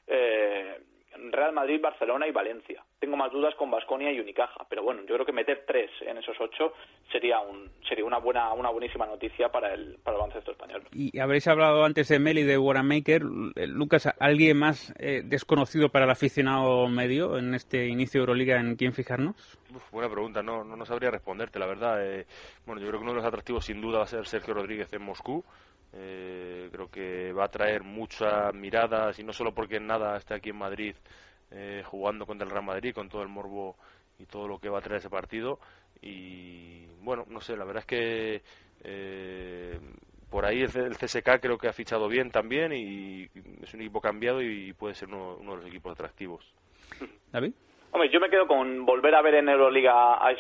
eh, 0.07 0.79
Real 1.31 1.52
Madrid, 1.52 1.81
Barcelona 1.81 2.26
y 2.26 2.33
Valencia. 2.33 2.83
Tengo 2.98 3.16
más 3.16 3.33
dudas 3.33 3.55
con 3.57 3.70
Basconia 3.70 4.12
y 4.12 4.20
Unicaja, 4.20 4.66
pero 4.68 4.83
bueno, 4.83 5.02
yo 5.02 5.14
creo 5.14 5.26
que 5.26 5.33
meter 5.33 5.64
tres 5.66 5.90
en 6.00 6.18
esos 6.18 6.37
ocho 6.40 6.72
sería 7.11 7.40
un 7.40 7.70
sería 7.88 8.05
una 8.05 8.18
buena 8.18 8.52
una 8.52 8.70
buenísima 8.70 9.07
noticia 9.07 9.48
para 9.48 9.74
el 9.74 9.98
para 10.02 10.16
el 10.16 10.20
baloncesto 10.20 10.52
español. 10.52 10.83
Y 10.92 11.18
habréis 11.18 11.46
hablado 11.48 11.85
antes 11.85 12.09
de 12.09 12.18
Meli 12.18 12.42
de 12.42 12.59
Waramaker, 12.59 13.22
Lucas, 13.22 14.09
¿alguien 14.18 14.59
más 14.59 14.94
eh, 14.98 15.22
desconocido 15.24 15.88
para 15.88 16.05
el 16.05 16.11
aficionado 16.11 16.88
medio 16.88 17.38
en 17.38 17.55
este 17.55 17.87
inicio 17.87 18.20
de 18.20 18.22
Euroliga 18.22 18.61
en 18.61 18.76
quién 18.76 18.92
fijarnos? 18.92 19.37
Uf, 19.74 19.90
buena 19.90 20.11
pregunta, 20.11 20.42
no, 20.42 20.64
no, 20.64 20.76
no 20.76 20.87
sabría 20.87 21.11
responderte, 21.11 21.59
la 21.59 21.66
verdad. 21.66 22.05
Eh, 22.05 22.26
bueno, 22.66 22.81
yo 22.81 22.88
creo 22.88 23.00
que 23.00 23.05
uno 23.05 23.12
de 23.12 23.18
los 23.18 23.26
atractivos 23.26 23.64
sin 23.64 23.81
duda 23.81 23.98
va 23.98 24.05
a 24.05 24.09
ser 24.09 24.26
Sergio 24.26 24.55
Rodríguez 24.55 24.92
en 24.92 25.02
Moscú. 25.02 25.44
Eh, 25.98 26.68
creo 26.70 26.90
que 26.90 27.32
va 27.32 27.44
a 27.44 27.50
traer 27.50 27.82
muchas 27.82 28.52
miradas 28.54 29.18
y 29.18 29.24
no 29.24 29.32
solo 29.32 29.54
porque 29.54 29.80
nada 29.80 30.18
esté 30.18 30.35
aquí 30.35 30.50
en 30.50 30.56
Madrid 30.56 30.94
eh, 31.50 31.82
jugando 31.87 32.26
contra 32.26 32.44
el 32.44 32.50
Real 32.50 32.64
Madrid 32.64 32.92
con 32.94 33.09
todo 33.09 33.22
el 33.22 33.28
morbo 33.28 33.76
y 34.18 34.26
todo 34.26 34.46
lo 34.46 34.59
que 34.59 34.68
va 34.68 34.78
a 34.78 34.82
traer 34.82 34.98
ese 34.98 35.09
partido. 35.09 35.59
Y 36.02 36.85
bueno 37.00 37.24
no 37.28 37.40
sé 37.40 37.56
la 37.56 37.64
verdad 37.64 37.80
es 37.80 37.87
que 37.87 38.42
eh, 38.85 39.80
por 40.28 40.44
ahí 40.44 40.61
el, 40.61 40.96
CSK 40.96 41.40
creo 41.40 41.56
que 41.56 41.68
ha 41.68 41.72
fichado 41.72 42.09
bien 42.09 42.30
también 42.30 42.72
y 42.74 43.30
es 43.62 43.72
un 43.72 43.80
equipo 43.80 44.02
cambiado 44.02 44.42
y 44.42 44.74
puede 44.74 44.94
ser 44.94 45.09
uno 45.09 45.38
de 45.38 45.56
los 45.56 45.66
equipos 45.66 45.92
atractivos. 45.92 46.44
David 47.32 47.54
Hombre, 47.92 48.11
yo 48.11 48.20
me 48.20 48.29
quedo 48.29 48.46
con 48.46 48.85
volver 48.85 49.14
a 49.14 49.22
ver 49.22 49.37
en 49.37 49.49
Euroliga 49.49 50.14
a 50.14 50.35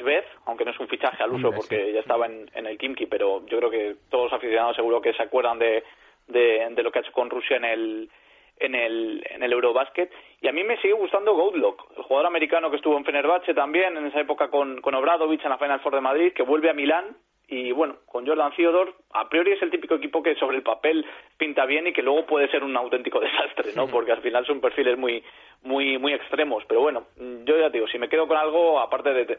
aunque 0.44 0.64
no 0.64 0.70
es 0.72 0.80
un 0.80 0.88
fichaje 0.88 1.22
al 1.22 1.32
uso 1.32 1.52
porque 1.52 1.92
ya 1.92 2.00
estaba 2.00 2.26
en, 2.26 2.50
en 2.54 2.66
el 2.66 2.76
Kimki, 2.76 3.06
pero 3.06 3.46
yo 3.46 3.58
creo 3.58 3.70
que 3.70 3.96
todos 4.10 4.24
los 4.24 4.32
aficionados 4.34 4.76
seguro 4.76 5.00
que 5.00 5.14
se 5.14 5.22
acuerdan 5.22 5.58
de, 5.58 5.82
de, 6.26 6.66
de 6.70 6.82
lo 6.82 6.90
que 6.90 6.98
ha 6.98 7.02
hecho 7.02 7.12
con 7.12 7.30
Rusia 7.30 7.56
en 7.56 7.64
el 7.64 8.10
en 8.58 8.74
el 8.74 9.26
en 9.30 9.42
el 9.42 9.52
Eurobasket. 9.52 10.12
Y 10.40 10.48
a 10.48 10.52
mí 10.52 10.64
me 10.64 10.76
sigue 10.80 10.94
gustando 10.94 11.34
Goudlock, 11.34 11.92
el 11.96 12.02
jugador 12.02 12.26
americano 12.26 12.70
que 12.70 12.76
estuvo 12.76 12.96
en 12.96 13.04
Fenerbahce 13.04 13.54
también 13.54 13.96
en 13.96 14.06
esa 14.06 14.20
época 14.20 14.48
con, 14.48 14.80
con 14.80 14.94
Obradovic 14.94 15.42
en 15.44 15.50
la 15.50 15.58
Final 15.58 15.80
Four 15.80 15.94
de 15.94 16.00
Madrid, 16.00 16.32
que 16.32 16.42
vuelve 16.42 16.70
a 16.70 16.74
Milán 16.74 17.16
y 17.48 17.70
bueno, 17.70 17.96
con 18.06 18.26
Jordan 18.26 18.52
Theodore, 18.56 18.92
a 19.12 19.28
priori 19.28 19.52
es 19.52 19.62
el 19.62 19.70
típico 19.70 19.94
equipo 19.94 20.22
que 20.22 20.34
sobre 20.34 20.56
el 20.56 20.62
papel 20.62 21.06
pinta 21.36 21.64
bien 21.64 21.86
y 21.86 21.92
que 21.92 22.02
luego 22.02 22.26
puede 22.26 22.48
ser 22.48 22.64
un 22.64 22.76
auténtico 22.76 23.20
desastre, 23.20 23.72
¿no? 23.74 23.86
Porque 23.86 24.12
al 24.12 24.22
final 24.22 24.44
son 24.46 24.60
perfiles 24.60 24.98
muy 24.98 25.22
muy 25.62 25.98
muy 25.98 26.12
extremos, 26.12 26.64
pero 26.66 26.80
bueno, 26.80 27.06
yo 27.16 27.58
ya 27.58 27.70
te 27.70 27.78
digo, 27.78 27.88
si 27.88 27.98
me 27.98 28.08
quedo 28.08 28.26
con 28.26 28.36
algo 28.36 28.80
aparte 28.80 29.12
de, 29.12 29.38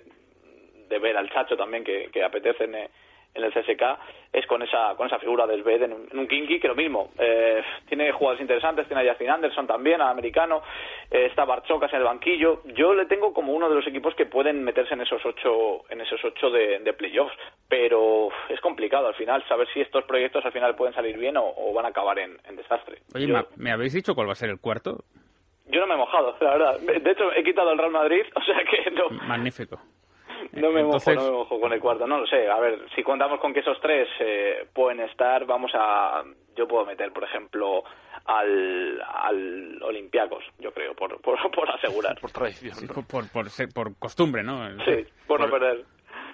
de 0.87 0.99
ver 0.99 1.17
al 1.17 1.29
Chacho 1.31 1.55
también 1.57 1.83
que, 1.83 2.09
que 2.11 2.23
apetece 2.23 2.63
en, 2.65 2.75
en 2.75 3.43
el 3.43 3.51
CSK 3.53 3.81
es 4.33 4.47
con 4.47 4.61
esa 4.63 4.95
con 4.95 5.07
esa 5.07 5.19
figura 5.19 5.45
de 5.45 5.61
Sved 5.61 5.83
en 5.83 5.93
un, 5.93 6.07
en 6.11 6.17
un 6.19 6.27
Kinky 6.27 6.59
que 6.59 6.67
lo 6.67 6.75
mismo 6.75 7.11
eh, 7.19 7.61
tiene 7.87 8.11
jugadores 8.11 8.41
interesantes 8.41 8.87
tiene 8.87 9.03
a 9.07 9.09
Justin 9.11 9.29
Anderson 9.29 9.67
también 9.67 10.01
al 10.01 10.09
americano 10.09 10.63
eh, 11.11 11.27
está 11.27 11.45
Barchokas 11.45 11.91
en 11.93 11.99
el 11.99 12.05
banquillo 12.05 12.61
yo 12.65 12.93
le 12.95 13.05
tengo 13.05 13.33
como 13.33 13.53
uno 13.53 13.69
de 13.69 13.75
los 13.75 13.85
equipos 13.85 14.15
que 14.15 14.25
pueden 14.25 14.63
meterse 14.63 14.93
en 14.95 15.01
esos 15.01 15.23
ocho 15.25 15.83
en 15.89 16.01
esos 16.01 16.23
ocho 16.25 16.49
de, 16.49 16.79
de 16.79 16.93
playoffs 16.93 17.35
pero 17.69 18.29
es 18.49 18.59
complicado 18.61 19.07
al 19.07 19.15
final 19.15 19.43
saber 19.47 19.67
si 19.73 19.81
estos 19.81 20.03
proyectos 20.05 20.43
al 20.45 20.51
final 20.53 20.75
pueden 20.75 20.95
salir 20.95 21.17
bien 21.17 21.37
o, 21.37 21.43
o 21.57 21.73
van 21.73 21.85
a 21.85 21.89
acabar 21.89 22.17
en, 22.19 22.37
en 22.47 22.55
desastre 22.55 22.99
Oye, 23.13 23.27
yo, 23.27 23.33
¿me- 23.35 23.45
¿me 23.57 23.71
habéis 23.71 23.93
dicho 23.93 24.15
cuál 24.15 24.27
va 24.27 24.31
a 24.31 24.35
ser 24.35 24.49
el 24.49 24.59
cuarto? 24.59 25.03
yo 25.69 25.81
no 25.81 25.87
me 25.87 25.93
he 25.95 25.97
mojado 25.97 26.35
la 26.39 26.51
verdad 26.51 26.79
de 26.79 27.11
hecho 27.11 27.31
he 27.33 27.43
quitado 27.43 27.71
el 27.71 27.77
Real 27.77 27.91
Madrid 27.91 28.23
o 28.35 28.41
sea 28.41 28.57
que 28.63 28.89
no 28.91 29.09
Magnífico. 29.27 29.79
no 30.53 30.71
me 30.71 30.81
Entonces- 30.81 31.15
mojo, 31.15 31.25
no 31.27 31.31
me 31.31 31.37
mojo 31.37 31.59
con 31.59 31.73
el 31.73 31.79
cuarto, 31.79 32.07
no 32.07 32.19
lo 32.19 32.27
sé. 32.27 32.47
A 32.49 32.59
ver, 32.59 32.79
si 32.95 33.03
contamos 33.03 33.39
con 33.39 33.53
que 33.53 33.59
esos 33.61 33.79
tres 33.81 34.07
eh, 34.19 34.67
pueden 34.73 34.99
estar, 35.01 35.45
vamos 35.45 35.71
a. 35.75 36.23
Yo 36.55 36.67
puedo 36.67 36.85
meter, 36.85 37.11
por 37.11 37.23
ejemplo, 37.23 37.83
al, 38.25 39.01
al 39.01 39.81
Olympiacos, 39.83 40.43
yo 40.59 40.71
creo, 40.71 40.93
por, 40.95 41.21
por, 41.21 41.37
por 41.51 41.69
asegurar. 41.71 42.19
por 42.19 42.31
tradición 42.31 42.75
Sí, 42.75 42.85
¿no? 42.87 42.93
por, 43.03 43.29
por, 43.31 43.45
por 43.73 43.97
costumbre, 43.99 44.43
¿no? 44.43 44.67
Sí, 44.85 45.05
por 45.27 45.39
no 45.39 45.49
perder. 45.49 45.83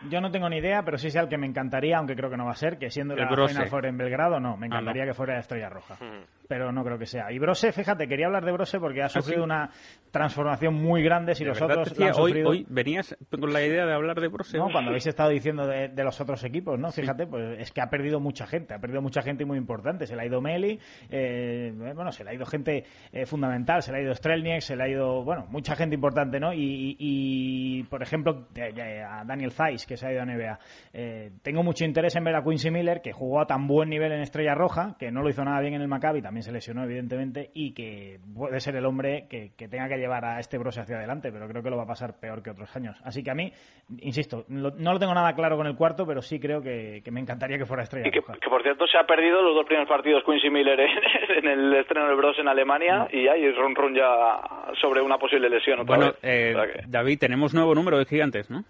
Yo 0.09 0.19
no 0.19 0.31
tengo 0.31 0.49
ni 0.49 0.57
idea, 0.57 0.83
pero 0.83 0.97
sí 0.97 1.09
sé 1.09 1.17
al 1.19 1.29
que 1.29 1.37
me 1.37 1.47
encantaría, 1.47 1.97
aunque 1.97 2.15
creo 2.15 2.29
que 2.29 2.35
no 2.35 2.43
va 2.45 2.51
a 2.51 2.55
ser, 2.55 2.77
que 2.77 2.89
siendo 2.89 3.13
El 3.13 3.21
la 3.21 3.29
Brose. 3.31 3.53
Final 3.53 3.69
Four 3.69 3.85
en 3.85 3.97
Belgrado, 3.97 4.37
no, 4.39 4.57
me 4.57 4.65
Ah, 4.65 4.67
encantaría 4.67 5.05
no. 5.05 5.11
que 5.11 5.13
fuera 5.13 5.39
Estrella 5.39 5.69
Roja. 5.69 5.95
Mm. 5.95 6.23
Pero 6.47 6.71
no 6.71 6.83
creo 6.83 6.99
que 6.99 7.05
sea. 7.05 7.31
Y 7.31 7.39
Brose, 7.39 7.71
fíjate, 7.71 8.07
quería 8.07 8.25
hablar 8.27 8.43
de 8.45 8.51
Brose 8.51 8.79
porque 8.79 9.01
ha 9.01 9.09
sufrido 9.09 9.39
sí? 9.41 9.43
una 9.45 9.69
transformación 10.11 10.73
muy 10.75 11.01
grande 11.01 11.33
si 11.35 11.43
De 11.43 11.49
los 11.49 11.59
verdad, 11.59 11.79
otros 11.79 11.97
la 11.97 12.07
han 12.07 12.11
hoy, 12.15 12.31
sufrido. 12.31 12.49
hoy 12.49 12.65
venías 12.69 13.15
con 13.31 13.51
la 13.53 13.61
idea 13.63 13.85
de 13.85 13.93
hablar 13.93 14.19
de 14.19 14.27
Brose. 14.27 14.57
No, 14.57 14.69
cuando 14.71 14.89
habéis 14.89 15.07
estado 15.07 15.29
diciendo 15.29 15.65
de, 15.65 15.87
de 15.89 16.03
los 16.03 16.19
otros 16.21 16.43
equipos, 16.43 16.77
¿no? 16.77 16.91
Fíjate, 16.91 17.25
pues 17.27 17.59
es 17.59 17.71
que 17.71 17.81
ha 17.81 17.89
perdido 17.89 18.19
mucha 18.19 18.45
gente, 18.45 18.73
ha 18.73 18.79
perdido 18.79 19.01
mucha 19.01 19.21
gente 19.21 19.45
muy 19.45 19.57
importante. 19.57 20.05
Se 20.05 20.15
le 20.15 20.21
ha 20.21 20.25
ido 20.25 20.41
Meli, 20.41 20.79
eh, 21.09 21.71
bueno, 21.95 22.11
se 22.11 22.23
le 22.23 22.31
ha 22.31 22.33
ido 22.33 22.45
gente 22.45 22.83
eh, 23.11 23.25
fundamental, 23.25 23.81
se 23.81 23.91
le 23.91 23.99
ha 23.99 24.01
ido 24.01 24.13
Strelniak, 24.13 24.61
se 24.61 24.75
le 24.75 24.83
ha 24.83 24.87
ido, 24.89 25.23
bueno, 25.23 25.45
mucha 25.49 25.75
gente 25.75 25.95
importante, 25.95 26.39
¿no? 26.39 26.53
Y, 26.53 26.95
y- 26.99 27.79
y, 27.79 27.83
por 27.83 28.01
ejemplo, 28.03 28.47
eh, 28.55 28.73
eh, 28.75 29.01
a 29.01 29.23
Daniel 29.25 29.51
Zeiss, 29.51 29.85
que 29.85 29.97
se 29.97 30.07
ha 30.07 30.11
ido 30.11 30.21
a 30.21 30.25
NBA. 30.25 30.59
Eh, 30.93 31.31
tengo 31.41 31.63
mucho 31.63 31.85
interés 31.85 32.15
en 32.15 32.23
ver 32.23 32.35
a 32.35 32.43
Quincy 32.43 32.69
Miller, 32.69 33.01
que 33.01 33.13
jugó 33.13 33.41
a 33.41 33.45
tan 33.45 33.67
buen 33.67 33.89
nivel 33.89 34.11
en 34.11 34.21
Estrella 34.21 34.55
Roja, 34.55 34.95
que 34.99 35.11
no 35.11 35.21
lo 35.21 35.29
hizo 35.29 35.43
nada 35.43 35.59
bien 35.61 35.73
en 35.75 35.81
el 35.81 35.87
Maccabi, 35.87 36.21
también 36.21 36.32
se 36.41 36.51
lesionó, 36.51 36.83
evidentemente, 36.83 37.51
y 37.53 37.73
que 37.73 38.19
puede 38.35 38.59
ser 38.59 38.75
el 38.75 38.85
hombre 38.85 39.27
que, 39.29 39.51
que 39.55 39.67
tenga 39.67 39.87
que 39.87 39.97
llevar 39.97 40.25
a 40.25 40.39
este 40.39 40.57
Brose 40.57 40.81
hacia 40.81 40.97
adelante, 40.97 41.31
pero 41.31 41.47
creo 41.47 41.61
que 41.61 41.69
lo 41.69 41.77
va 41.77 41.83
a 41.83 41.87
pasar 41.87 42.19
peor 42.19 42.41
que 42.41 42.49
otros 42.49 42.75
años. 42.75 42.99
Así 43.03 43.23
que 43.23 43.31
a 43.31 43.35
mí, 43.35 43.51
insisto, 43.99 44.45
lo- 44.49 44.71
no 44.71 44.93
lo 44.93 44.99
tengo 44.99 45.13
nada 45.13 45.35
claro 45.35 45.57
con 45.57 45.67
el 45.67 45.75
cuarto, 45.75 46.05
pero 46.07 46.21
sí 46.21 46.39
creo 46.39 46.61
que, 46.61 47.01
que 47.03 47.11
me 47.11 47.19
encantaría 47.19 47.57
que 47.57 47.65
fuera 47.65 47.83
Estrella 47.83 48.07
Y 48.07 48.11
que, 48.11 48.21
por 48.21 48.63
cierto 48.63 48.87
se 48.87 48.97
ha 48.97 49.05
perdido 49.05 49.41
los 49.41 49.55
dos 49.55 49.65
primeros 49.65 49.87
partidos 49.89 50.23
Quincy 50.25 50.49
Miller 50.49 50.79
en, 50.79 50.89
en 51.37 51.47
el 51.47 51.73
estreno 51.75 52.07
del 52.07 52.15
Bros 52.15 52.37
en 52.39 52.47
Alemania 52.47 53.07
y 53.11 53.27
hay 53.27 53.51
run 53.51 53.75
run 53.75 53.93
ya 53.95 54.39
sobre 54.81 55.01
una 55.01 55.17
posible 55.17 55.49
lesión 55.49 55.79
otra 55.81 55.95
Bueno, 55.97 56.11
vez. 56.13 56.19
eh, 56.23 56.53
O 56.55 56.63
sea 56.63 56.73
que- 56.73 56.83
David, 56.87 57.19
tenemos 57.19 57.53
nuevo 57.53 57.75
número 57.75 57.97
de 57.97 58.05
gigantes, 58.05 58.49
¿no? 58.49 58.63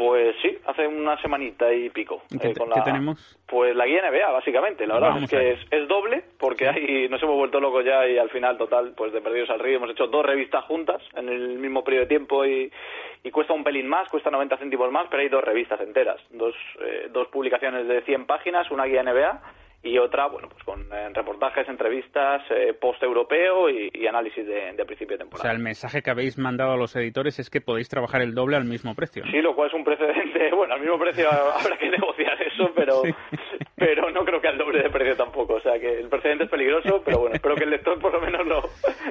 Pues 0.00 0.34
sí, 0.40 0.56
hace 0.66 0.86
una 0.86 1.20
semanita 1.20 1.70
y 1.70 1.90
pico. 1.90 2.22
¿Y 2.30 2.38
qué 2.38 2.48
eh, 2.48 2.54
con 2.56 2.70
qué 2.70 2.78
la- 2.78 2.84
tenemos? 2.84 3.38
Pues 3.46 3.76
la 3.76 3.84
guía 3.84 4.00
NBA, 4.10 4.30
básicamente. 4.30 4.86
La 4.86 4.94
verdad 4.94 5.08
Vamos 5.10 5.24
es 5.24 5.30
que 5.30 5.50
es, 5.52 5.60
es 5.70 5.86
doble, 5.88 6.24
porque 6.38 6.66
ahí 6.68 7.06
nos 7.10 7.22
hemos 7.22 7.36
vuelto 7.36 7.60
locos 7.60 7.84
ya 7.84 8.08
y 8.08 8.16
al 8.16 8.30
final, 8.30 8.56
total, 8.56 8.94
pues 8.96 9.12
de 9.12 9.20
perdidos 9.20 9.50
al 9.50 9.58
río. 9.58 9.76
Hemos 9.76 9.90
hecho 9.90 10.06
dos 10.06 10.24
revistas 10.24 10.64
juntas 10.64 11.02
en 11.16 11.28
el 11.28 11.58
mismo 11.58 11.84
periodo 11.84 12.04
de 12.04 12.08
tiempo 12.08 12.46
y, 12.46 12.72
y 13.22 13.30
cuesta 13.30 13.52
un 13.52 13.62
pelín 13.62 13.88
más, 13.88 14.08
cuesta 14.08 14.30
90 14.30 14.56
céntimos 14.56 14.90
más, 14.90 15.06
pero 15.10 15.20
hay 15.22 15.28
dos 15.28 15.44
revistas 15.44 15.78
enteras. 15.82 16.18
Dos, 16.30 16.54
eh, 16.80 17.08
dos 17.12 17.28
publicaciones 17.28 17.86
de 17.86 18.00
100 18.00 18.24
páginas, 18.24 18.70
una 18.70 18.86
guía 18.86 19.02
NBA 19.02 19.42
y 19.82 19.96
otra, 19.98 20.26
bueno, 20.26 20.48
pues 20.50 20.62
con 20.64 20.80
eh, 20.92 21.08
reportajes, 21.14 21.66
entrevistas, 21.68 22.42
eh, 22.50 22.74
post-europeo 22.74 23.70
y, 23.70 23.90
y 23.94 24.06
análisis 24.06 24.46
de, 24.46 24.72
de 24.74 24.84
principio 24.84 25.16
de 25.16 25.24
O 25.24 25.26
temporada. 25.26 25.42
sea, 25.42 25.52
el 25.52 25.62
mensaje 25.62 26.02
que 26.02 26.10
habéis 26.10 26.36
mandado 26.38 26.72
a 26.72 26.76
los 26.76 26.94
editores 26.96 27.38
es 27.38 27.48
que 27.48 27.60
podéis 27.60 27.88
trabajar 27.88 28.20
el 28.20 28.34
doble 28.34 28.56
al 28.56 28.64
mismo 28.64 28.94
precio. 28.94 29.24
¿no? 29.24 29.30
Sí, 29.30 29.38
lo 29.40 29.54
cual 29.54 29.68
es 29.68 29.74
un 29.74 29.84
precedente. 29.84 30.50
Bueno, 30.60 30.74
al 30.74 30.80
mismo 30.80 30.98
precio 30.98 31.26
habrá 31.30 31.78
que 31.78 31.88
negociar 31.88 32.40
eso, 32.42 32.70
pero 32.76 33.02
Sí. 33.02 33.10
Pero 33.80 34.10
no 34.12 34.24
creo 34.24 34.40
que 34.40 34.46
al 34.48 34.58
doble 34.58 34.82
de 34.82 34.90
precio 34.90 35.16
tampoco. 35.16 35.54
O 35.54 35.60
sea, 35.60 35.80
que 35.80 35.98
el 36.00 36.08
precedente 36.08 36.44
es 36.44 36.50
peligroso, 36.50 37.02
pero 37.04 37.18
bueno, 37.18 37.34
espero 37.34 37.56
que 37.56 37.64
el 37.64 37.70
lector 37.70 37.98
por 37.98 38.12
lo 38.12 38.20
menos 38.20 38.46
lo, 38.46 38.60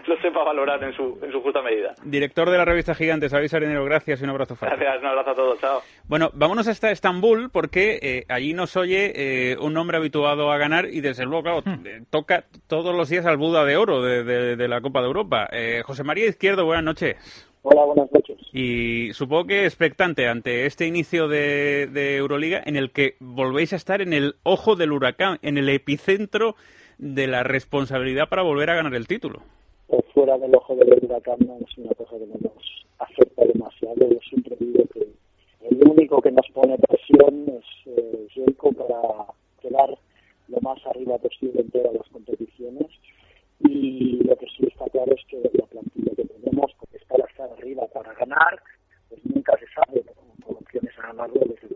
lo 0.08 0.22
sepa 0.22 0.44
valorar 0.46 0.82
en 0.84 0.94
su, 0.94 1.20
en 1.22 1.32
su 1.32 1.42
justa 1.42 1.62
medida. 1.62 1.94
Director 2.04 2.50
de 2.50 2.58
la 2.58 2.64
revista 2.64 2.96
Gigantes, 2.96 3.32
David 3.32 3.54
Arenero, 3.54 3.84
gracias 3.84 4.22
y 4.22 4.24
un 4.24 4.30
abrazo 4.30 4.56
fuerte. 4.56 4.78
Gracias, 4.78 5.02
un 5.02 5.08
abrazo 5.10 5.32
a 5.32 5.36
todos, 5.36 5.60
chao. 5.60 5.82
Bueno, 6.08 6.30
vámonos 6.34 6.68
hasta 6.68 6.92
Estambul 6.92 7.50
porque 7.52 8.00
eh, 8.02 8.26
allí 8.30 8.54
nos 8.54 8.78
oye 8.78 9.12
eh, 9.16 9.58
un 9.60 9.76
hombre 9.76 9.98
habituado 9.98 10.52
a 10.52 10.58
ganar 10.58 10.86
y 10.86 11.02
desde 11.02 11.26
luego, 11.26 11.42
claro, 11.44 11.64
eh, 11.86 12.02
toca 12.10 12.46
todos 12.68 12.96
los 12.96 13.10
días 13.10 13.26
al 13.26 13.38
Buda 13.38 13.66
de 13.66 13.76
Oro 13.76 14.02
de, 14.04 14.24
de- 14.24 14.56
de 14.56 14.68
la 14.68 14.82
Copa 14.82 15.02
de 15.02 15.08
Europa. 15.08 15.48
Eh, 15.52 15.82
José 15.84 16.04
María 16.04 16.28
Izquierdo, 16.28 16.66
buenas 16.66 16.84
noches. 16.84 17.49
Hola, 17.72 17.86
buenas 17.86 18.12
noches. 18.12 18.38
Y 18.52 19.14
supongo 19.14 19.46
que 19.46 19.66
expectante 19.66 20.28
ante 20.28 20.66
este 20.66 20.88
inicio 20.88 21.28
de, 21.28 21.86
de 21.86 22.16
Euroliga 22.16 22.64
en 22.66 22.76
el 22.76 22.92
que 22.92 23.14
volvéis 23.20 23.74
a 23.74 23.76
estar 23.76 24.02
en 24.02 24.12
el 24.12 24.38
ojo 24.42 24.76
del 24.76 24.92
huracán, 24.92 25.38
en 25.44 25.60
el 25.60 25.70
epicentro 25.70 26.56
de 26.98 27.28
la 27.28 27.44
responsabilidad 27.44 28.28
para 28.28 28.42
volver 28.42 28.72
a 28.72 28.76
ganar 28.76 28.96
el 28.96 29.06
título. 29.06 29.44
O 29.88 30.02
fuera 30.16 30.40
del 30.40 30.56
ojo 30.56 30.76
del 30.76 30.98
huracán 31.00 31.38
no 31.46 31.58
es 31.58 31.78
una 31.78 31.94
cosa 31.94 32.18
que 32.18 32.26
no 32.26 32.40
nos 32.42 32.88
afecta 32.98 33.46
demasiado. 33.46 34.10
Yo 34.10 34.20
siempre 34.28 34.56
digo 34.60 34.84
que 34.92 35.08
el 35.70 35.88
único 35.88 36.24
que 36.24 36.32
nos 36.32 36.50
pone 36.52 36.76
presión 36.76 37.50
es 37.50 37.66
eh, 37.86 38.56
para 38.60 39.28
quedar 39.62 39.96
lo 40.48 40.62
más 40.62 40.84
arriba 40.88 41.20
posible 41.20 41.62
en 41.62 41.70
todas 41.70 41.94
las 41.94 42.08
competiciones. 42.10 42.88
Y 43.60 44.24
lo 44.24 44.36
que 44.38 44.48
sí 44.58 44.66
está 44.66 44.86
claro 44.90 45.14
es 45.14 45.24
que 45.28 45.38
la 45.54 45.66
plantilla 45.68 46.16
que 46.16 46.26
tenemos, 46.26 46.72
estar 47.10 47.46
hasta 47.48 47.54
arriba 47.56 47.88
para 47.88 48.14
ganar, 48.14 48.62
pues 49.10 49.22
nunca 49.26 49.58
se 49.58 49.66
sabe, 49.74 50.04
con 50.46 50.56
opciones 50.58 50.94
a 51.00 51.14
desde 51.28 51.68
luego. 51.68 51.69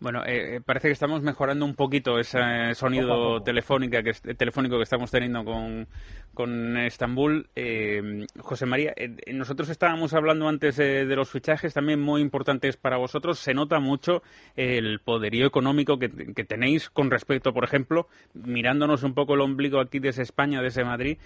Bueno, 0.00 0.22
eh, 0.24 0.62
parece 0.64 0.88
que 0.88 0.92
estamos 0.92 1.20
mejorando 1.20 1.66
un 1.66 1.74
poquito 1.74 2.18
ese 2.18 2.74
sonido 2.74 3.42
telefónica 3.42 4.02
que, 4.02 4.14
telefónico 4.34 4.78
que 4.78 4.84
estamos 4.84 5.10
teniendo 5.10 5.44
con, 5.44 5.88
con 6.32 6.78
Estambul. 6.78 7.50
Eh, 7.54 8.24
José 8.38 8.64
María, 8.64 8.94
eh, 8.96 9.14
nosotros 9.34 9.68
estábamos 9.68 10.14
hablando 10.14 10.48
antes 10.48 10.76
de 10.76 11.04
los 11.14 11.28
fichajes, 11.28 11.74
también 11.74 12.00
muy 12.00 12.22
importantes 12.22 12.78
para 12.78 12.96
vosotros. 12.96 13.40
Se 13.40 13.52
nota 13.52 13.78
mucho 13.78 14.22
el 14.56 15.00
poderío 15.00 15.46
económico 15.46 15.98
que, 15.98 16.08
que, 16.08 16.44
tenéis 16.44 16.88
con 16.88 17.10
respecto, 17.10 17.52
por 17.52 17.64
ejemplo, 17.64 18.08
mirándonos 18.32 19.02
un 19.02 19.12
poco 19.12 19.34
el 19.34 19.42
ombligo 19.42 19.80
aquí 19.80 19.98
desde 19.98 20.22
España, 20.22 20.62
desde 20.62 20.82
Madrid, 20.82 21.18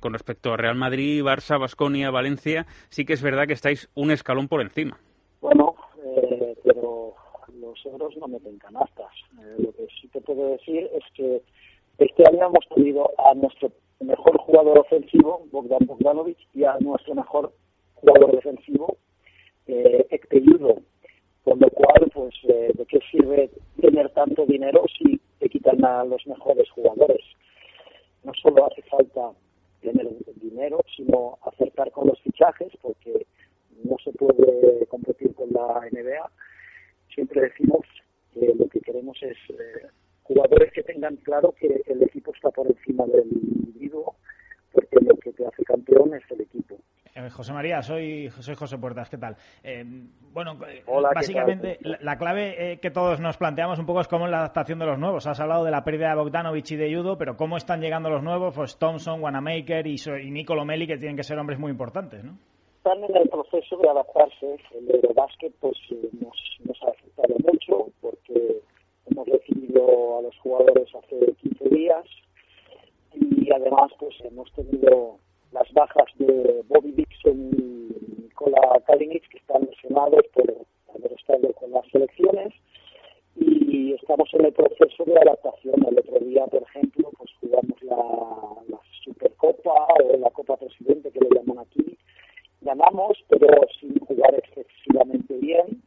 con 0.00 0.12
respecto 0.12 0.52
a 0.52 0.56
Real 0.56 0.74
Madrid, 0.74 1.22
Barça, 1.22 1.60
Basconia, 1.60 2.10
Valencia. 2.10 2.66
Sí 2.88 3.04
que 3.04 3.12
es 3.12 3.22
verdad 3.22 3.46
que 3.46 3.52
estáis 3.52 3.88
un 3.94 4.10
escalón 4.10 4.48
por 4.48 4.62
encima. 4.62 4.98
Los 7.66 7.84
euros 7.84 8.16
no 8.16 8.28
meten 8.28 8.58
canastas. 8.58 9.10
Eh, 9.40 9.56
lo 9.58 9.72
que 9.72 9.88
sí 10.00 10.06
te 10.08 10.20
puedo 10.20 10.50
decir 10.50 10.88
es 10.94 11.02
que 11.14 11.42
este 11.98 12.22
año 12.28 12.46
hemos 12.46 12.64
tenido 12.72 13.10
a 13.18 13.34
nuestro 13.34 13.72
mejor 13.98 14.38
jugador 14.38 14.78
ofensivo, 14.78 15.44
Bogdan 15.50 15.84
Bogdanovic, 15.84 16.38
y 16.54 16.62
a 16.62 16.76
nuestro 16.78 17.16
mejor 17.16 17.52
jugador 17.94 18.36
defensivo, 18.36 18.98
eh, 19.66 20.06
Con 21.42 21.58
lo 21.58 21.70
cual, 21.70 22.10
pues, 22.14 22.34
eh, 22.48 22.70
¿de 22.72 22.86
qué 22.86 23.00
sirve 23.10 23.50
tener 23.80 24.10
tanto 24.10 24.46
dinero 24.46 24.84
si 24.96 25.20
te 25.40 25.48
quitan 25.48 25.84
a 25.84 26.04
los 26.04 26.24
mejores 26.26 26.70
jugadores? 26.70 27.24
No 28.22 28.32
solo 28.34 28.66
hace 28.66 28.82
falta 28.82 29.32
tener 29.80 30.06
dinero, 30.36 30.84
sino 30.96 31.38
acertar 31.42 31.90
con 31.90 32.06
los 32.06 32.20
fichajes, 32.20 32.72
porque 32.80 33.26
no 33.82 33.96
se 34.04 34.12
puede 34.12 34.86
competir 34.86 35.34
con 35.34 35.48
la 35.52 35.80
NBA 35.90 36.30
siempre 37.16 37.40
decimos 37.40 37.80
que 38.32 38.54
lo 38.54 38.68
que 38.68 38.80
queremos 38.80 39.16
es 39.22 39.36
eh, 39.48 39.88
jugadores 40.22 40.70
que 40.72 40.82
tengan 40.82 41.16
claro 41.16 41.52
que 41.58 41.82
el 41.86 42.02
equipo 42.02 42.32
está 42.34 42.50
por 42.50 42.66
encima 42.66 43.06
del 43.06 43.26
individuo, 43.32 44.14
porque 44.70 44.98
lo 45.00 45.16
que 45.16 45.32
te 45.32 45.46
hace 45.46 45.64
campeón 45.64 46.14
es 46.14 46.22
el 46.30 46.42
equipo. 46.42 46.76
Eh, 47.14 47.30
José 47.30 47.54
María, 47.54 47.80
soy, 47.80 48.28
soy 48.40 48.54
José 48.54 48.76
Puertas, 48.76 49.08
¿qué 49.08 49.16
tal? 49.16 49.36
Eh, 49.64 49.82
bueno, 50.32 50.58
básicamente 51.14 51.78
la, 51.80 52.18
clave 52.18 52.78
que 52.82 52.90
todos 52.90 53.18
nos 53.20 53.38
planteamos 53.38 53.78
un 53.78 53.86
poco 53.86 54.02
es 54.02 54.08
cómo 54.08 54.26
es 54.26 54.30
la 54.30 54.40
adaptación 54.40 54.78
de 54.78 54.84
los 54.84 54.98
nuevos. 54.98 55.26
Has 55.26 55.40
hablado 55.40 55.64
de 55.64 55.70
la 55.70 55.82
pérdida 55.82 56.10
de 56.10 56.16
Bogdanovich 56.16 56.72
y 56.72 56.76
de 56.76 56.94
Judo, 56.94 57.16
pero 57.16 57.34
¿cómo 57.34 57.56
están 57.56 57.80
llegando 57.80 58.10
los 58.10 58.22
nuevos? 58.22 58.54
Pues 58.54 58.76
Thompson, 58.76 59.22
Wanamaker 59.22 59.86
y, 59.86 59.96
y 60.22 60.30
Nicolo 60.30 60.66
Meli, 60.66 60.86
que 60.86 60.98
tienen 60.98 61.16
que 61.16 61.22
ser 61.22 61.38
hombres 61.38 61.58
muy 61.58 61.70
importantes, 61.70 62.22
¿no? 62.22 62.36
Están 62.86 63.02
en 63.02 63.16
el 63.16 63.28
proceso 63.28 63.76
de 63.78 63.88
adaptarse. 63.88 64.58
El 64.72 64.94
Eurobasket 64.94 65.52
pues 65.58 65.76
eh, 65.90 66.08
nos, 66.20 66.82
ha 66.84 66.90
afectado 66.90 67.34
mucho 67.42 67.88
porque 68.00 68.60
hemos 69.10 69.26
recibido 69.26 70.18
a 70.18 70.22
los 70.22 70.38
jugadores 70.38 70.88
hace 70.94 71.34
15 71.42 71.68
días 71.70 72.04
y 73.12 73.50
además 73.52 73.90
pues 73.98 74.14
hemos 74.22 74.52
tenido 74.52 75.18
las 75.50 75.72
bajas 75.72 76.06
de 76.18 76.62
Bobby 76.68 76.92
Dixon 76.92 77.50
y 77.58 78.22
Nicola 78.22 78.80
Kalinic 78.86 79.28
que 79.30 79.38
están 79.38 79.62
lesionados 79.64 80.24
por 80.32 80.44
haber 80.94 81.12
estado 81.12 81.52
con 81.54 81.72
las 81.72 81.84
selecciones 81.90 82.54
y 83.34 83.94
estamos 83.94 84.32
en 84.32 84.44
el 84.44 84.52
proceso 84.52 85.04
de 85.04 85.18
adaptación. 85.18 85.74
El 85.88 85.98
otro 85.98 86.20
día, 86.20 86.46
por 86.46 86.62
ejemplo, 86.62 87.10
pues 87.18 87.30
jugamos 87.40 87.82
la, 87.82 87.96
la 88.68 88.78
Supercopa 89.02 89.88
o 90.04 90.16
la 90.18 90.30
Copa 90.30 90.56
Presidente 90.56 91.10
que 91.10 91.18
le 91.18 91.30
llaman 91.34 91.58
aquí 91.58 91.96
ganamos, 92.66 93.16
pero 93.28 93.46
sin 93.80 93.98
jugar 94.00 94.34
excesivamente 94.34 95.34
bien. 95.38 95.82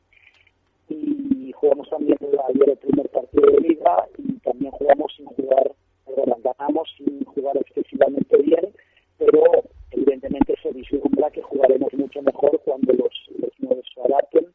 Y 0.87 1.51
jugamos 1.51 1.89
también 1.89 2.17
ayer 2.47 2.69
el 2.69 2.77
primer 2.77 3.09
partido 3.09 3.51
de 3.51 3.59
liga 3.59 4.07
y 4.17 4.39
también 4.39 4.71
jugamos 4.71 5.13
sin 5.15 5.25
jugar, 5.27 5.71
perdón, 6.05 6.41
ganamos 6.41 6.89
sin 6.97 7.23
jugar 7.25 7.57
excesivamente 7.57 8.37
bien, 8.37 8.73
pero 9.17 9.43
evidentemente 9.91 10.55
se 10.63 10.71
vislumbra 10.71 11.29
que 11.29 11.41
jugaremos 11.41 11.93
mucho 11.93 12.21
mejor 12.21 12.59
cuando 12.63 12.93
los, 12.93 13.13
nuevos 13.59 13.85
se 13.93 14.01
adapten. 14.01 14.47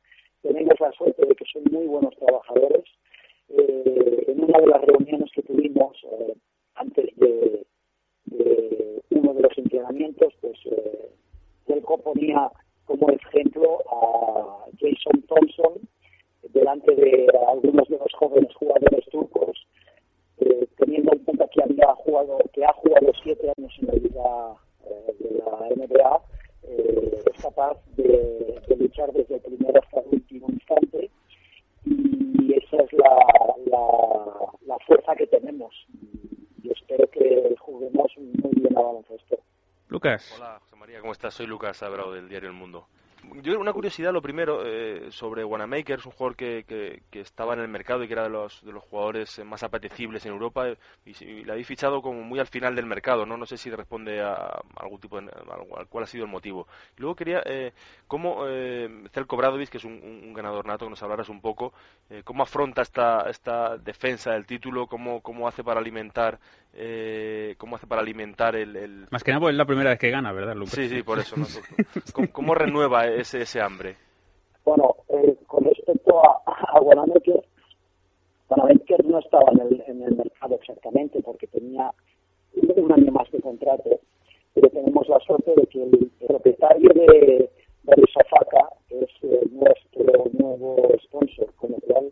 Tenemos 0.43 0.81
la 0.81 0.91
suerte 0.93 1.25
de 1.27 1.35
que 1.35 1.45
son 1.53 1.63
muy 1.71 1.87
buenos 1.87 2.17
trabajadores. 2.17 2.85
Eh, 3.51 4.25
en 4.29 4.43
una 4.43 4.59
de 4.59 4.67
las 4.67 4.83
reuniones 4.83 5.31
que 5.33 5.43
tuvimos 5.43 5.97
eh, 6.11 6.35
antes 6.75 7.15
de, 7.17 7.67
de, 8.27 9.03
uno 9.11 9.35
de 9.35 9.43
los 9.43 9.59
entrenamientos, 9.59 10.33
pues 10.41 10.59
eh, 10.65 11.11
Ponía 11.99 12.51
como 12.85 13.09
ejemplo 13.11 13.79
a 13.91 14.67
Jason 14.79 15.23
Thompson 15.23 15.89
delante 16.53 16.95
de 16.95 17.27
algunos 17.49 17.89
de 17.89 17.99
los 17.99 18.13
jóvenes 18.19 18.55
jugadores 18.55 19.05
turcos, 19.11 19.67
eh, 20.39 20.67
teniendo 20.77 21.13
en 21.13 21.19
cuenta 21.21 21.49
que 21.49 21.63
había 21.63 21.95
jugado, 21.97 22.39
que 22.53 22.65
ha 22.65 22.73
jugado 22.75 23.13
siete 23.23 23.53
años 23.57 23.73
en 23.81 23.87
la 23.87 23.95
liga 23.95 24.55
eh, 24.87 25.15
de 25.19 25.39
la 25.39 25.69
NBA, 25.75 26.21
eh, 26.65 27.23
es 27.35 27.43
capaz 27.43 27.79
de, 27.97 28.61
de, 28.69 28.77
luchar 28.77 29.13
desde 29.13 29.37
el 29.37 29.41
primero 29.41 29.81
hasta 29.83 30.01
el 30.01 30.07
último 30.13 30.47
instante 30.49 31.11
y 31.85 32.55
esa 32.55 32.77
es 32.83 32.93
la, 32.95 33.27
la, 33.67 33.87
la 34.67 34.79
fuerza 34.87 35.15
que 35.15 35.27
tenemos 35.27 35.75
y 36.63 36.71
espero 36.73 37.07
que 37.11 37.55
juguemos 37.59 38.11
muy 38.17 38.53
bien 38.55 38.77
a 38.77 38.81
baloncesto. 38.81 39.39
Lucas. 39.89 40.35
Hola, 40.37 40.54
José 41.25 41.25
María, 41.25 41.25
¿cómo 41.25 41.29
estás? 41.29 41.35
Soy 41.35 41.47
Lucas 41.47 41.83
Abrao 41.83 42.13
del 42.13 42.29
diario 42.29 42.51
El 42.51 42.55
Mundo. 42.55 42.87
Yo 43.43 43.59
una 43.59 43.73
curiosidad, 43.73 44.13
lo 44.13 44.21
primero, 44.21 44.63
eh, 44.67 45.11
sobre 45.11 45.45
Wanamaker, 45.45 45.99
es 45.99 46.05
un 46.05 46.13
jugador 46.13 46.37
que, 46.37 46.65
que, 47.11 47.21
estaba 47.21 47.55
en 47.55 47.61
el 47.61 47.69
mercado 47.69 48.05
y 48.05 48.07
que 48.07 48.13
era 48.13 48.25
de 48.25 48.29
los, 48.29 48.63
de 48.63 48.73
los 48.73 48.83
jugadores 48.85 49.43
más 49.45 49.63
apetecibles 49.63 50.27
en 50.27 50.33
Europa 50.33 50.69
y, 51.07 51.25
y, 51.25 51.45
la 51.45 51.55
habéis 51.55 51.67
fichado 51.67 52.03
como 52.03 52.23
muy 52.23 52.39
al 52.39 52.47
final 52.47 52.77
del 52.77 52.85
mercado, 52.85 53.25
¿no? 53.25 53.39
No 53.39 53.47
sé 53.47 53.57
si 53.57 53.71
responde 53.71 54.21
a, 54.21 54.61
algún 54.85 55.01
tipo 55.01 55.21
de, 55.21 55.31
cuál 55.89 56.05
ha 56.05 56.07
sido 56.07 56.25
el 56.25 56.31
motivo. 56.31 56.67
luego 56.97 57.15
quería, 57.15 57.43
eh, 57.45 57.73
¿cómo 58.07 58.47
eh, 58.47 58.89
Celko 59.13 59.37
Bradovic, 59.37 59.71
que 59.71 59.79
es 59.79 59.85
un, 59.85 59.93
un, 59.93 60.33
ganador 60.35 60.67
nato, 60.67 60.87
que 60.87 60.91
nos 60.91 61.03
hablaras 61.03 61.29
un 61.29 61.41
poco, 61.41 61.73
eh, 62.11 62.23
cómo 62.25 62.43
afronta 62.43 62.83
esta, 62.83 63.29
esta 63.29 63.77
defensa 63.79 64.33
del 64.33 64.47
título, 64.47 64.87
cómo, 64.87 65.21
cómo 65.21 65.49
hace 65.49 65.65
para 65.65 65.81
alimentar 65.81 66.39
eh, 66.77 67.55
cómo 67.59 67.77
hace 67.77 67.87
para 67.87 68.03
alimentar 68.03 68.57
el, 68.57 68.75
el, 68.77 69.07
Más 69.11 69.23
que 69.23 69.31
nada, 69.31 69.41
pues 69.41 69.53
es 69.53 69.59
la 69.59 69.65
primera 69.65 69.91
vez 69.91 69.99
que 69.99 70.11
gana, 70.11 70.33
¿verdad, 70.33 70.57
Lucas? 70.57 70.75
Sí, 70.75 70.89
sí, 70.89 71.03
por 71.03 71.19
eso. 71.21 71.37
¿no? 71.37 71.47
¿Cómo, 72.13 72.29
¿Cómo, 72.33 72.55
renueva 72.55 73.07
ese, 73.07 73.43
ese 73.43 73.61
hambre? 73.61 73.97
Bueno, 74.65 74.97
eh, 75.09 75.37
con 75.47 75.65
respecto 75.65 76.21
a, 76.25 76.43
a 76.47 76.81
Wanamaker, 76.81 77.45
Wanamaker 78.49 79.05
no 79.05 79.19
estaba 79.21 79.53
en 79.53 79.61
el, 79.61 79.85
en 79.87 80.03
el 80.03 80.17
mercado 80.17 80.57
exactamente 80.57 81.21
porque 81.23 81.47
tenía 81.47 81.93
un 82.55 82.93
año 82.93 83.13
más 83.13 83.31
de 83.31 83.41
contrato, 83.41 84.01
pero 84.55 84.69
tenemos 84.71 85.09
la 85.09 85.19
suerte 85.21 85.53
de 85.57 85.67
que 85.67 85.83
el 85.83 86.11
propietario 86.27 86.91
de, 86.95 87.51
de 87.83 87.95
es 88.91 89.11
eh, 89.23 89.41
nuestro 89.51 90.25
nuevo 90.33 90.89
sponsor, 91.03 91.53
con 91.57 91.73
lo 91.73 91.79
cual 91.79 92.09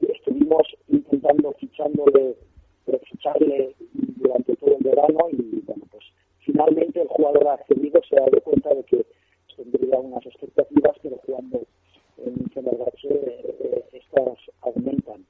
estuvimos 0.00 0.66
intentando 0.88 1.52
fichándole 1.52 2.36
ficharle 3.10 3.74
durante 3.92 4.56
todo 4.56 4.76
el 4.76 4.84
verano 4.84 5.18
y 5.32 5.60
bueno 5.66 5.84
pues 5.90 6.04
finalmente 6.40 7.02
el 7.02 7.08
jugador 7.08 7.48
accedido 7.48 8.00
se 8.08 8.16
ha 8.16 8.20
dado 8.20 8.40
cuenta 8.42 8.74
de 8.74 8.82
que 8.84 9.04
tendría 9.56 9.98
unas 9.98 10.24
expectativas 10.24 10.96
pero 11.02 11.18
jugando 11.26 11.60
en 12.24 12.50
Fenerbahce 12.50 13.08
eh, 13.08 13.84
estas 13.92 14.38
aumentan 14.62 15.26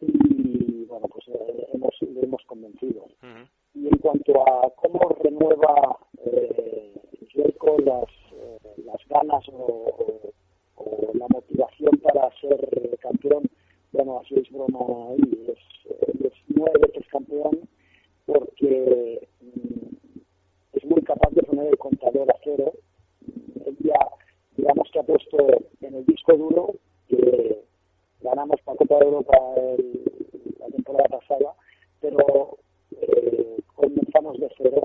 y 0.00 0.84
bueno 0.86 1.06
pues 1.08 1.28
eh, 1.28 1.66
hemos 1.74 1.94
le 2.00 2.20
hemos 2.20 2.42
convencido 2.46 3.02
uh 3.02 3.26
-huh. 3.26 3.48
En 3.88 3.98
cuanto 3.98 4.40
a 4.48 4.70
cómo 4.76 5.00
renueva 5.22 5.98
eh, 6.24 6.92
las, 7.84 8.08
eh, 8.32 8.58
las 8.84 9.08
ganas 9.08 9.48
o, 9.48 9.52
o, 9.56 10.32
o 10.76 11.10
la 11.14 11.26
motivación 11.28 11.98
para 11.98 12.30
ser 12.40 12.98
campeón 13.00 13.48
bueno, 13.94 14.18
así 14.18 14.34
es 14.34 14.50
broma 14.50 15.10
ahí, 15.10 15.46
es, 15.46 16.24
es 16.24 16.32
nueve 16.48 16.80
veces 16.80 17.06
campeón 17.12 17.60
porque 18.26 19.28
mm, 19.40 19.94
es 20.72 20.84
muy 20.84 21.00
capaz 21.02 21.30
de 21.30 21.44
poner 21.44 21.68
el 21.68 21.78
contador 21.78 22.28
a 22.28 22.34
cero. 22.42 22.72
Él 23.66 23.76
ya, 23.84 24.00
digamos 24.56 24.90
que 24.92 24.98
ha 24.98 25.04
puesto 25.04 25.36
en 25.80 25.94
el 25.94 26.04
disco 26.06 26.36
duro 26.36 26.74
que 27.08 27.62
ganamos 28.20 28.58
la 28.66 28.74
Copa 28.74 28.98
de 28.98 29.04
Europa 29.04 29.38
el, 29.58 30.02
la 30.58 30.66
temporada 30.70 31.20
pasada, 31.20 31.54
pero 32.00 32.58
eh, 33.00 33.58
comenzamos 33.76 34.40
de 34.40 34.50
cero 34.58 34.82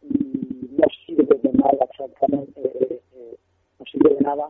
y 0.00 0.70
no 0.78 0.86
sirve 1.04 1.38
de 1.42 1.52
nada 1.52 1.86
exactamente, 1.90 2.60
eh, 2.64 3.02
eh, 3.16 3.36
no 3.78 3.84
sirve 3.84 4.14
de 4.14 4.20
nada 4.22 4.48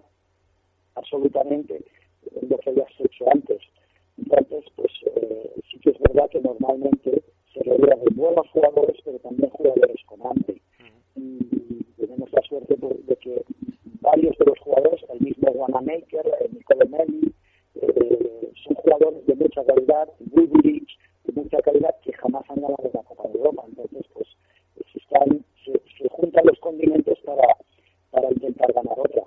absolutamente 0.95 1.85
lo 2.49 2.57
que 2.59 2.71
hayas 2.71 3.01
hecho 3.01 3.25
antes. 3.33 3.61
Entonces, 4.19 4.65
pues 4.77 4.91
eh, 5.07 5.51
sí 5.71 5.79
que 5.81 5.91
es 5.91 5.99
verdad 6.01 6.29
que 6.31 6.41
normalmente 6.41 7.23
se 7.53 7.63
rodea 7.63 7.97
de 7.97 8.15
buenos 8.15 8.49
jugadores, 8.51 8.97
pero 9.05 9.19
también 9.19 9.51
jugadores 9.51 9.97
con 10.07 10.21
hambre. 10.27 10.61
Y 11.15 11.85
tenemos 11.99 12.33
la 12.33 12.43
suerte 12.43 12.77
de 12.77 13.17
que 13.17 13.45
varios 14.01 14.37
de 14.39 14.45
los 14.47 14.59
jugadores, 14.61 15.03
el 15.11 15.21
mismo 15.21 15.51
Wanamaker, 15.51 16.27
el 16.41 16.55
Nicole 16.55 16.89
Melli, 16.89 17.35
eh, 17.75 18.51
son 18.65 18.77
calidad, 19.67 20.09
Bullrich, 20.21 20.99
de 21.25 21.33
mucha 21.33 21.59
calidad, 21.63 21.95
que 22.03 22.13
jamás 22.15 22.45
han 22.49 22.61
ganado 22.61 22.91
la 22.93 23.03
Copa 23.03 23.29
de 23.29 23.39
Europa. 23.39 23.65
Entonces, 23.69 24.07
pues, 24.15 24.29
se, 24.93 24.99
están, 24.99 25.45
se, 25.65 25.73
se 25.99 26.09
juntan 26.09 26.45
los 26.47 26.59
condimentos 26.61 27.19
para, 27.25 27.57
para 28.11 28.31
intentar 28.31 28.73
ganar 28.73 28.99
otra. 28.99 29.23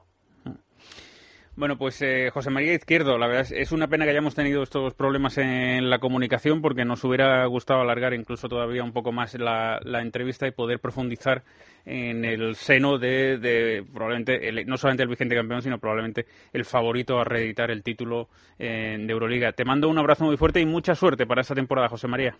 Bueno, 1.60 1.78
pues 1.90 2.04
eh, 2.04 2.30
José 2.32 2.52
María 2.52 2.76
Izquierdo, 2.76 3.18
la 3.18 3.26
verdad 3.26 3.48
es, 3.52 3.72
una 3.72 3.88
pena 3.88 4.06
que 4.06 4.12
hayamos 4.12 4.36
tenido 4.36 4.62
estos 4.62 4.94
problemas 4.94 5.40
en 5.40 5.90
la 5.90 5.98
comunicación 5.98 6.62
porque 6.62 6.86
nos 6.86 7.04
hubiera 7.04 7.44
gustado 7.48 7.82
alargar 7.82 8.14
incluso 8.14 8.48
todavía 8.48 8.84
un 8.84 8.92
poco 8.92 9.12
más 9.12 9.34
la, 9.34 9.80
la 9.84 10.00
entrevista 10.04 10.46
y 10.46 10.52
poder 10.52 10.80
profundizar 10.80 11.42
en 11.88 12.26
el 12.26 12.56
seno 12.56 13.00
de, 13.00 13.84
probablemente, 13.92 14.48
el, 14.48 14.68
no 14.68 14.78
solamente 14.78 15.02
el 15.02 15.10
vigente 15.10 15.34
campeón, 15.34 15.64
sino 15.64 15.80
probablemente 15.80 16.28
el 16.54 16.64
favorito 16.64 17.20
a 17.20 17.24
reeditar 17.24 17.72
el 17.72 17.82
título 17.82 18.30
de 18.60 19.08
Euroliga. 19.08 19.54
Te 19.54 19.66
mando 19.66 19.90
un 19.90 19.98
abrazo 19.98 20.26
muy 20.26 20.38
fuerte 20.38 20.60
y 20.60 20.68
mucha 20.68 20.94
suerte 20.94 21.26
para 21.26 21.42
esta 21.42 21.56
temporada, 21.56 21.90
José 21.90 22.08
María. 22.08 22.38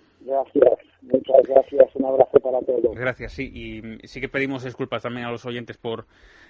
Gracias. 1.72 1.96
Un 1.96 2.06
abrazo 2.06 2.40
para 2.40 2.60
todos. 2.62 2.96
Gracias, 2.96 3.34
sí, 3.34 3.44
y 3.54 4.08
sí 4.08 4.22
que 4.22 4.30
pedimos 4.30 4.64
disculpas 4.64 5.04
también 5.04 5.26
a 5.26 5.32
los 5.32 5.46
oyentes 5.46 5.78
por, 5.78 6.06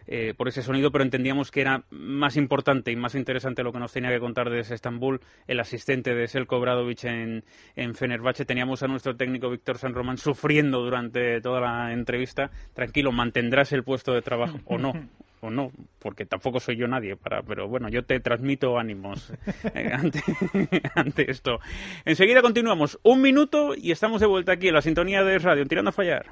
eh, 0.08 0.34
por 0.38 0.48
ese 0.48 0.62
sonido, 0.62 0.92
pero 0.92 1.04
entendíamos 1.04 1.52
que 1.52 1.62
era 1.62 1.84
más 1.90 2.38
importante 2.38 2.92
y 2.92 2.96
más 2.96 3.16
interesante 3.16 3.64
lo 3.64 3.72
que 3.72 3.80
nos 3.80 3.94
tenía 3.94 4.10
que 4.10 4.20
contar 4.20 4.50
desde 4.50 4.76
Estambul 4.76 5.22
el 5.48 5.60
asistente 5.60 6.14
de 6.14 6.28
Selko 6.28 6.60
Bradovic 6.60 7.04
en, 7.06 7.44
en 7.76 7.96
Fenerbahce. 7.96 8.46
Teníamos 8.46 8.84
a 8.84 8.88
nuestro 8.88 9.16
técnico 9.16 9.50
Víctor 9.50 9.78
San 9.78 9.94
Román 9.94 10.18
sufriendo 10.18 10.80
durante 10.80 11.42
toda 11.42 11.62
la 11.62 11.94
entrevista. 11.94 12.52
Tranquilo, 12.74 13.12
mantendrás 13.12 13.72
el 13.74 13.84
puesto 13.84 14.14
de 14.14 14.22
trabajo 14.22 14.58
o 14.66 14.78
no 14.78 14.94
o 15.42 15.50
no, 15.50 15.72
porque 16.00 16.26
tampoco 16.26 16.60
soy 16.60 16.78
yo 16.78 16.88
nadie 16.88 17.16
para, 17.16 17.42
pero 17.44 17.68
bueno, 17.68 17.90
yo 17.90 18.04
te 18.04 18.20
transmito 18.20 18.78
ánimos 18.78 19.32
eh, 19.74 19.92
ante, 19.94 20.24
ante, 20.96 21.32
esto. 21.32 21.60
Enseguida 22.06 22.42
continuamos, 22.42 23.00
un 23.04 23.22
minuto 23.22 23.74
y 23.76 23.92
estamos 23.92 24.22
de 24.22 24.28
vuelta 24.28 24.54
aquí 24.54 24.68
en 24.68 24.76
la 24.76 24.82
sintonía 24.82 25.24
de 25.24 25.40
radio, 25.40 25.66
tirando 25.66 25.90
a 25.90 25.94
fallar. 25.94 26.28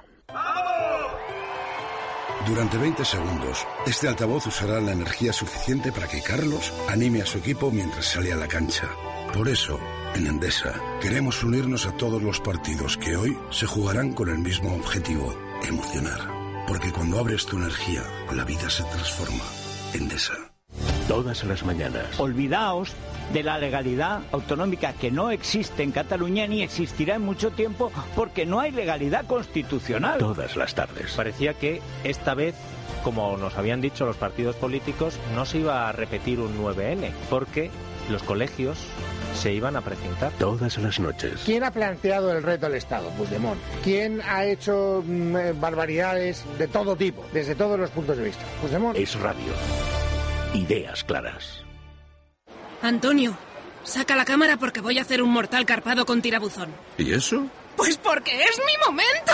Durante 2.47 2.77
20 2.77 3.03
segundos, 3.03 3.67
este 3.85 4.07
altavoz 4.07 4.47
usará 4.47 4.79
la 4.79 4.93
energía 4.93 5.33
suficiente 5.33 5.91
para 5.91 6.07
que 6.07 6.21
Carlos 6.21 6.71
anime 6.87 7.21
a 7.21 7.25
su 7.25 7.39
equipo 7.39 7.71
mientras 7.71 8.05
sale 8.05 8.31
a 8.31 8.37
la 8.37 8.47
cancha. 8.47 8.87
Por 9.33 9.49
eso, 9.49 9.77
en 10.15 10.27
Endesa, 10.27 10.73
queremos 11.01 11.43
unirnos 11.43 11.85
a 11.85 11.91
todos 11.97 12.21
los 12.21 12.39
partidos 12.39 12.95
que 12.97 13.17
hoy 13.17 13.37
se 13.49 13.65
jugarán 13.65 14.13
con 14.13 14.29
el 14.29 14.39
mismo 14.39 14.73
objetivo, 14.73 15.35
emocionar. 15.67 16.36
Porque 16.67 16.91
cuando 16.91 17.19
abres 17.19 17.45
tu 17.45 17.55
energía, 17.55 18.03
la 18.35 18.43
vida 18.43 18.69
se 18.69 18.83
transforma. 18.83 19.43
Endesa. 19.93 20.33
Todas 21.07 21.45
las 21.45 21.63
mañanas. 21.63 22.19
Olvidaos 22.19 22.93
de 23.31 23.41
la 23.41 23.57
legalidad 23.57 24.21
autonómica 24.33 24.91
que 24.91 25.09
no 25.09 25.31
existe 25.31 25.83
en 25.83 25.91
Cataluña 25.91 26.45
ni 26.45 26.61
existirá 26.61 27.15
en 27.15 27.21
mucho 27.21 27.51
tiempo 27.51 27.89
porque 28.17 28.45
no 28.45 28.59
hay 28.59 28.71
legalidad 28.71 29.25
constitucional. 29.25 30.19
Todas 30.19 30.57
las 30.57 30.75
tardes. 30.75 31.13
Parecía 31.13 31.53
que 31.53 31.81
esta 32.03 32.33
vez, 32.33 32.55
como 33.01 33.37
nos 33.37 33.55
habían 33.57 33.79
dicho 33.79 34.05
los 34.05 34.17
partidos 34.17 34.57
políticos, 34.57 35.17
no 35.35 35.45
se 35.45 35.59
iba 35.59 35.87
a 35.87 35.93
repetir 35.93 36.41
un 36.41 36.57
9N 36.57 37.11
porque 37.29 37.71
los 38.09 38.23
colegios 38.23 38.77
se 39.37 39.53
iban 39.53 39.75
a 39.75 39.81
precintar. 39.81 40.31
Todas 40.39 40.77
las 40.77 40.99
noches. 40.99 41.41
¿Quién 41.45 41.63
ha 41.63 41.71
planteado 41.71 42.31
el 42.31 42.43
reto 42.43 42.65
al 42.65 42.75
Estado? 42.75 43.09
Puigdemont. 43.11 43.59
¿Quién 43.83 44.21
ha 44.21 44.45
hecho 44.45 45.03
mm, 45.05 45.59
barbaridades 45.59 46.43
de 46.57 46.67
todo 46.67 46.95
tipo, 46.95 47.23
desde 47.31 47.55
todos 47.55 47.79
los 47.79 47.89
puntos 47.91 48.17
de 48.17 48.25
vista? 48.25 48.43
Puigdemont. 48.61 48.97
Es 48.97 49.15
radio. 49.19 49.53
Ideas 50.53 51.03
claras. 51.03 51.63
Antonio, 52.81 53.37
saca 53.83 54.15
la 54.15 54.25
cámara 54.25 54.57
porque 54.57 54.81
voy 54.81 54.99
a 54.99 55.03
hacer 55.03 55.21
un 55.21 55.29
mortal 55.29 55.65
carpado 55.65 56.05
con 56.05 56.21
tirabuzón. 56.21 56.69
¿Y 56.97 57.13
eso? 57.13 57.45
Pues 57.75 57.97
porque 57.97 58.41
es 58.41 58.59
mi 58.65 58.73
momento. 58.85 59.33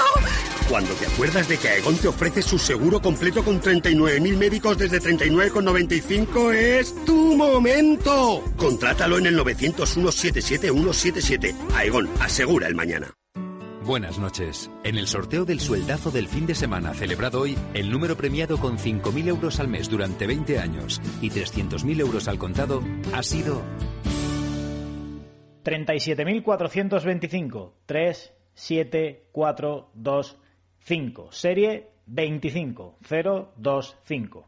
Cuando 0.69 0.93
te 0.93 1.05
acuerdas 1.05 1.49
de 1.49 1.57
que 1.57 1.67
Aegon 1.67 1.97
te 1.97 2.07
ofrece 2.07 2.41
su 2.41 2.57
seguro 2.57 3.01
completo 3.01 3.43
con 3.43 3.59
39.000 3.61 4.37
médicos 4.37 4.77
desde 4.77 5.01
39,95 5.01 6.53
es 6.53 6.95
tu 7.05 7.35
momento. 7.35 8.41
Contrátalo 8.57 9.17
en 9.17 9.25
el 9.27 9.37
901-77-177. 9.39 11.53
Aegon, 11.75 12.09
asegura 12.19 12.67
el 12.67 12.75
mañana. 12.75 13.13
Buenas 13.85 14.17
noches. 14.17 14.71
En 14.85 14.97
el 14.97 15.07
sorteo 15.07 15.43
del 15.43 15.59
sueldazo 15.59 16.09
del 16.09 16.29
fin 16.29 16.45
de 16.45 16.55
semana 16.55 16.93
celebrado 16.93 17.41
hoy, 17.41 17.57
el 17.73 17.91
número 17.91 18.15
premiado 18.15 18.57
con 18.57 18.77
5.000 18.77 19.27
euros 19.27 19.59
al 19.59 19.67
mes 19.67 19.89
durante 19.89 20.25
20 20.25 20.57
años 20.59 21.01
y 21.21 21.29
300.000 21.29 21.99
euros 21.99 22.29
al 22.29 22.37
contado 22.37 22.81
ha 23.13 23.21
sido 23.23 23.61
37.425. 25.65 27.73
3, 27.85 28.33
7, 28.53 29.27
4, 29.33 29.91
2, 29.93 30.37
5. 30.83 31.29
Serie 31.31 31.93
25025. 32.05 34.47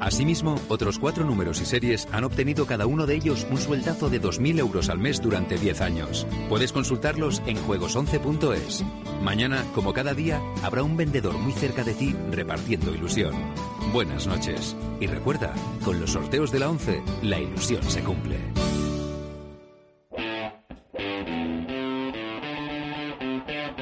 Asimismo, 0.00 0.56
otros 0.68 0.98
cuatro 0.98 1.24
números 1.24 1.60
y 1.60 1.64
series 1.64 2.06
han 2.12 2.24
obtenido 2.24 2.66
cada 2.66 2.86
uno 2.86 3.06
de 3.06 3.14
ellos 3.14 3.46
un 3.50 3.56
sueldazo 3.56 4.10
de 4.10 4.20
2.000 4.20 4.60
euros 4.60 4.88
al 4.88 4.98
mes 4.98 5.20
durante 5.20 5.56
10 5.56 5.80
años. 5.80 6.26
Puedes 6.48 6.72
consultarlos 6.72 7.42
en 7.46 7.56
juegos11.es. 7.56 8.84
Mañana, 9.22 9.64
como 9.74 9.92
cada 9.92 10.14
día, 10.14 10.40
habrá 10.62 10.82
un 10.82 10.96
vendedor 10.96 11.36
muy 11.38 11.52
cerca 11.52 11.82
de 11.82 11.94
ti 11.94 12.14
repartiendo 12.30 12.94
ilusión. 12.94 13.34
Buenas 13.92 14.26
noches. 14.26 14.76
Y 15.00 15.06
recuerda, 15.06 15.54
con 15.84 15.98
los 15.98 16.12
sorteos 16.12 16.52
de 16.52 16.58
la 16.58 16.68
11, 16.68 17.02
la 17.22 17.40
ilusión 17.40 17.82
se 17.82 18.02
cumple. 18.02 18.36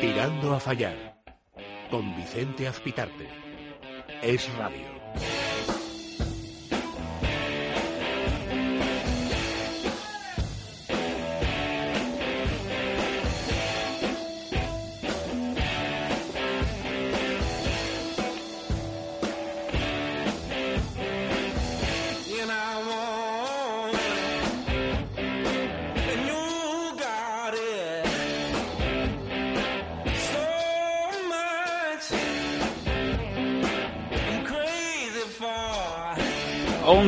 Tirando 0.01 0.55
a 0.55 0.61
fallar. 0.61 1.14
Con 1.95 2.17
Vicente 2.17 2.67
Azpitarte. 2.67 3.29
Es 4.21 4.53
radio. 4.59 5.04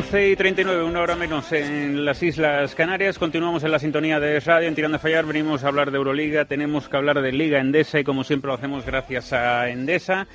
Once 0.07 0.29
y 0.29 0.37
39, 0.37 0.83
una 0.83 1.01
hora 1.01 1.17
menos 1.17 1.51
en 1.51 2.05
las 2.05 2.23
Islas 2.23 2.73
Canarias. 2.75 3.19
Continuamos 3.19 3.65
en 3.65 3.71
la 3.71 3.79
sintonía 3.79 4.21
de 4.21 4.39
radio 4.39 4.69
en 4.69 4.73
Tirando 4.73 4.95
a 4.95 4.99
Fallar. 5.01 5.25
Venimos 5.25 5.65
a 5.65 5.67
hablar 5.67 5.91
de 5.91 5.97
Euroliga, 5.97 6.45
tenemos 6.45 6.87
que 6.87 6.95
hablar 6.95 7.21
de 7.21 7.33
Liga 7.33 7.59
Endesa 7.59 7.99
y 7.99 8.05
como 8.05 8.23
siempre 8.23 8.47
lo 8.47 8.53
hacemos 8.53 8.85
gracias 8.85 9.33
a 9.33 9.67
Endesa. 9.67 10.25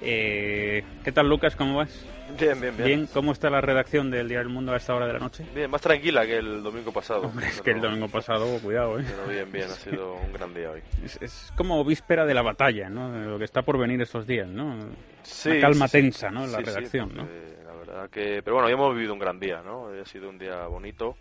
Eh, 0.00 0.84
¿Qué 1.02 1.10
tal, 1.10 1.28
Lucas? 1.28 1.56
¿Cómo 1.56 1.78
vas? 1.78 2.06
Bien, 2.38 2.60
bien, 2.60 2.76
bien. 2.76 2.86
Bien, 2.86 3.08
¿cómo 3.12 3.32
está 3.32 3.50
la 3.50 3.60
redacción 3.60 4.08
del 4.08 4.28
Día 4.28 4.38
del 4.38 4.50
Mundo 4.50 4.72
a 4.72 4.76
esta 4.76 4.94
hora 4.94 5.08
de 5.08 5.14
la 5.14 5.18
noche? 5.18 5.44
Bien, 5.52 5.68
más 5.68 5.80
tranquila 5.80 6.24
que 6.24 6.38
el 6.38 6.62
domingo 6.62 6.92
pasado. 6.92 7.22
Hombre, 7.22 7.48
es 7.48 7.60
que 7.60 7.72
el 7.72 7.80
domingo 7.80 8.06
pasado, 8.06 8.46
cuidado, 8.60 9.00
¿eh? 9.00 9.04
Pero 9.04 9.26
bien, 9.26 9.50
bien, 9.50 9.64
ha 9.64 9.74
sido 9.74 10.14
un 10.14 10.32
gran 10.32 10.54
día 10.54 10.70
hoy. 10.70 10.82
Es, 11.04 11.18
es 11.20 11.52
como 11.56 11.84
víspera 11.84 12.24
de 12.24 12.34
la 12.34 12.42
batalla, 12.42 12.88
¿no? 12.88 13.10
De 13.10 13.26
lo 13.26 13.36
que 13.36 13.46
está 13.46 13.62
por 13.62 13.78
venir 13.78 14.00
estos 14.00 14.28
días, 14.28 14.46
¿no? 14.46 14.78
Sí, 15.22 15.50
Una 15.50 15.60
calma 15.60 15.88
sí, 15.88 15.92
tensa, 15.98 16.30
¿no? 16.30 16.44
En 16.44 16.52
la 16.52 16.58
sí, 16.58 16.64
sí, 16.64 16.70
redacción, 16.70 17.08
¿no? 17.16 17.24
porque 17.24 17.58
la 17.67 17.67
verdad 17.98 18.10
que... 18.10 18.42
Pero 18.42 18.54
bueno, 18.54 18.68
ya 18.68 18.74
hemos 18.74 18.94
vivido 18.94 19.12
un 19.12 19.18
gran 19.18 19.38
día, 19.38 19.62
¿no? 19.62 19.88
Ha 19.88 20.04
sido 20.04 20.28
un 20.28 20.38
día 20.38 20.66
bonito 20.66 21.16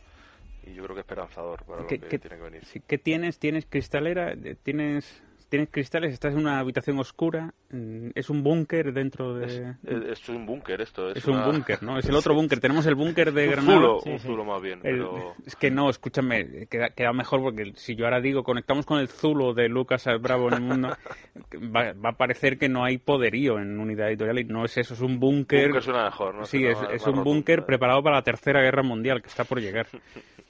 y 0.63 0.73
yo 0.73 0.84
creo 0.84 0.95
que 0.95 1.01
esperanzador 1.01 1.63
para 1.63 1.82
lo 1.82 1.88
que 1.88 1.99
¿Qué, 1.99 2.19
tiene 2.19 2.38
que 2.38 2.43
venir. 2.43 2.63
¿Qué 2.88 2.97
tienes? 2.97 3.39
¿Tienes 3.39 3.65
cristalera? 3.65 4.34
¿Tienes, 4.63 5.23
¿Tienes 5.50 5.70
cristales? 5.72 6.12
¿Estás 6.14 6.34
en 6.34 6.39
una 6.39 6.60
habitación 6.60 7.00
oscura? 7.00 7.54
Mm, 7.70 8.10
¿Es 8.16 8.30
un 8.30 8.43
búnker 8.43 8.91
dentro 8.91 9.34
de...? 9.34 9.76
Es, 9.86 10.20
es 10.22 10.30
un 10.30 10.45
búnker 10.45 10.82
esto. 10.82 11.10
Es, 11.10 11.18
Es 11.18 11.28
un 11.28 11.41
búnker, 11.41 11.82
¿no? 11.84 11.98
Es 11.98 12.06
el 12.10 12.16
otro 12.16 12.34
búnker. 12.36 12.60
Tenemos 12.60 12.86
el 12.86 12.95
búnker 12.95 13.32
de 13.32 13.48
Granada. 13.52 13.78
zulo, 13.78 14.00
un 14.06 14.20
zulo 14.20 14.43
más 14.43 14.62
bien, 14.62 14.82
El- 14.84 15.08
Es 15.45 15.56
que 15.56 15.72
no, 15.72 15.89
escúchame, 15.89 16.68
queda, 16.68 16.89
queda 16.89 17.14
mejor 17.14 17.41
porque 17.41 17.72
si 17.76 17.95
yo 17.95 18.06
ahora 18.06 18.20
digo 18.20 18.43
conectamos 18.43 18.86
con 18.86 19.00
el 19.00 19.08
zulo 19.08 19.54
de 19.54 19.70
Lucas 19.70 20.06
Bravo 20.20 20.50
en 20.50 20.54
el 20.56 20.62
mundo, 20.62 20.89
va, 21.76 21.93
va 21.93 22.10
a 22.10 22.18
parecer 22.18 22.58
que 22.58 22.68
no 22.68 22.84
hay 22.84 22.98
poderío 22.98 23.58
en 23.60 23.80
unidad 23.80 24.10
editorial 24.10 24.39
y 24.39 24.43
no 24.43 24.66
es 24.66 24.78
eso, 24.78 24.95
es 24.95 25.02
un 25.02 25.18
búnker. 25.20 25.82
Suena 25.82 26.04
mejor, 26.06 26.36
¿no? 26.36 26.45
Sí, 26.45 26.66
es, 26.66 27.08
un 27.08 27.24
búnker 27.24 27.66
preparado 27.66 28.04
para 28.04 28.18
la 28.18 28.22
Tercera 28.24 28.62
Guerra 28.62 28.84
Mundial 28.84 29.22
que 29.22 29.30
está 29.30 29.45
por 29.45 29.62
llegar. 29.62 29.88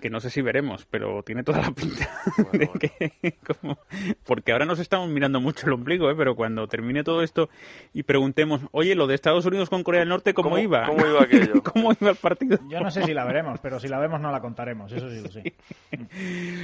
que 0.00 0.10
no 0.10 0.20
sé 0.20 0.30
si 0.30 0.42
veremos, 0.42 0.86
pero 0.90 1.22
tiene 1.22 1.42
toda 1.42 1.60
la 1.62 1.70
pinta 1.72 2.08
de 2.52 2.68
que 2.68 3.34
como- 3.46 3.78
porque 4.26 4.52
ahora 4.52 4.64
nos 4.66 4.78
estamos 4.78 5.08
mirando 5.08 5.40
mucho 5.40 5.66
el 5.66 5.72
ombligo, 5.72 6.10
¿eh? 6.10 6.14
pero 6.16 6.34
cuando 6.36 6.66
termine 6.68 7.04
todo 7.04 7.22
esto 7.22 7.48
y 7.92 8.02
preguntemos, 8.04 8.60
oye, 8.72 8.94
lo 8.94 9.06
de 9.06 9.14
Estados 9.14 9.46
Unidos 9.46 9.70
con 9.70 9.82
Corea 9.82 10.00
del 10.00 10.08
Norte, 10.08 10.34
¿cómo, 10.34 10.50
¿Cómo- 10.50 10.58
iba? 10.62 10.86
cómo 10.86 11.06
iba 11.06 11.22
aquello? 11.22 11.54
¿Cómo 11.72 11.92
iba 12.00 12.10
el 12.10 12.16
partido? 12.16 12.58
Yo 12.68 12.80
no 12.80 12.90
sé 12.90 13.02
si 13.04 13.14
la 13.14 13.24
veremos, 13.24 13.58
pero 13.60 13.78
si 13.80 13.88
la 13.88 13.98
vemos 13.98 14.20
no 14.20 14.30
la 14.30 14.40
contaremos, 14.40 14.92
eso 14.92 15.08
sí 15.10 15.20
lo 15.22 15.30
sé. 15.30 15.54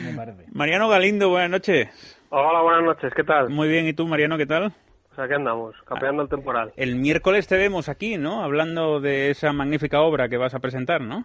Me 0.05 0.15
parece. 0.15 0.45
Mariano 0.53 0.89
Galindo, 0.89 1.29
buenas 1.31 1.51
noches. 1.51 1.89
Hola, 2.31 2.61
buenas 2.63 2.85
noches, 2.85 3.13
¿qué 3.15 3.25
tal? 3.25 3.51
Muy 3.51 3.69
bien, 3.69 3.87
¿y 3.89 3.93
tú, 3.93 4.07
Mariano, 4.07 4.37
qué 4.39 4.47
tal? 4.47 4.73
Pues 5.09 5.19
aquí 5.19 5.35
andamos, 5.35 5.75
capeando 5.87 6.23
el 6.23 6.29
temporal. 6.29 6.73
El 6.77 6.95
miércoles 6.97 7.49
te 7.49 7.57
vemos 7.57 7.89
aquí, 7.89 8.17
¿no? 8.17 8.45
Hablando 8.45 9.01
de 9.01 9.31
esa 9.31 9.53
magnífica 9.53 10.01
obra 10.01 10.29
que 10.29 10.37
vas 10.37 10.55
a 10.55 10.61
presentar, 10.61 11.01
¿no? 11.01 11.25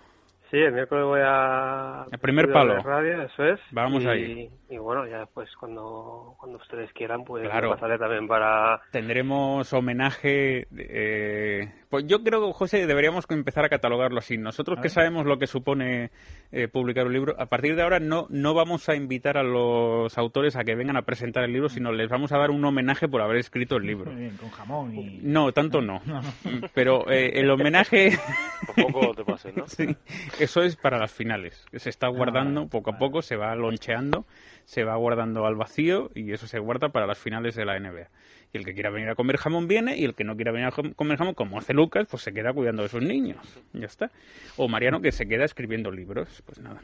Sí, 0.56 0.62
el 0.62 0.72
miércoles 0.72 1.04
voy 1.04 1.20
a... 1.22 2.06
El 2.10 2.20
primer 2.20 2.50
palo. 2.50 2.78
radio, 2.82 3.24
eso 3.24 3.44
es. 3.44 3.60
Vamos 3.72 4.02
y, 4.04 4.08
ahí. 4.08 4.50
Y 4.70 4.78
bueno, 4.78 5.06
ya 5.06 5.20
después 5.20 5.50
cuando, 5.60 6.34
cuando 6.40 6.60
ustedes 6.60 6.94
quieran, 6.94 7.26
pues 7.26 7.44
Claro. 7.44 7.72
pasaré 7.72 7.98
también 7.98 8.26
para... 8.26 8.82
Tendremos 8.92 9.74
homenaje. 9.74 10.66
eh, 10.78 11.74
pues 11.90 12.06
yo 12.08 12.24
creo 12.24 12.46
que, 12.46 12.54
José, 12.54 12.86
deberíamos 12.88 13.26
empezar 13.30 13.66
a 13.66 13.70
catalogarlo 13.70 14.20
así. 14.20 14.38
Nosotros 14.38 14.80
que 14.82 14.90
sabemos 14.90 15.26
lo 15.26 15.38
que 15.38 15.48
supone 15.48 16.12
eh, 16.52 16.68
publicar 16.68 17.08
un 17.08 17.14
libro, 17.14 17.36
a 17.40 17.46
partir 17.48 17.76
de 17.76 17.84
ahora 17.84 18.00
no, 18.00 18.28
no 18.30 18.54
vamos 18.54 18.90
a 18.90 18.96
invitar 18.96 19.38
a 19.38 19.44
los 19.44 20.18
autores 20.18 20.56
a 20.56 20.64
que 20.64 20.76
vengan 20.76 20.98
a 20.98 21.04
presentar 21.04 21.44
el 21.44 21.54
libro, 21.54 21.70
sino 21.70 21.92
les 21.92 22.10
vamos 22.10 22.32
a 22.32 22.38
dar 22.38 22.52
un 22.52 22.64
homenaje 22.64 23.08
por 23.08 23.22
haber 23.22 23.38
escrito 23.38 23.78
el 23.78 23.86
libro. 23.86 24.12
Muy 24.12 24.22
bien, 24.22 24.38
con 24.38 24.50
jamón 24.50 24.96
y... 24.96 25.20
No, 25.22 25.52
tanto 25.52 25.82
no. 25.82 26.02
No, 26.06 26.22
no. 26.22 26.32
Pero 26.74 27.10
eh, 27.10 27.40
el 27.40 27.50
homenaje. 27.50 28.18
Tampoco 28.76 29.14
te 29.14 29.26
pases, 29.26 29.56
¿no? 29.56 29.68
Sí, 29.68 29.96
eso 30.40 30.62
es 30.62 30.76
para 30.76 30.98
las 30.98 31.12
finales. 31.12 31.66
Se 31.74 31.90
está 31.90 32.08
guardando 32.08 32.68
poco 32.68 32.92
a 32.92 32.98
poco, 32.98 33.22
se 33.22 33.36
va 33.36 33.54
loncheando, 33.56 34.26
se 34.64 34.84
va 34.84 34.96
guardando 34.96 35.46
al 35.46 35.56
vacío 35.56 36.12
y 36.16 36.32
eso 36.32 36.48
se 36.48 36.60
guarda 36.60 36.90
para 36.90 37.06
las 37.06 37.18
finales 37.18 37.56
de 37.56 37.66
la 37.66 37.80
NBA. 37.80 38.10
Y 38.56 38.58
el 38.58 38.64
que 38.64 38.74
quiera 38.74 38.90
venir 38.90 39.10
a 39.10 39.16
comer 39.16 39.36
jamón 39.36 39.68
viene 39.68 39.98
y 39.98 40.06
el 40.06 40.16
que 40.16 40.24
no 40.24 40.38
quiera 40.38 40.54
venir 40.54 40.68
a 40.68 40.72
com- 40.72 40.94
comer 40.94 41.18
jamón, 41.18 41.34
como 41.34 41.58
hace 41.60 41.74
Lucas, 41.74 42.08
pues 42.10 42.24
se 42.24 42.32
queda 42.32 42.54
cuidando 42.54 42.84
de 42.84 42.88
sus 42.90 43.02
niños. 43.02 43.38
Ya 43.74 43.86
está. 43.86 44.12
O 44.56 44.70
Mariano 44.70 45.02
que 45.02 45.12
se 45.12 45.28
queda 45.28 45.44
escribiendo 45.44 45.92
libros. 45.92 46.42
Pues 46.46 46.60
nada. 46.60 46.82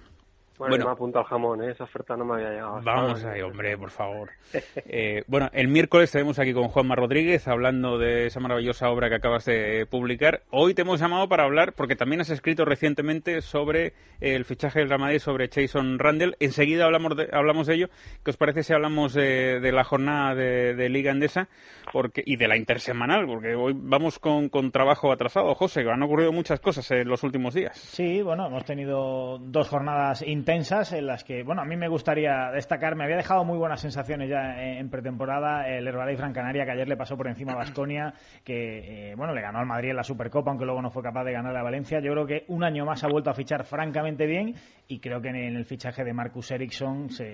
Bueno, 0.62 0.74
Bueno. 0.76 0.86
me 0.86 0.92
apunto 0.92 1.18
al 1.20 1.26
jamón, 1.26 1.64
¿eh? 1.64 1.72
Esa 1.72 1.86
oferta 1.86 2.16
no 2.16 2.24
me 2.24 2.36
había 2.36 2.50
llegado. 2.52 2.82
Vamos 2.84 3.24
ahí, 3.26 3.42
hombre, 3.42 3.78
por 3.78 3.90
favor. 3.90 4.30
Eh, 4.94 5.24
bueno, 5.28 5.50
el 5.54 5.68
miércoles 5.70 6.12
tenemos 6.12 6.38
aquí 6.38 6.54
con 6.54 6.68
Juanma 6.68 6.96
Rodríguez 6.96 7.48
hablando 7.48 7.98
de 7.98 8.26
esa 8.28 8.40
maravillosa 8.40 8.90
obra 8.90 9.10
que 9.10 9.16
acabas 9.16 9.46
de 9.46 9.86
publicar. 9.90 10.42
Hoy 10.52 10.74
te 10.74 10.82
hemos 10.82 11.00
llamado 11.00 11.28
para 11.30 11.44
hablar, 11.46 11.74
porque 11.74 11.96
también 11.96 12.20
has 12.22 12.30
escrito 12.30 12.66
recientemente 12.66 13.42
sobre 13.42 13.94
el 14.20 14.44
fichaje 14.46 14.80
del 14.80 14.90
Real 14.90 15.00
Madrid, 15.00 15.20
sobre 15.20 15.50
Jason 15.50 15.98
Randall. 15.98 16.36
Enseguida 16.40 16.86
hablamos 16.86 17.16
de, 17.16 17.30
hablamos 17.32 17.68
de 17.68 17.76
ello. 17.76 17.88
¿Qué 18.24 18.32
os 18.32 18.38
parece 18.38 18.64
si 18.64 18.74
hablamos 18.74 19.14
de, 19.14 19.60
de 19.62 19.72
la 19.72 19.84
jornada 19.84 20.36
de, 20.36 20.76
de 20.76 20.90
Liga 20.90 21.12
Endesa 21.12 21.48
porque, 21.94 22.22
y 22.26 22.36
de 22.36 22.48
la 22.48 22.58
intersemanal? 22.58 23.26
Porque 23.26 23.56
hoy 23.56 23.74
vamos 23.76 24.20
con, 24.20 24.50
con 24.50 24.72
trabajo 24.72 25.12
atrasado, 25.12 25.54
José, 25.56 25.84
que 25.84 25.90
han 25.92 26.04
ocurrido 26.04 26.32
muchas 26.34 26.60
cosas 26.60 26.90
en 26.92 27.08
los 27.08 27.24
últimos 27.24 27.54
días. 27.54 27.78
Sí, 27.78 28.22
bueno, 28.22 28.48
hemos 28.48 28.66
tenido 28.66 29.38
dos 29.40 29.70
jornadas 29.70 30.22
intensas 30.52 30.92
en 30.94 31.08
las 31.08 31.24
que, 31.24 31.44
bueno, 31.44 31.62
a 31.62 31.66
mí 31.66 31.78
me 31.78 31.88
gustaría 31.88 32.52
destacar, 32.52 32.96
me 32.96 33.04
había 33.06 33.16
dejado 33.16 33.44
muy 33.46 33.58
buenas 33.58 33.80
sensaciones 33.80 34.30
ya 34.30 34.62
en 34.62 34.90
pretemporada 34.90 35.68
el 35.70 35.88
Herbalife 35.88 36.18
Gran 36.20 36.34
Canaria, 36.34 36.66
que 36.66 36.72
ayer 36.72 36.88
le 36.90 36.98
pasó 36.98 37.16
por 37.16 37.28
encima 37.28 37.54
a 37.54 37.56
Basconia, 37.56 38.14
que, 38.44 39.12
eh, 39.12 39.16
bueno, 39.16 39.34
le 39.34 39.42
ganó 39.42 39.60
al 39.60 39.66
Madrid 39.66 39.92
en 39.92 39.96
la 39.96 40.04
Supercopa, 40.04 40.52
aunque 40.52 40.66
luego 40.66 40.82
no 40.82 40.92
fue 40.92 41.04
capaz 41.04 41.24
de 41.24 41.32
ganar 41.32 41.56
a 41.56 41.64
Valencia. 41.64 42.00
Yo 42.02 42.12
creo 42.12 42.26
que 42.26 42.44
un 42.50 42.64
año 42.64 42.86
más 42.86 43.04
ha 43.04 43.08
vuelto 43.08 43.30
a 43.30 43.34
fichar 43.34 43.64
francamente 43.64 44.26
bien 44.26 44.56
y 44.88 45.00
creo 45.00 45.22
que 45.22 45.30
en 45.30 45.36
el 45.38 45.66
fichaje 45.66 46.04
de 46.04 46.14
Marcus 46.14 46.52
Eriksson 46.52 47.10
se, 47.10 47.26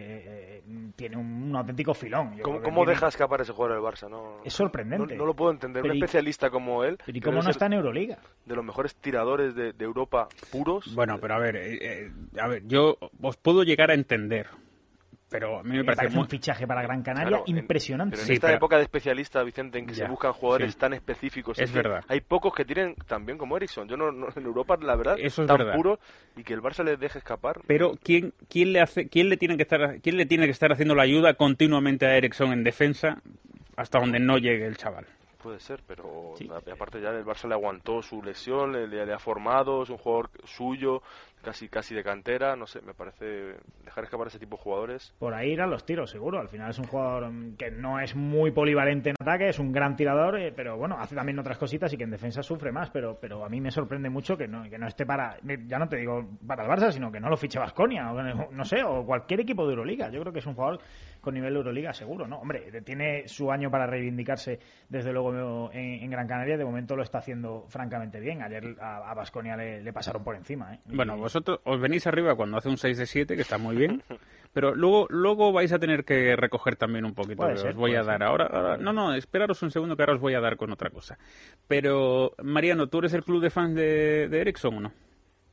eh, 0.57 0.61
tiene 0.95 1.17
un, 1.17 1.25
un 1.49 1.55
auténtico 1.55 1.93
filón. 1.95 2.35
Yo 2.37 2.43
¿Cómo, 2.43 2.61
cómo 2.61 2.77
tiene- 2.81 2.91
deja 2.91 3.07
escapar 3.07 3.41
ese 3.41 3.51
jugador 3.53 3.77
del 3.81 3.83
Barça? 3.85 4.09
No, 4.09 4.43
Es 4.45 4.53
sorprendente. 4.53 5.15
No, 5.15 5.21
no 5.21 5.25
lo 5.25 5.33
puedo 5.33 5.51
entender. 5.51 5.81
Pero 5.81 5.93
Un 5.93 5.97
y- 5.97 6.01
especialista 6.03 6.49
como 6.51 6.83
él. 6.83 6.97
Pero 7.05 7.17
¿y 7.17 7.21
cómo 7.21 7.41
no 7.41 7.49
está 7.49 7.65
en 7.65 7.73
Euroliga? 7.73 8.17
De 8.45 8.55
los 8.55 8.63
mejores 8.63 8.95
tiradores 8.95 9.55
de, 9.55 9.73
de 9.73 9.85
Europa 9.85 10.27
puros. 10.51 10.93
Bueno, 10.93 11.17
pero 11.19 11.33
a 11.35 11.39
ver, 11.39 11.55
eh, 11.55 11.77
eh, 11.81 12.11
a 12.39 12.47
ver, 12.47 12.61
yo 12.67 12.97
os 13.21 13.37
puedo 13.37 13.63
llegar 13.63 13.91
a 13.91 13.93
entender, 13.93 14.47
pero 15.29 15.59
a 15.59 15.63
mí 15.63 15.71
me 15.71 15.77
Me 15.79 15.83
parece, 15.83 15.97
parece 16.03 16.15
muy... 16.15 16.23
un 16.23 16.29
fichaje 16.29 16.65
para 16.65 16.81
Gran 16.83 17.03
Canaria 17.03 17.27
Claro, 17.29 17.43
en- 17.47 17.57
impresionante. 17.57 18.11
Pero 18.15 18.21
en 18.21 18.27
Sí, 18.27 18.33
esta 18.35 18.47
pero- 18.47 18.57
época 18.57 18.77
de 18.77 18.83
especialista, 18.83 19.43
Vicente, 19.43 19.77
en 19.77 19.85
que 19.85 19.93
Ya, 19.93 20.05
se 20.05 20.09
buscan 20.09 20.31
jugadores 20.31 20.73
sí. 20.73 20.79
tan 20.79 20.93
específicos. 20.93 21.59
Es 21.59 21.71
verdad. 21.73 22.03
Hay 22.07 22.21
pocos 22.21 22.53
que 22.53 22.63
tienen 22.63 22.95
también 23.07 23.37
como 23.37 23.57
Ericsson. 23.57 23.89
Yo 23.89 23.97
no, 23.97 24.11
no- 24.11 24.27
en 24.33 24.45
Europa, 24.45 24.77
la 24.81 24.95
verdad, 24.95 25.15
Eso 25.19 25.41
es 25.41 25.47
tan 25.47 25.57
verdad. 25.57 25.75
puros 25.75 25.99
y 26.37 26.43
que 26.43 26.53
el 26.53 26.61
Barça 26.61 26.83
les 26.85 26.97
deje 26.99 27.17
escapar. 27.19 27.59
Pero 27.67 27.93
¿quién, 28.01 28.33
quién 28.49 28.71
le 28.71 28.79
hace, 28.79 29.09
quién 29.09 29.27
le 29.27 29.35
tiene 29.35 29.57
que 29.57 29.63
estar, 29.63 29.99
quién 30.01 30.15
le 30.15 30.25
tiene 30.25 30.45
que 30.45 30.51
estar 30.51 30.71
haciendo 30.71 30.95
la 30.95 31.03
ayuda 31.03 31.33
continuamente 31.33 32.05
a 32.05 32.15
Ericsson 32.15 32.53
en 32.53 32.63
defensa 32.63 33.21
hasta 33.75 33.99
donde 33.99 34.19
no 34.19 34.37
llegue 34.37 34.65
el 34.65 34.77
chaval? 34.77 35.05
Puede 35.43 35.59
ser, 35.59 35.81
pero 35.87 36.33
a- 36.51 36.71
aparte 36.73 36.99
ya 36.99 37.09
el 37.11 37.23
Barça 37.23 37.47
le 37.47 37.53
aguantó 37.53 38.01
su 38.01 38.23
lesión, 38.23 38.71
le, 38.73 38.87
le- 38.87 39.05
le 39.05 39.13
ha 39.13 39.19
formado, 39.19 39.83
es 39.83 39.89
un 39.89 39.97
jugador 39.97 40.29
suyo, 40.45 41.03
casi 41.41 41.69
casi 41.69 41.95
de 41.95 42.03
cantera, 42.03 42.55
no 42.55 42.67
sé, 42.67 42.81
me 42.81 42.93
parece 42.93 43.55
dejar 43.83 44.03
escapar 44.03 44.27
a 44.27 44.29
ese 44.29 44.39
tipo 44.39 44.57
de 44.57 44.63
jugadores. 44.63 45.13
Por 45.19 45.33
ahí 45.33 45.51
irán 45.51 45.69
los 45.69 45.85
tiros, 45.85 46.09
seguro. 46.09 46.39
Al 46.39 46.49
final 46.49 46.69
es 46.69 46.79
un 46.79 46.85
jugador 46.85 47.29
mm, 47.31 47.55
que 47.55 47.71
no 47.71 47.99
es 47.99 48.15
muy 48.15 48.51
polivalente 48.51 49.11
en 49.11 49.15
ataque, 49.19 49.49
es 49.49 49.59
un 49.59 49.71
gran 49.71 49.95
tirador, 49.95 50.39
eh, 50.39 50.51
pero 50.55 50.77
bueno, 50.77 50.97
hace 50.99 51.15
también 51.15 51.39
otras 51.39 51.57
cositas 51.57 51.91
y 51.93 51.97
que 51.97 52.03
en 52.03 52.11
defensa 52.11 52.43
sufre 52.43 52.71
más. 52.71 52.89
Pero, 52.89 53.17
pero 53.19 53.45
a 53.45 53.49
mí 53.49 53.61
me 53.61 53.71
sorprende 53.71 54.09
mucho 54.09 54.37
que 54.37 54.47
no, 54.47 54.69
que 54.69 54.77
no 54.77 54.87
esté 54.87 55.05
para, 55.05 55.37
ya 55.67 55.79
no 55.79 55.87
te 55.87 55.97
digo 55.97 56.27
para 56.45 56.63
el 56.63 56.69
Barça, 56.69 56.91
sino 56.91 57.11
que 57.11 57.19
no 57.19 57.29
lo 57.29 57.37
fiche 57.37 57.59
Basconia, 57.59 58.11
o 58.11 58.51
no, 58.51 58.65
sé, 58.65 58.83
o 58.83 59.05
cualquier 59.05 59.41
equipo 59.41 59.65
de 59.65 59.71
Euroliga. 59.71 60.09
Yo 60.09 60.21
creo 60.21 60.33
que 60.33 60.39
es 60.39 60.45
un 60.45 60.55
jugador 60.55 60.79
con 61.21 61.33
nivel 61.33 61.53
de 61.53 61.57
Euroliga 61.57 61.93
seguro, 61.93 62.27
¿no? 62.27 62.39
Hombre, 62.39 62.81
tiene 62.83 63.27
su 63.27 63.51
año 63.51 63.69
para 63.69 63.85
reivindicarse, 63.87 64.59
desde 64.89 65.11
luego, 65.11 65.71
en, 65.71 66.03
en 66.03 66.09
Gran 66.09 66.27
Canaria. 66.27 66.57
De 66.57 66.65
momento 66.65 66.95
lo 66.95 67.03
está 67.03 67.19
haciendo 67.19 67.65
francamente 67.67 68.19
bien. 68.19 68.41
Ayer 68.41 68.75
a 68.81 69.13
Basconia 69.13 69.55
le, 69.55 69.81
le 69.81 69.93
pasaron 69.93 70.23
por 70.23 70.35
encima, 70.35 70.73
¿eh? 70.73 70.79
Bueno, 70.85 71.17
vosotros 71.27 71.59
os 71.63 71.79
venís 71.79 72.07
arriba 72.07 72.35
cuando 72.35 72.57
hace 72.57 72.69
un 72.69 72.77
6 72.77 72.97
de 72.97 73.05
7, 73.05 73.35
que 73.35 73.41
está 73.41 73.57
muy 73.57 73.75
bien, 73.75 74.01
pero 74.53 74.73
luego 74.75 75.05
luego 75.09 75.51
vais 75.51 75.71
a 75.73 75.79
tener 75.79 76.03
que 76.05 76.35
recoger 76.35 76.75
también 76.75 77.05
un 77.05 77.13
poquito. 77.13 77.37
Puede 77.37 77.53
que 77.53 77.59
ser, 77.59 77.69
os 77.71 77.75
voy 77.75 77.95
a 77.95 78.03
dar 78.03 78.23
ahora, 78.23 78.45
ahora- 78.47 78.77
No, 78.77 78.93
no, 78.93 79.13
esperaros 79.13 79.61
un 79.61 79.71
segundo 79.71 79.95
que 79.95 80.03
ahora 80.03 80.13
os 80.15 80.21
voy 80.21 80.33
a 80.33 80.39
dar 80.41 80.57
con 80.57 80.71
otra 80.71 80.89
cosa. 80.89 81.17
Pero, 81.67 82.31
Mariano, 82.43 82.87
¿tú 82.87 82.99
eres 82.99 83.13
el 83.13 83.23
club 83.23 83.41
de 83.41 83.49
fans 83.49 83.75
de, 83.75 84.27
de 84.29 84.41
Ericsson 84.41 84.77
o 84.77 84.79
no? 84.81 84.91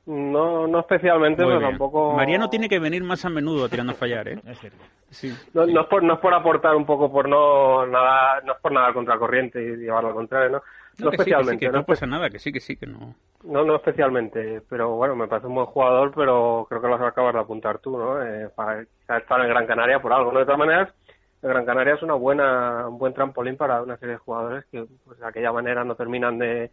No, 0.07 0.67
no 0.67 0.81
especialmente, 0.81 1.43
Muy 1.43 1.49
pero 1.53 1.61
bien. 1.61 1.71
tampoco... 1.73 2.13
Mariano 2.13 2.51
tiene 2.51 2.69
que 2.69 2.79
venir 2.79 3.03
más 3.03 3.25
a 3.25 3.31
menudo 3.31 3.69
tirando 3.71 3.93
a 3.93 3.97
fallar, 3.97 4.29
¿eh? 4.29 4.39
Es 4.47 4.59
cierto. 4.61 4.85
Sí. 5.11 5.33
No, 5.55 5.65
no 5.67 5.81
es 5.83 5.87
por, 5.87 6.03
no 6.03 6.15
es 6.15 6.21
por 6.21 6.35
aportar 6.35 6.75
un 6.75 6.85
poco 6.85 7.11
por 7.11 7.29
no 7.29 7.87
nada 7.87 8.41
no 8.45 8.53
es 8.53 8.59
por 8.61 8.73
nada 8.73 8.93
contracorriente 8.93 9.63
y 9.63 9.77
llevarlo 9.77 10.09
al 10.09 10.15
contrario 10.15 10.51
no 10.51 10.63
no, 10.99 11.07
No, 11.07 11.11
que 11.11 11.19
sí, 11.19 11.25
que 11.25 11.25
sí, 11.25 11.31
especialmente 11.31 11.67
que 11.67 11.73
no, 11.73 11.79
no 11.79 11.85
pasa 11.85 12.07
nada, 12.07 12.31
que 12.31 12.39
sí, 12.39 12.53
que 12.53 12.61
sí, 12.61 12.77
que 12.77 12.87
no. 12.87 13.15
no 13.45 13.65
no 13.65 13.77
especialmente 13.77 14.63
pero 14.69 14.97
bueno 14.97 15.17
me 15.17 15.29
parece 15.29 15.47
un 15.47 15.55
buen 15.55 15.67
jugador 15.67 16.13
pero 16.15 16.67
creo 16.69 16.81
que 16.81 16.89
lo 16.89 16.95
acabas 16.95 17.35
de 17.35 17.41
apuntar 17.41 17.79
tú 17.79 17.99
no 17.99 18.23
eh, 18.23 18.49
para 18.55 18.83
estar 18.83 19.41
en 19.41 19.49
Gran 19.49 19.67
Canaria 19.67 20.01
por 20.01 20.13
algo 20.13 20.33
no 20.33 20.39
de 20.39 20.45
todas 20.45 20.59
maneras 20.59 20.95
el 21.43 21.49
Gran 21.51 21.67
Canaria 21.67 21.95
es 21.95 22.03
una 22.03 22.15
buena 22.15 22.89
un 22.89 22.99
buen 22.99 23.13
trampolín 23.13 23.57
para 23.57 23.83
una 23.83 23.97
serie 23.97 24.15
de 24.15 24.19
jugadores 24.19 24.65
que 24.71 24.87
pues 25.05 25.19
de 25.19 25.27
aquella 25.27 25.53
manera 25.53 25.85
no 25.85 25.95
terminan 25.95 26.39
de 26.39 26.71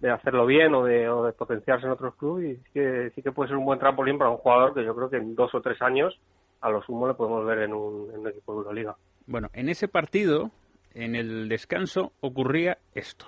de 0.00 0.10
hacerlo 0.10 0.46
bien 0.46 0.74
o 0.74 0.84
de, 0.84 1.08
o 1.08 1.24
de 1.24 1.32
potenciarse 1.32 1.86
en 1.86 1.92
otros 1.92 2.14
clubes 2.14 2.44
y 2.44 2.56
sí 2.56 2.70
que, 2.72 3.10
sí 3.14 3.22
que 3.22 3.32
puede 3.32 3.48
ser 3.48 3.56
un 3.56 3.64
buen 3.64 3.78
trampolín 3.78 4.16
para 4.16 4.30
un 4.30 4.36
jugador 4.36 4.74
que 4.74 4.84
yo 4.84 4.94
creo 4.94 5.10
que 5.10 5.16
en 5.16 5.34
dos 5.34 5.54
o 5.54 5.60
tres 5.60 5.80
años 5.82 6.18
a 6.60 6.70
lo 6.70 6.82
sumo 6.82 7.08
le 7.08 7.14
podemos 7.14 7.44
ver 7.44 7.60
en 7.60 7.72
un, 7.72 8.10
en 8.12 8.20
un 8.20 8.28
equipo 8.28 8.52
de 8.52 8.58
Euroliga. 8.58 8.96
Bueno, 9.26 9.48
en 9.52 9.68
ese 9.68 9.88
partido, 9.88 10.50
en 10.94 11.14
el 11.14 11.48
descanso, 11.48 12.12
ocurría 12.20 12.78
esto. 12.94 13.26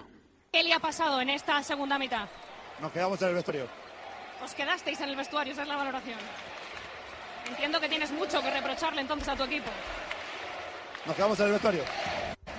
¿Qué 0.53 0.65
le 0.65 0.73
ha 0.73 0.81
pasado 0.81 1.21
en 1.21 1.31
esta 1.31 1.63
segunda 1.63 1.97
mitad? 1.97 2.29
Nos 2.81 2.91
quedamos 2.91 3.23
en 3.23 3.29
el 3.29 3.35
vestuario. 3.35 3.67
Os 4.43 4.53
quedasteis 4.53 5.01
en 5.01 5.11
el 5.11 5.17
vestuario, 5.17 5.53
esa 5.53 5.63
es 5.63 5.69
la 5.69 5.77
valoración. 5.77 6.19
Entiendo 7.49 7.81
que 7.81 7.89
tienes 7.89 8.11
mucho 8.11 8.43
que 8.43 8.51
reprocharle 8.51 9.01
entonces 9.01 9.29
a 9.29 9.37
tu 9.37 9.45
equipo. 9.45 9.71
Nos 11.07 11.15
quedamos 11.15 11.39
en 11.39 11.47
el 11.47 11.53
vestuario. 11.53 11.83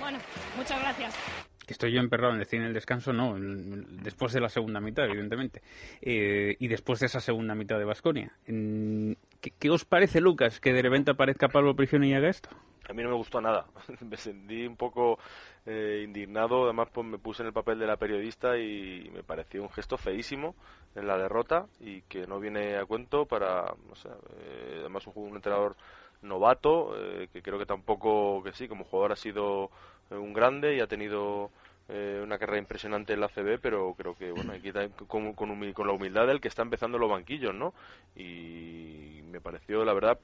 Bueno, 0.00 0.18
muchas 0.56 0.80
gracias. 0.80 1.14
Que 1.66 1.74
estoy 1.74 1.92
yo 1.92 2.00
emperrado 2.00 2.32
en 2.32 2.38
decir 2.38 2.60
en 2.60 2.66
el 2.66 2.72
descanso, 2.72 3.12
no, 3.12 3.36
después 3.38 4.32
de 4.32 4.40
la 4.40 4.48
segunda 4.48 4.80
mitad, 4.80 5.04
evidentemente. 5.04 5.60
Eh, 6.00 6.56
y 6.58 6.68
después 6.68 6.98
de 7.00 7.06
esa 7.06 7.20
segunda 7.20 7.54
mitad 7.54 7.78
de 7.78 7.84
Basconia. 7.84 8.32
¿Qué, 9.42 9.70
os 9.70 9.84
parece, 9.84 10.20
Lucas, 10.20 10.60
que 10.60 10.72
de 10.72 10.82
repente 10.82 11.10
aparezca 11.10 11.48
Pablo 11.48 11.74
Prigioni 11.74 12.10
y 12.10 12.14
haga 12.14 12.28
esto? 12.28 12.48
A 12.88 12.92
mí 12.92 13.02
no 13.02 13.08
me 13.08 13.16
gustó 13.16 13.40
nada. 13.40 13.66
me 14.00 14.16
sentí 14.16 14.64
un 14.66 14.76
poco 14.76 15.18
eh, 15.66 16.02
indignado. 16.04 16.64
Además, 16.64 16.88
pues 16.92 17.06
me 17.06 17.18
puse 17.18 17.42
en 17.42 17.48
el 17.48 17.52
papel 17.52 17.78
de 17.80 17.86
la 17.86 17.96
periodista 17.96 18.56
y 18.56 19.10
me 19.12 19.24
pareció 19.24 19.62
un 19.62 19.70
gesto 19.70 19.98
feísimo 19.98 20.54
en 20.94 21.08
la 21.08 21.18
derrota 21.18 21.66
y 21.80 22.02
que 22.02 22.26
no 22.26 22.38
viene 22.38 22.76
a 22.76 22.84
cuento 22.84 23.26
para, 23.26 23.74
no 23.88 23.96
sé, 23.96 24.08
eh, 24.08 24.76
además 24.80 25.06
un, 25.08 25.14
un 25.16 25.36
entrenador 25.36 25.76
novato 26.22 26.94
eh, 26.96 27.28
que 27.32 27.42
creo 27.42 27.58
que 27.58 27.66
tampoco, 27.66 28.42
que 28.42 28.52
sí, 28.52 28.68
como 28.68 28.84
jugador 28.84 29.12
ha 29.12 29.16
sido 29.16 29.70
eh, 30.10 30.14
un 30.14 30.32
grande 30.32 30.76
y 30.76 30.80
ha 30.80 30.86
tenido 30.86 31.50
eh, 31.88 32.20
una 32.22 32.38
carrera 32.38 32.58
impresionante 32.58 33.12
en 33.12 33.20
la 33.20 33.28
CB, 33.28 33.58
pero 33.60 33.92
creo 33.94 34.14
que 34.14 34.30
bueno, 34.30 34.54
ir 34.54 34.72
con, 35.08 35.32
con, 35.34 35.72
con, 35.72 35.86
la 35.86 35.92
humildad 35.92 36.26
del 36.26 36.40
que 36.40 36.48
está 36.48 36.62
empezando 36.62 36.96
los 36.96 37.10
banquillos, 37.10 37.54
¿no? 37.54 37.74
Y 38.14 39.20
me 39.24 39.40
pareció, 39.40 39.84
la 39.84 39.92
verdad, 39.92 40.18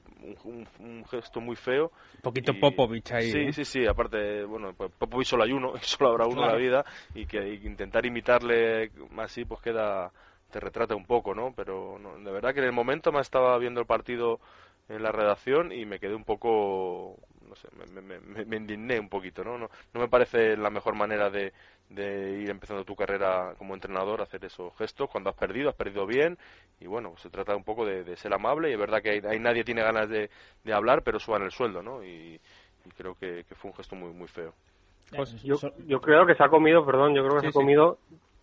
un, 0.45 0.67
un, 0.79 1.05
gesto 1.05 1.41
muy 1.41 1.55
feo. 1.55 1.91
Un 2.15 2.21
poquito 2.21 2.53
Popovich 2.53 3.11
ahí. 3.11 3.31
Sí, 3.31 3.53
sí, 3.53 3.65
sí, 3.65 3.85
aparte, 3.85 4.45
bueno, 4.45 4.73
pues 4.73 4.91
Popovich 4.97 5.27
solo 5.27 5.43
hay 5.43 5.51
uno, 5.51 5.73
solo 5.81 6.11
habrá 6.11 6.27
uno 6.27 6.43
en 6.43 6.47
la 6.47 6.55
vida, 6.55 6.85
y 7.13 7.25
que 7.25 7.55
intentar 7.55 8.05
imitarle 8.05 8.91
así, 9.17 9.43
pues 9.43 9.61
queda, 9.61 10.11
te 10.51 10.59
retrata 10.59 10.95
un 10.95 11.05
poco, 11.05 11.35
¿no? 11.35 11.53
Pero 11.55 11.99
no, 11.99 12.17
de 12.17 12.31
verdad 12.31 12.53
que 12.53 12.61
en 12.61 12.67
el 12.67 12.73
momento 12.73 13.11
me 13.11 13.19
estaba 13.19 13.57
viendo 13.57 13.81
el 13.81 13.85
partido 13.85 14.39
en 14.87 15.03
la 15.03 15.11
redacción 15.11 15.71
y 15.71 15.85
me 15.85 15.99
quedé 15.99 16.15
un 16.15 16.23
poco 16.23 17.15
no 17.49 17.55
sé, 17.55 17.67
me, 17.75 18.19
me, 18.45 18.57
indigné 18.57 18.99
un 18.99 19.09
poquito, 19.09 19.43
¿no? 19.43 19.57
¿no? 19.57 19.69
No 19.93 19.99
me 19.99 20.07
parece 20.07 20.55
la 20.55 20.69
mejor 20.69 20.95
manera 20.95 21.29
de, 21.29 21.51
de 21.89 22.39
ir 22.41 22.49
empezando 22.49 22.85
tu 22.85 22.95
carrera 22.95 23.55
como 23.57 23.73
entrenador, 23.73 24.21
hacer 24.21 24.45
esos 24.45 24.75
gestos 24.77 25.09
cuando 25.09 25.31
has 25.31 25.35
perdido, 25.35 25.69
has 25.69 25.75
perdido 25.75 26.05
bien 26.05 26.37
y 26.79 26.87
bueno, 26.87 27.15
se 27.17 27.29
trata 27.29 27.55
un 27.55 27.63
poco 27.63 27.85
de, 27.85 28.15
ser 28.15 28.33
amable 28.33 28.69
y 28.69 28.73
es 28.73 28.79
verdad 28.79 29.01
que 29.01 29.21
hay, 29.27 29.39
nadie 29.39 29.63
tiene 29.63 29.81
ganas 29.81 30.07
de, 30.07 30.29
de, 30.63 30.73
hablar, 30.73 31.01
pero 31.03 31.19
suban 31.19 31.43
el 31.43 31.51
sueldo, 31.51 31.81
¿no? 31.81 32.03
Y, 32.03 32.39
creo 32.97 33.13
que, 33.13 33.43
fue 33.55 33.69
un 33.69 33.77
gesto 33.77 33.95
muy 33.95 34.11
muy 34.13 34.27
feo. 34.27 34.53
Pues 35.15 35.41
yo, 35.43 35.55
yo 35.85 36.01
creo 36.01 36.25
que 36.25 36.35
se 36.35 36.43
ha 36.43 36.49
comido, 36.49 36.85
perdón, 36.85 37.13
yo 37.13 37.23
creo 37.23 37.35
que 37.35 37.41
se 37.41 37.47
ha 37.47 37.51
comido 37.51 37.99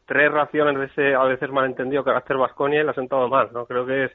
tres 0.06 0.30
raciones 0.30 0.78
de 0.78 0.86
ese 0.86 1.14
a 1.14 1.24
veces 1.24 1.50
malentendido 1.50 2.04
carácter 2.04 2.36
Vasconia 2.36 2.80
y 2.80 2.84
le 2.84 2.90
ha 2.90 2.94
sentado 2.94 3.28
mal, 3.28 3.50
¿no? 3.52 3.66
Creo 3.66 3.84
que 3.84 4.04
es 4.04 4.12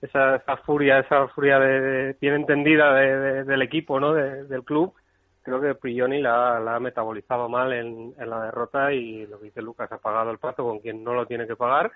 esa, 0.00 0.36
esa 0.36 0.56
furia, 0.58 0.98
esa 0.98 1.28
furia 1.28 1.58
de, 1.58 2.16
bien 2.20 2.34
entendida 2.34 2.94
del 2.94 3.62
equipo, 3.62 4.00
¿no? 4.00 4.14
del 4.14 4.64
club, 4.64 4.94
creo 5.42 5.60
que 5.60 5.74
Prioni 5.74 6.20
la, 6.20 6.58
la 6.58 6.76
ha 6.76 6.80
metabolizado 6.80 7.48
mal 7.48 7.72
en, 7.72 8.14
en, 8.18 8.30
la 8.30 8.44
derrota 8.46 8.92
y 8.92 9.26
lo 9.26 9.38
que 9.38 9.46
dice 9.46 9.62
Lucas, 9.62 9.92
ha 9.92 9.98
pagado 9.98 10.30
el 10.30 10.38
pato 10.38 10.64
con 10.64 10.80
quien 10.80 11.04
no 11.04 11.12
lo 11.14 11.26
tiene 11.26 11.46
que 11.46 11.54
pagar 11.54 11.92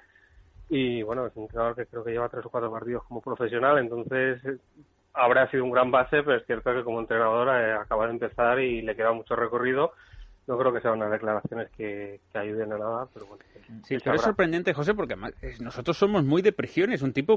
y 0.68 1.02
bueno, 1.02 1.26
es 1.26 1.34
un 1.34 1.44
entrenador 1.44 1.74
que 1.74 1.86
creo 1.86 2.04
que 2.04 2.12
lleva 2.12 2.28
tres 2.28 2.46
o 2.46 2.50
cuatro 2.50 2.70
partidos 2.70 3.02
como 3.04 3.20
profesional, 3.20 3.78
entonces 3.78 4.40
habrá 5.14 5.50
sido 5.50 5.64
un 5.64 5.72
gran 5.72 5.90
base, 5.90 6.22
pero 6.22 6.36
es 6.36 6.46
cierto 6.46 6.72
que 6.72 6.84
como 6.84 7.00
entrenador 7.00 7.48
eh, 7.48 7.72
acaba 7.72 8.06
de 8.06 8.12
empezar 8.12 8.60
y 8.60 8.82
le 8.82 8.94
queda 8.94 9.12
mucho 9.12 9.34
recorrido 9.34 9.92
no 10.50 10.58
creo 10.58 10.72
que 10.72 10.80
sean 10.80 10.94
unas 10.94 11.12
declaraciones 11.12 11.68
que, 11.76 12.18
ayuden 12.34 12.72
a 12.72 12.78
nada, 12.78 13.06
pero 13.14 13.26
bueno. 13.26 13.44
Sí, 13.84 13.96
pero 14.02 14.16
es 14.16 14.22
sorprendente, 14.22 14.74
José, 14.74 14.94
porque 14.94 15.14
nosotros 15.60 15.96
somos 15.96 16.24
muy 16.24 16.42
de 16.42 16.52
es 16.92 17.02
un 17.02 17.12
tipo 17.12 17.36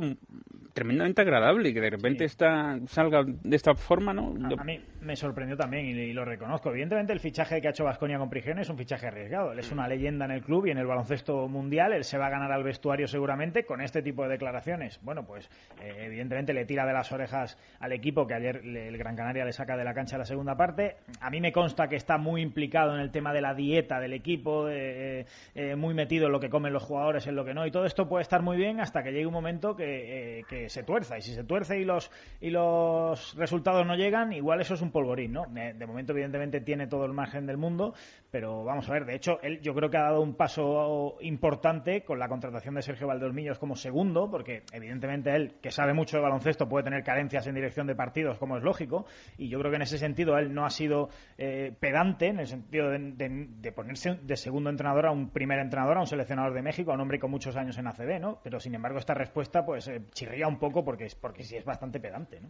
tremendamente 0.74 1.22
agradable 1.22 1.70
y 1.70 1.74
que 1.74 1.82
de 1.82 1.90
repente 1.92 2.26
está, 2.26 2.80
salga 2.88 3.24
de 3.24 3.56
esta 3.56 3.76
forma, 3.76 4.14
¿no? 4.14 4.34
A, 4.58 4.64
mí 4.64 4.84
me 5.02 5.16
sorprendió 5.16 5.56
también 5.56 5.86
y, 5.86 6.12
lo 6.14 6.26
reconozco. 6.26 6.72
Evidentemente 6.72 7.14
el 7.14 7.20
fichaje 7.20 7.62
que 7.62 7.68
ha 7.68 7.72
hecho 7.72 7.84
Vasconia 7.84 8.18
con 8.18 8.30
Prigioni 8.30 8.62
es 8.62 8.70
un 8.70 8.78
fichaje 8.78 9.08
arriesgado. 9.08 9.52
Él 9.52 9.60
es 9.60 9.72
una 9.72 9.88
leyenda 9.88 10.26
en 10.26 10.32
el 10.32 10.42
club 10.42 10.66
y 10.66 10.72
en 10.72 10.78
el 10.78 10.88
baloncesto 10.88 11.48
mundial. 11.48 11.94
Él 11.94 12.04
se 12.04 12.18
va 12.18 12.28
a 12.28 12.30
ganar 12.30 12.52
al 12.52 12.64
vestuario 12.64 13.08
seguramente 13.08 13.66
con 13.66 13.82
este 13.82 14.02
tipo 14.02 14.24
de 14.24 14.30
declaraciones. 14.30 15.00
Bueno, 15.04 15.24
pues 15.26 15.50
eh, 15.82 16.06
evidentemente 16.06 16.54
le 16.54 16.66
tira 16.66 16.86
de 16.86 16.94
las 16.94 17.12
orejas 17.12 17.58
al 17.80 17.92
equipo 17.92 18.26
que 18.26 18.34
ayer 18.34 18.58
el 18.58 18.98
Gran 18.98 19.16
Canaria 19.16 19.46
le 19.46 19.54
saca 19.54 19.78
de 19.78 19.84
la 19.84 19.94
cancha 19.94 20.18
la 20.18 20.26
segunda 20.26 20.56
parte. 20.56 20.98
A 21.22 21.30
mí 21.30 21.40
me 21.40 21.52
consta 21.52 21.88
que 21.88 21.96
está 21.96 22.18
muy 22.18 22.42
implicado 22.42 22.96
en 22.96 23.02
el 23.04 23.12
tema 23.12 23.34
de 23.34 23.42
la 23.42 23.54
dieta 23.54 24.00
del 24.00 24.14
equipo, 24.14 24.68
eh, 24.70 25.26
eh, 25.54 25.76
muy 25.76 25.94
metido 25.94 26.26
en 26.26 26.32
lo 26.32 26.40
que 26.40 26.50
comen 26.50 26.74
los 26.74 26.84
jugadores, 26.84 27.28
en 27.28 27.36
lo 27.36 27.46
que 27.46 27.54
no. 27.54 27.66
Y 27.66 27.72
todo 27.72 27.86
esto 27.86 28.08
puede 28.08 28.24
estar 28.24 28.42
muy 28.42 28.58
bien 28.58 28.80
hasta 28.80 29.04
que 29.04 29.12
llegue 29.12 29.28
un 29.28 29.34
momento 29.34 29.76
que, 29.76 30.44
que 30.50 30.70
se 30.70 30.84
tuerza. 30.84 31.18
Y 31.18 31.22
si 31.22 31.34
se 31.34 31.44
tuerce 31.44 31.80
y 31.80 31.86
los, 31.86 32.12
y 32.42 32.50
los 32.50 33.36
resultados 33.36 33.86
no 33.86 33.96
llegan, 33.96 34.34
igual 34.34 34.62
eso 34.62 34.74
es 34.74 34.82
un 34.82 34.92
polvorín, 34.92 35.34
¿no? 35.34 35.46
De 35.46 35.86
momento, 35.86 36.14
evidentemente, 36.14 36.62
tiene 36.62 36.88
todo 36.88 37.06
el 37.06 37.14
margen 37.14 37.46
del 37.46 37.58
mundo, 37.58 37.94
pero 38.34 38.64
vamos 38.64 38.90
a 38.90 38.94
ver. 38.94 39.06
De 39.06 39.14
hecho, 39.14 39.40
él 39.44 39.62
yo 39.62 39.76
creo 39.76 39.92
que 39.92 39.98
ha 39.98 40.06
dado 40.06 40.20
un 40.20 40.34
paso 40.34 41.18
importante 41.22 42.02
con 42.02 42.18
la 42.18 42.28
contratación 42.28 42.74
de 42.74 42.82
Sergio 42.82 43.06
Valdolmillos 43.06 43.60
como 43.60 43.76
segundo, 43.76 44.28
porque 44.28 44.64
evidentemente 44.72 45.36
él, 45.36 45.58
que 45.62 45.70
sabe 45.70 45.94
mucho 45.94 46.18
de 46.18 46.24
baloncesto, 46.24 46.68
puede 46.68 46.84
tener 46.84 47.04
carencias 47.04 47.46
en 47.46 47.54
dirección 47.54 47.86
de 47.86 47.94
partidos, 47.94 48.40
como 48.40 48.58
es 48.58 48.64
lógico. 48.64 49.06
Y 49.38 49.50
yo 49.50 49.60
creo 49.60 49.70
que 49.70 49.76
en 49.76 49.84
ese 49.84 50.00
sentido 50.00 50.36
él 50.40 50.52
no 50.52 50.66
ha 50.66 50.72
sido 50.72 51.10
eh, 51.38 51.76
pedante, 51.80 52.30
en 52.30 52.40
el 52.40 52.48
sentido 52.48 52.90
de, 52.90 53.72
ponerse 53.72 54.16
de 54.24 54.36
segundo 54.36 54.72
entrenador 54.72 55.06
a 55.06 55.12
un 55.12 55.30
primer 55.30 55.60
entrenador, 55.60 55.98
a 55.98 56.00
un 56.00 56.08
seleccionador 56.08 56.56
de 56.56 56.64
México, 56.64 56.90
a 56.90 56.96
un 56.96 57.02
hombre 57.02 57.20
con 57.20 57.30
muchos 57.30 57.56
años 57.56 57.78
en 57.78 57.86
ACB, 57.86 58.20
¿no? 58.20 58.40
Pero 58.44 58.60
sin 58.60 58.74
embargo, 58.74 58.98
esta 58.98 59.14
respuesta, 59.14 59.64
pues 59.64 59.88
eh, 59.90 60.02
chirría 60.12 60.48
un 60.48 60.58
poco 60.58 60.84
porque, 60.84 61.06
porque 61.22 61.44
sí 61.44 61.56
es 61.56 61.66
bastante 61.66 62.00
pedante, 62.00 62.42
¿no? 62.42 62.50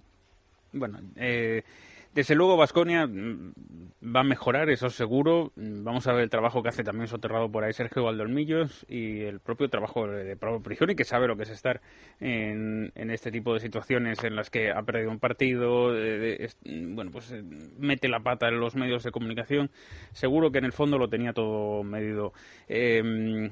Bueno, 0.72 1.00
eh, 1.18 1.62
desde 2.14 2.36
luego 2.36 2.58
Vasconia 2.58 3.08
mm, 3.08 3.54
va 4.16 4.20
a 4.22 4.24
mejorar, 4.24 4.70
eso 4.70 4.90
seguro. 4.90 5.52
Vamos 5.56 6.08
a 6.08 6.14
ver 6.14 6.24
el 6.24 6.30
trabajo 6.30 6.62
que 6.62 6.70
hace 6.70 6.84
también 6.84 7.08
soterrado 7.08 7.52
por 7.52 7.64
ahí 7.64 7.74
Sergio 7.74 8.04
Valdolmillos 8.04 8.86
y 8.88 9.22
el 9.22 9.40
propio 9.40 9.70
trabajo 9.70 10.08
de 10.08 10.36
Pablo 10.36 10.62
Prigioni, 10.62 10.96
que 10.96 11.06
sabe 11.06 11.28
lo 11.28 11.36
que 11.36 11.44
es 11.44 11.50
estar 11.50 11.82
en, 12.20 12.92
este 12.96 13.32
tipo 13.32 13.54
de 13.54 13.60
situaciones 13.60 14.24
en 14.24 14.36
las 14.36 14.50
que 14.50 14.72
ha 14.72 14.82
perdido 14.84 15.10
un 15.10 15.20
partido, 15.20 15.94
bueno, 16.64 17.12
pues 17.12 17.32
eh, 17.32 17.44
mete 17.78 18.08
la 18.08 18.20
pata 18.20 18.48
en 18.48 18.60
los 18.60 18.76
medios 18.76 19.04
de 19.04 19.12
comunicación. 19.12 19.72
Seguro 20.12 20.52
que 20.52 20.60
en 20.60 20.66
el 20.66 20.74
fondo 20.74 20.98
lo 20.98 21.10
tenía 21.10 21.34
todo 21.34 21.84
medido. 21.84 22.34
Eh, 22.68 23.52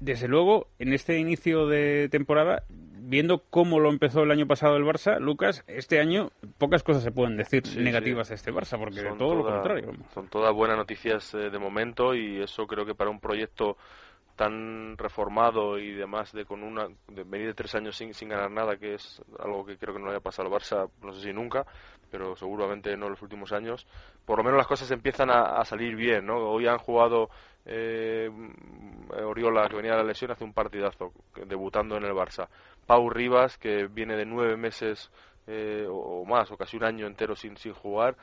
desde 0.00 0.28
luego, 0.28 0.68
en 0.78 0.92
este 0.92 1.18
inicio 1.18 1.66
de 1.66 2.08
temporada, 2.10 2.64
viendo 2.68 3.42
cómo 3.50 3.80
lo 3.80 3.90
empezó 3.90 4.22
el 4.22 4.30
año 4.30 4.46
pasado 4.46 4.76
el 4.76 4.84
Barça, 4.84 5.18
Lucas, 5.18 5.62
este 5.66 6.00
año 6.00 6.30
pocas 6.58 6.82
cosas 6.82 7.02
se 7.02 7.12
pueden 7.12 7.36
decir 7.36 7.62
negativas 7.76 8.28
de 8.28 8.34
este 8.34 8.52
Barça, 8.52 8.78
porque 8.78 9.02
todo 9.18 9.34
lo 9.34 9.44
contrario. 9.44 9.92
Son 10.12 10.28
todas 10.28 10.52
buenas 10.54 10.76
noticias 10.76 11.34
eh, 11.34 11.50
de 11.50 11.58
momento 11.58 12.14
y 12.14 12.42
eso 12.42 12.66
creo 12.66 12.84
que 12.84 12.94
para 12.94 13.10
un 13.10 13.20
proyecto 13.20 13.76
tan 14.36 14.98
reformado 14.98 15.78
y 15.78 15.92
demás 15.92 16.32
de 16.32 16.44
con 16.44 16.64
una 16.64 16.88
de 17.06 17.22
venir 17.22 17.46
de 17.46 17.54
tres 17.54 17.74
años 17.76 17.96
sin, 17.96 18.12
sin 18.14 18.28
ganar 18.28 18.50
nada 18.50 18.76
que 18.76 18.94
es 18.94 19.22
algo 19.38 19.64
que 19.64 19.78
creo 19.78 19.94
que 19.94 20.00
no 20.00 20.06
le 20.06 20.12
haya 20.12 20.20
pasado 20.20 20.48
al 20.48 20.60
Barça 20.60 20.90
no 21.02 21.12
sé 21.12 21.22
si 21.22 21.32
nunca 21.32 21.64
pero 22.10 22.34
seguramente 22.34 22.96
no 22.96 23.06
en 23.06 23.12
los 23.12 23.22
últimos 23.22 23.52
años 23.52 23.86
por 24.24 24.38
lo 24.38 24.42
menos 24.42 24.58
las 24.58 24.66
cosas 24.66 24.90
empiezan 24.90 25.30
a, 25.30 25.60
a 25.60 25.64
salir 25.64 25.94
bien 25.94 26.26
no 26.26 26.38
hoy 26.38 26.66
han 26.66 26.78
jugado 26.78 27.30
eh, 27.64 28.30
Oriola, 29.24 29.68
que 29.68 29.76
venía 29.76 29.92
de 29.92 29.98
la 29.98 30.04
lesión, 30.04 30.30
hace 30.30 30.44
un 30.44 30.52
partidazo, 30.52 31.12
debutando 31.46 31.96
en 31.96 32.04
el 32.04 32.12
Barça. 32.12 32.48
Pau 32.86 33.08
Rivas, 33.08 33.58
que 33.58 33.86
viene 33.86 34.16
de 34.16 34.26
nueve 34.26 34.56
meses 34.56 35.10
eh, 35.46 35.86
o 35.88 36.24
más, 36.24 36.50
o 36.50 36.56
casi 36.56 36.76
un 36.76 36.84
año 36.84 37.06
entero 37.06 37.34
sin, 37.36 37.56
sin 37.56 37.72
jugar, 37.72 38.16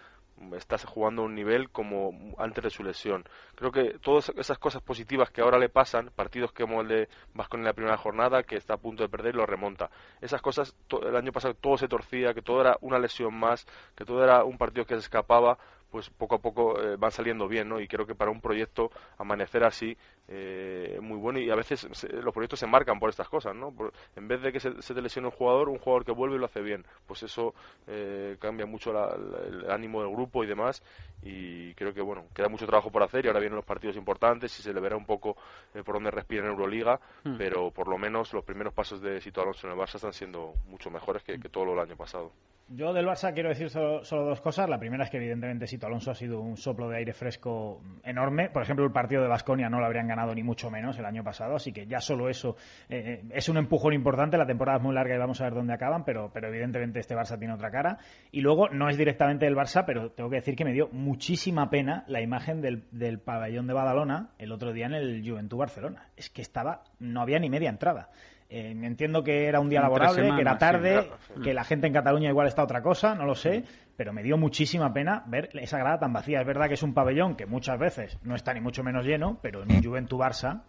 está 0.58 0.78
jugando 0.78 1.22
a 1.22 1.26
un 1.26 1.36
nivel 1.36 1.70
como 1.70 2.36
antes 2.38 2.64
de 2.64 2.70
su 2.70 2.84
lesión. 2.84 3.24
Creo 3.56 3.72
que 3.72 4.00
todas 4.00 4.30
esas 4.38 4.58
cosas 4.58 4.82
positivas 4.82 5.30
que 5.30 5.42
ahora 5.42 5.60
le 5.60 5.70
pasan, 5.70 6.12
partidos 6.16 6.52
como 6.52 6.82
el 6.82 6.88
de 6.88 7.10
en 7.54 7.64
la 7.64 7.74
primera 7.74 7.98
jornada, 7.98 8.44
que 8.44 8.56
está 8.56 8.76
a 8.76 8.78
punto 8.78 9.04
de 9.04 9.10
perder 9.10 9.36
y 9.36 9.38
lo 9.38 9.46
remonta. 9.46 9.90
Esas 10.20 10.42
cosas, 10.42 10.76
el 11.04 11.16
año 11.16 11.32
pasado 11.32 11.54
todo 11.54 11.78
se 11.78 11.88
torcía, 11.88 12.34
que 12.34 12.42
todo 12.42 12.62
era 12.62 12.78
una 12.82 13.00
lesión 13.00 13.34
más, 13.34 13.66
que 13.96 14.06
todo 14.06 14.24
era 14.24 14.44
un 14.44 14.58
partido 14.58 14.86
que 14.86 14.96
se 14.96 15.02
escapaba, 15.02 15.58
pues 15.92 16.10
poco 16.10 16.36
a 16.36 16.40
poco 16.40 16.82
eh, 16.82 16.96
van 16.98 17.12
saliendo 17.12 17.48
bien, 17.48 17.70
¿no? 17.70 17.80
Y 17.80 17.88
creo 17.88 18.08
que 18.08 18.16
para 18.16 18.32
un 18.32 18.42
proyecto 18.42 18.90
amanecer 19.18 19.64
así 19.64 19.98
eh, 20.34 20.98
muy 21.02 21.18
bueno 21.18 21.40
y 21.40 21.50
a 21.50 21.56
veces 21.56 21.86
los 22.10 22.34
proyectos 22.34 22.58
se 22.58 22.66
marcan 22.66 23.00
por 23.00 23.10
estas 23.10 23.28
cosas, 23.28 23.54
¿no? 23.54 23.74
en 24.16 24.28
vez 24.30 24.42
de 24.42 24.54
que 24.54 24.62
se, 24.62 24.82
se, 24.82 24.94
te 24.94 25.02
lesione 25.02 25.28
un 25.28 25.34
jugador, 25.34 25.68
un 25.68 25.78
jugador 25.78 26.06
que 26.06 26.14
vuelve 26.14 26.38
y 26.38 26.40
lo 26.40 26.46
hace 26.46 26.62
bien, 26.62 26.86
pues 27.06 27.24
eso 27.24 27.54
eh, 27.88 28.38
cambia 28.40 28.66
mucho 28.66 28.92
el 28.92 29.70
ánimo 29.70 30.02
del 30.02 30.12
grupo 30.12 30.44
y 30.46 30.48
demás 30.48 30.82
y 31.22 31.74
creo 31.74 31.94
que 31.94 32.02
bueno 32.02 32.28
queda 32.34 32.48
mucho 32.48 32.66
trabajo 32.66 32.90
por 32.92 33.04
hacer 33.04 33.26
y 33.26 33.28
ahora 33.28 33.42
vienen 33.42 33.58
los 33.58 33.66
partidos 33.66 33.98
importantes 33.98 34.58
y 34.58 34.64
se 34.64 34.74
le 34.74 34.80
verá 34.80 34.96
un 34.96 35.06
poco 35.06 35.36
eh, 35.74 35.84
por 35.84 35.96
dónde 35.96 36.12
respira 36.12 36.44
en 36.44 36.52
Euroliga, 36.52 37.02
hmm. 37.26 37.36
pero 37.38 37.72
por 37.72 37.90
lo 37.90 37.98
menos 37.98 38.32
los 38.34 38.46
primeros 38.46 38.74
pasos 38.74 39.02
de 39.02 39.20
Sito 39.20 39.42
Alonso 39.42 39.68
en 39.68 39.74
el 39.74 39.80
Barça 39.80 39.96
están 39.96 40.14
siendo 40.14 40.54
mucho 40.68 40.90
mejores 40.90 41.24
que, 41.24 41.40
que 41.40 41.50
todo 41.50 41.66
lo 41.66 41.72
del 41.72 41.82
año 41.82 41.98
pasado. 41.98 42.32
Yo 42.74 42.94
del 42.94 43.06
Barça 43.06 43.34
quiero 43.34 43.50
decir 43.50 43.70
solo, 43.70 44.02
dos 44.02 44.40
cosas. 44.40 44.70
La 44.70 44.80
primera 44.80 45.04
es 45.04 45.10
que 45.10 45.18
evidentemente 45.18 45.68
Sito 45.68 45.81
Alonso 45.86 46.12
ha 46.12 46.16
sido 46.16 46.40
un 46.42 46.58
soplo 46.58 46.90
de 46.90 46.98
aire 46.98 47.14
fresco 47.14 47.82
enorme. 48.04 48.50
Por 48.50 48.64
ejemplo, 48.64 48.86
el 48.86 48.92
partido 48.92 49.22
de 49.22 49.28
Basconia 49.28 49.70
no 49.70 49.80
lo 49.80 49.86
habrían 49.86 50.08
ganado 50.08 50.34
ni 50.34 50.44
mucho 50.44 50.70
menos 50.70 50.98
el 51.00 51.06
año 51.06 51.24
pasado, 51.24 51.56
así 51.56 51.72
que 51.72 51.88
ya 51.88 52.00
solo 52.00 52.30
eso 52.30 52.56
eh, 52.90 53.24
es 53.32 53.50
un 53.50 53.58
empujón 53.58 53.94
importante. 53.94 54.38
La 54.38 54.46
temporada 54.46 54.78
es 54.78 54.84
muy 54.84 54.94
larga 54.94 55.16
y 55.16 55.18
vamos 55.18 55.42
a 55.42 55.46
ver 55.46 55.54
dónde 55.54 55.74
acaban, 55.74 56.04
pero, 56.06 56.32
pero 56.34 56.48
evidentemente 56.48 57.00
este 57.00 57.16
Barça 57.16 57.38
tiene 57.38 57.54
otra 57.54 57.72
cara. 57.72 57.98
Y 58.32 58.42
luego 58.42 58.70
no 58.70 58.90
es 58.90 58.98
directamente 58.98 59.48
el 59.48 59.56
Barça, 59.56 59.84
pero 59.86 60.12
tengo 60.12 60.30
que 60.30 60.38
decir 60.38 60.56
que 60.56 60.66
me 60.66 60.74
dio 60.74 60.90
muchísima 60.92 61.70
pena 61.70 62.04
la 62.08 62.22
imagen 62.22 62.62
del, 62.62 62.86
del 62.92 63.20
pabellón 63.20 63.68
de 63.68 63.74
Badalona 63.74 64.30
el 64.38 64.52
otro 64.52 64.74
día 64.74 64.86
en 64.86 64.94
el 64.94 65.22
Juventud 65.28 65.58
Barcelona. 65.58 66.08
Es 66.16 66.30
que 66.30 66.42
estaba, 66.42 66.84
no 67.00 67.22
había 67.22 67.40
ni 67.40 67.50
media 67.50 67.70
entrada. 67.70 68.10
Eh, 68.54 68.76
entiendo 68.84 69.24
que 69.24 69.46
era 69.46 69.62
un 69.62 69.70
día 69.70 69.80
laborable, 69.80 70.30
que 70.36 70.42
era 70.42 70.58
tarde, 70.58 71.10
que 71.42 71.54
la 71.54 71.64
gente 71.64 71.88
en 71.88 71.94
Cataluña 71.94 72.28
igual 72.28 72.48
está 72.48 72.62
otra 72.62 72.82
cosa, 72.82 73.16
no 73.16 73.26
lo 73.26 73.34
sé, 73.34 73.64
pero 73.96 74.12
me 74.12 74.24
dio 74.24 74.36
muchísima 74.36 74.92
pena 74.92 75.24
ver 75.26 75.50
esa 75.54 75.78
grada 75.78 76.00
tan 76.00 76.12
vacía. 76.12 76.42
Es 76.42 76.46
verdad 76.46 76.68
que 76.68 76.74
es 76.74 76.84
un 76.84 76.94
pabellón 76.94 77.38
que 77.38 77.46
muchas 77.46 77.80
veces 77.80 78.18
no 78.24 78.36
está 78.36 78.54
ni 78.54 78.60
mucho 78.60 78.84
menos 78.84 79.06
lleno, 79.06 79.40
pero 79.42 79.64
en 79.64 79.82
Juventud 79.82 80.18
Barça, 80.18 80.64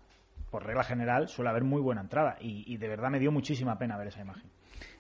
por 0.49 0.65
regla 0.65 0.85
general, 0.85 1.27
suele 1.27 1.51
haber 1.51 1.65
muy 1.65 1.81
buena 1.81 2.03
entrada 2.03 2.37
y, 2.41 2.77
de 2.77 2.87
verdad 2.87 3.11
me 3.11 3.19
dio 3.19 3.33
muchísima 3.33 3.77
pena 3.79 3.99
ver 3.99 4.07
esa 4.07 4.21
imagen. 4.21 4.49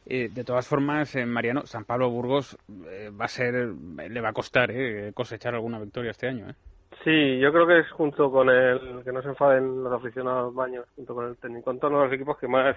Eh, 0.04 0.28
de 0.34 0.42
todas 0.42 0.66
formas, 0.66 1.14
eh, 1.14 1.24
Mariano, 1.24 1.64
San 1.66 1.84
Pablo 1.84 2.10
Burgos 2.10 2.58
va 2.68 3.26
a 3.26 3.28
ser, 3.28 3.54
le 3.54 4.20
va 4.20 4.30
a 4.30 4.32
costar 4.32 4.72
cosechar 5.14 5.54
alguna 5.54 5.78
victoria 5.78 6.10
este 6.10 6.26
año. 6.26 6.46
Sí, 7.04 7.38
yo 7.40 7.52
creo 7.52 7.66
que 7.66 7.80
es 7.80 7.90
junto 7.90 8.30
con 8.30 8.48
el 8.48 9.02
que 9.02 9.12
no 9.12 9.22
se 9.22 9.28
enfaden 9.28 9.82
los 9.82 9.92
aficionados 9.92 10.54
baños, 10.54 10.86
junto 10.94 11.14
con 11.14 11.26
el 11.26 11.36
técnico, 11.36 11.70
uno 11.70 11.98
de 11.98 12.04
los 12.04 12.12
equipos 12.12 12.38
que 12.38 12.46
más 12.46 12.76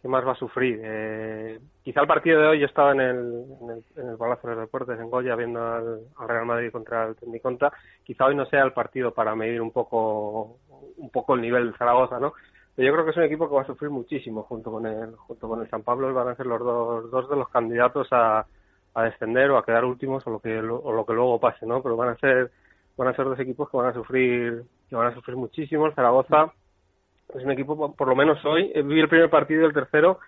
que 0.00 0.08
más 0.08 0.26
va 0.26 0.32
a 0.32 0.36
sufrir. 0.36 0.80
Eh, 0.82 1.58
quizá 1.82 2.02
el 2.02 2.06
partido 2.06 2.38
de 2.38 2.46
hoy 2.48 2.60
yo 2.60 2.66
estaba 2.66 2.92
en 2.92 3.00
el, 3.00 3.44
en 3.62 3.70
el, 3.70 3.84
en 3.96 4.08
el 4.10 4.16
Palacio 4.18 4.50
de 4.50 4.56
los 4.56 4.64
Deportes 4.66 5.00
en 5.00 5.08
Goya 5.08 5.34
viendo 5.34 5.62
al, 5.62 6.00
al 6.18 6.28
Real 6.28 6.44
Madrid 6.44 6.70
contra 6.70 7.06
el 7.06 7.16
Tecniconta. 7.16 7.72
Quizá 8.04 8.26
hoy 8.26 8.34
no 8.34 8.44
sea 8.44 8.64
el 8.64 8.72
partido 8.72 9.12
para 9.12 9.34
medir 9.34 9.62
un 9.62 9.70
poco 9.70 10.58
un 10.98 11.10
poco 11.10 11.34
el 11.34 11.40
nivel 11.40 11.72
de 11.72 11.78
Zaragoza, 11.78 12.20
¿no? 12.20 12.34
Pero 12.76 12.86
yo 12.86 12.92
creo 12.92 13.04
que 13.06 13.10
es 13.12 13.16
un 13.16 13.22
equipo 13.22 13.48
que 13.48 13.54
va 13.54 13.62
a 13.62 13.66
sufrir 13.66 13.90
muchísimo 13.90 14.42
junto 14.42 14.70
con 14.70 14.84
el 14.86 15.16
junto 15.16 15.48
con 15.48 15.62
el 15.62 15.70
San 15.70 15.82
Pablo 15.82 16.12
van 16.12 16.28
a 16.28 16.36
ser 16.36 16.46
los 16.46 16.60
dos, 16.60 17.10
dos 17.10 17.30
de 17.30 17.36
los 17.36 17.48
candidatos 17.48 18.08
a, 18.10 18.44
a 18.94 19.02
descender 19.04 19.50
o 19.50 19.56
a 19.56 19.64
quedar 19.64 19.86
últimos 19.86 20.26
o 20.26 20.30
lo 20.30 20.38
que 20.38 20.58
o 20.58 20.92
lo 20.92 21.06
que 21.06 21.14
luego 21.14 21.40
pase, 21.40 21.64
¿no? 21.64 21.82
Pero 21.82 21.96
van 21.96 22.10
a 22.10 22.16
ser 22.16 22.50
van 22.96 23.08
a 23.08 23.14
ser 23.14 23.24
dos 23.24 23.38
equipos 23.38 23.68
que 23.70 23.76
van 23.76 23.86
a 23.86 23.94
sufrir 23.94 24.64
que 24.88 24.96
van 24.96 25.08
a 25.08 25.14
sufrir 25.14 25.36
muchísimo. 25.36 25.86
El 25.86 25.94
Zaragoza 25.94 26.52
es 27.34 27.44
un 27.44 27.50
equipo, 27.50 27.94
por 27.94 28.08
lo 28.08 28.14
menos 28.14 28.44
hoy, 28.44 28.70
eh, 28.74 28.82
vi 28.82 29.00
el 29.00 29.08
primer 29.08 29.30
partido 29.30 29.62
y 29.62 29.66
el 29.66 29.72
tercero, 29.72 30.20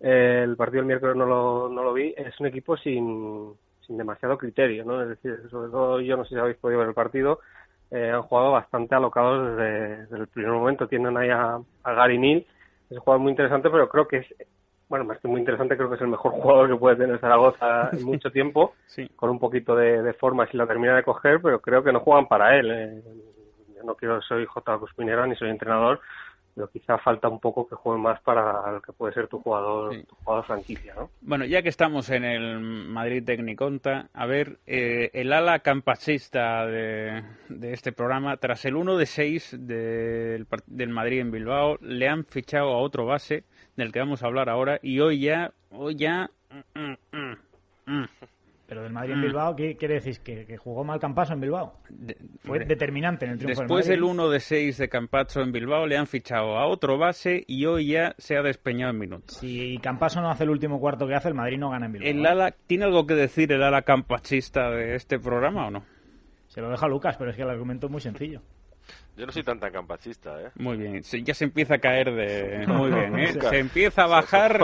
eh, 0.00 0.42
el 0.44 0.56
partido 0.56 0.80
del 0.80 0.86
miércoles 0.86 1.16
no 1.16 1.26
lo, 1.26 1.68
no 1.68 1.82
lo 1.82 1.92
vi, 1.92 2.14
es 2.16 2.38
un 2.40 2.46
equipo 2.46 2.76
sin, 2.76 3.52
sin 3.86 3.98
demasiado 3.98 4.38
criterio, 4.38 4.84
¿no? 4.84 5.02
Es 5.02 5.10
decir, 5.10 5.48
sobre 5.50 5.70
todo 5.70 6.00
yo 6.00 6.16
no 6.16 6.24
sé 6.24 6.30
si 6.30 6.40
habéis 6.40 6.56
podido 6.56 6.80
ver 6.80 6.88
el 6.88 6.94
partido, 6.94 7.40
eh, 7.90 8.10
han 8.10 8.22
jugado 8.22 8.52
bastante 8.52 8.94
alocados 8.94 9.56
desde, 9.56 10.16
el 10.16 10.26
primer 10.28 10.52
momento, 10.52 10.88
tienen 10.88 11.16
ahí 11.16 11.28
a, 11.28 11.60
a 11.84 11.92
Gary 11.92 12.18
Neal, 12.18 12.46
es 12.88 12.96
un 12.96 13.00
jugador 13.00 13.20
muy 13.20 13.30
interesante, 13.30 13.70
pero 13.70 13.88
creo 13.88 14.08
que 14.08 14.16
es, 14.18 14.26
bueno, 14.90 15.04
más 15.04 15.20
que 15.20 15.28
muy 15.28 15.38
interesante, 15.38 15.76
creo 15.76 15.88
que 15.88 15.94
es 15.94 16.00
el 16.02 16.08
mejor 16.08 16.32
jugador 16.42 16.68
que 16.68 16.76
puede 16.76 16.96
tener 16.96 17.18
Zaragoza 17.20 17.90
en 17.92 18.04
mucho 18.04 18.30
tiempo, 18.30 18.74
sí. 18.86 19.08
con 19.14 19.30
un 19.30 19.38
poquito 19.38 19.74
de, 19.76 20.02
de, 20.02 20.12
forma 20.14 20.46
si 20.48 20.56
la 20.56 20.66
termina 20.66 20.96
de 20.96 21.04
coger, 21.04 21.40
pero 21.40 21.60
creo 21.60 21.82
que 21.82 21.92
no 21.92 22.00
juegan 22.00 22.26
para 22.26 22.58
él. 22.58 22.70
Eh. 22.70 23.02
Yo 23.76 23.84
no 23.84 23.94
quiero, 23.94 24.20
soy 24.20 24.44
J. 24.44 24.78
Cuspinero 24.78 25.26
ni 25.26 25.36
soy 25.36 25.48
entrenador, 25.48 26.00
pero 26.56 26.68
quizá 26.68 26.98
falta 26.98 27.28
un 27.28 27.38
poco 27.38 27.68
que 27.68 27.76
juegue 27.76 28.02
más 28.02 28.20
para 28.22 28.72
lo 28.72 28.82
que 28.82 28.92
puede 28.92 29.14
ser 29.14 29.28
tu 29.28 29.38
jugador, 29.38 29.94
sí. 29.94 30.02
tu 30.02 30.16
jugador 30.16 30.44
franquicia, 30.44 30.92
¿no? 30.96 31.08
Bueno, 31.20 31.44
ya 31.44 31.62
que 31.62 31.68
estamos 31.68 32.10
en 32.10 32.24
el 32.24 32.58
Madrid 32.58 33.22
Tecniconta, 33.24 34.08
a 34.12 34.26
ver, 34.26 34.58
eh, 34.66 35.10
el 35.14 35.32
ala 35.32 35.60
campachista 35.60 36.66
de, 36.66 37.22
de, 37.48 37.72
este 37.72 37.92
programa, 37.92 38.36
tras 38.38 38.64
el 38.64 38.74
1 38.74 38.96
de 38.96 39.06
6 39.06 39.56
del, 39.60 40.46
del 40.66 40.88
Madrid 40.88 41.20
en 41.20 41.30
Bilbao, 41.30 41.78
le 41.80 42.08
han 42.08 42.24
fichado 42.24 42.70
a 42.70 42.78
otro 42.78 43.06
base 43.06 43.44
del 43.76 43.92
que 43.92 43.98
vamos 43.98 44.22
a 44.22 44.26
hablar 44.26 44.48
ahora 44.48 44.78
y 44.82 45.00
hoy 45.00 45.20
ya, 45.20 45.52
hoy 45.70 45.96
ya... 45.96 46.30
Mm, 46.74 47.16
mm, 47.16 47.36
mm, 47.86 48.08
pero 48.70 48.84
del 48.84 48.92
Madrid 48.92 49.14
en 49.14 49.22
Bilbao, 49.22 49.56
¿qué 49.56 49.76
quiere 49.76 49.94
decir? 49.94 50.20
¿Que, 50.20 50.46
que 50.46 50.56
jugó 50.56 50.84
mal 50.84 51.00
Campaso 51.00 51.32
en 51.32 51.40
Bilbao? 51.40 51.74
Fue 52.44 52.60
de, 52.60 52.66
determinante 52.66 53.24
en 53.24 53.32
el 53.32 53.38
triunfo 53.38 53.62
Después 53.62 53.86
del, 53.88 53.96
del 53.96 54.04
1 54.04 54.30
de 54.30 54.38
6 54.38 54.78
de 54.78 54.88
Campacho 54.88 55.40
en 55.40 55.50
Bilbao 55.50 55.88
le 55.88 55.96
han 55.96 56.06
fichado 56.06 56.56
a 56.56 56.68
otro 56.68 56.96
base 56.96 57.42
y 57.48 57.66
hoy 57.66 57.88
ya 57.88 58.14
se 58.18 58.36
ha 58.36 58.42
despeñado 58.42 58.92
en 58.92 58.98
minutos. 59.00 59.38
Si 59.38 59.76
Campaso 59.78 60.20
no 60.20 60.30
hace 60.30 60.44
el 60.44 60.50
último 60.50 60.78
cuarto 60.78 61.08
que 61.08 61.16
hace, 61.16 61.26
el 61.26 61.34
Madrid 61.34 61.58
no 61.58 61.70
gana 61.70 61.86
en 61.86 61.92
Bilbao. 61.94 62.08
¿El 62.08 62.24
ala, 62.24 62.54
¿Tiene 62.68 62.84
algo 62.84 63.08
que 63.08 63.14
decir 63.14 63.50
el 63.50 63.64
ala 63.64 63.82
campachista 63.82 64.70
de 64.70 64.94
este 64.94 65.18
programa 65.18 65.66
o 65.66 65.70
no? 65.72 65.82
Se 66.46 66.60
lo 66.60 66.70
deja 66.70 66.86
Lucas, 66.86 67.16
pero 67.18 67.30
es 67.30 67.36
que 67.36 67.42
el 67.42 67.50
argumento 67.50 67.86
es 67.86 67.92
muy 67.92 68.00
sencillo. 68.00 68.40
Yo 69.16 69.26
no 69.26 69.32
soy 69.32 69.42
tan 69.42 69.60
tan 69.60 69.72
campachista, 69.72 70.40
¿eh? 70.40 70.50
Muy 70.56 70.76
bien, 70.76 71.02
sí, 71.02 71.22
ya 71.22 71.34
se 71.34 71.44
empieza 71.44 71.74
a 71.74 71.78
caer 71.78 72.14
de... 72.14 72.66
Muy 72.68 72.90
bien, 72.90 73.18
¿eh? 73.18 73.32
Se 73.32 73.58
empieza 73.58 74.04
a 74.04 74.06
bajar... 74.08 74.58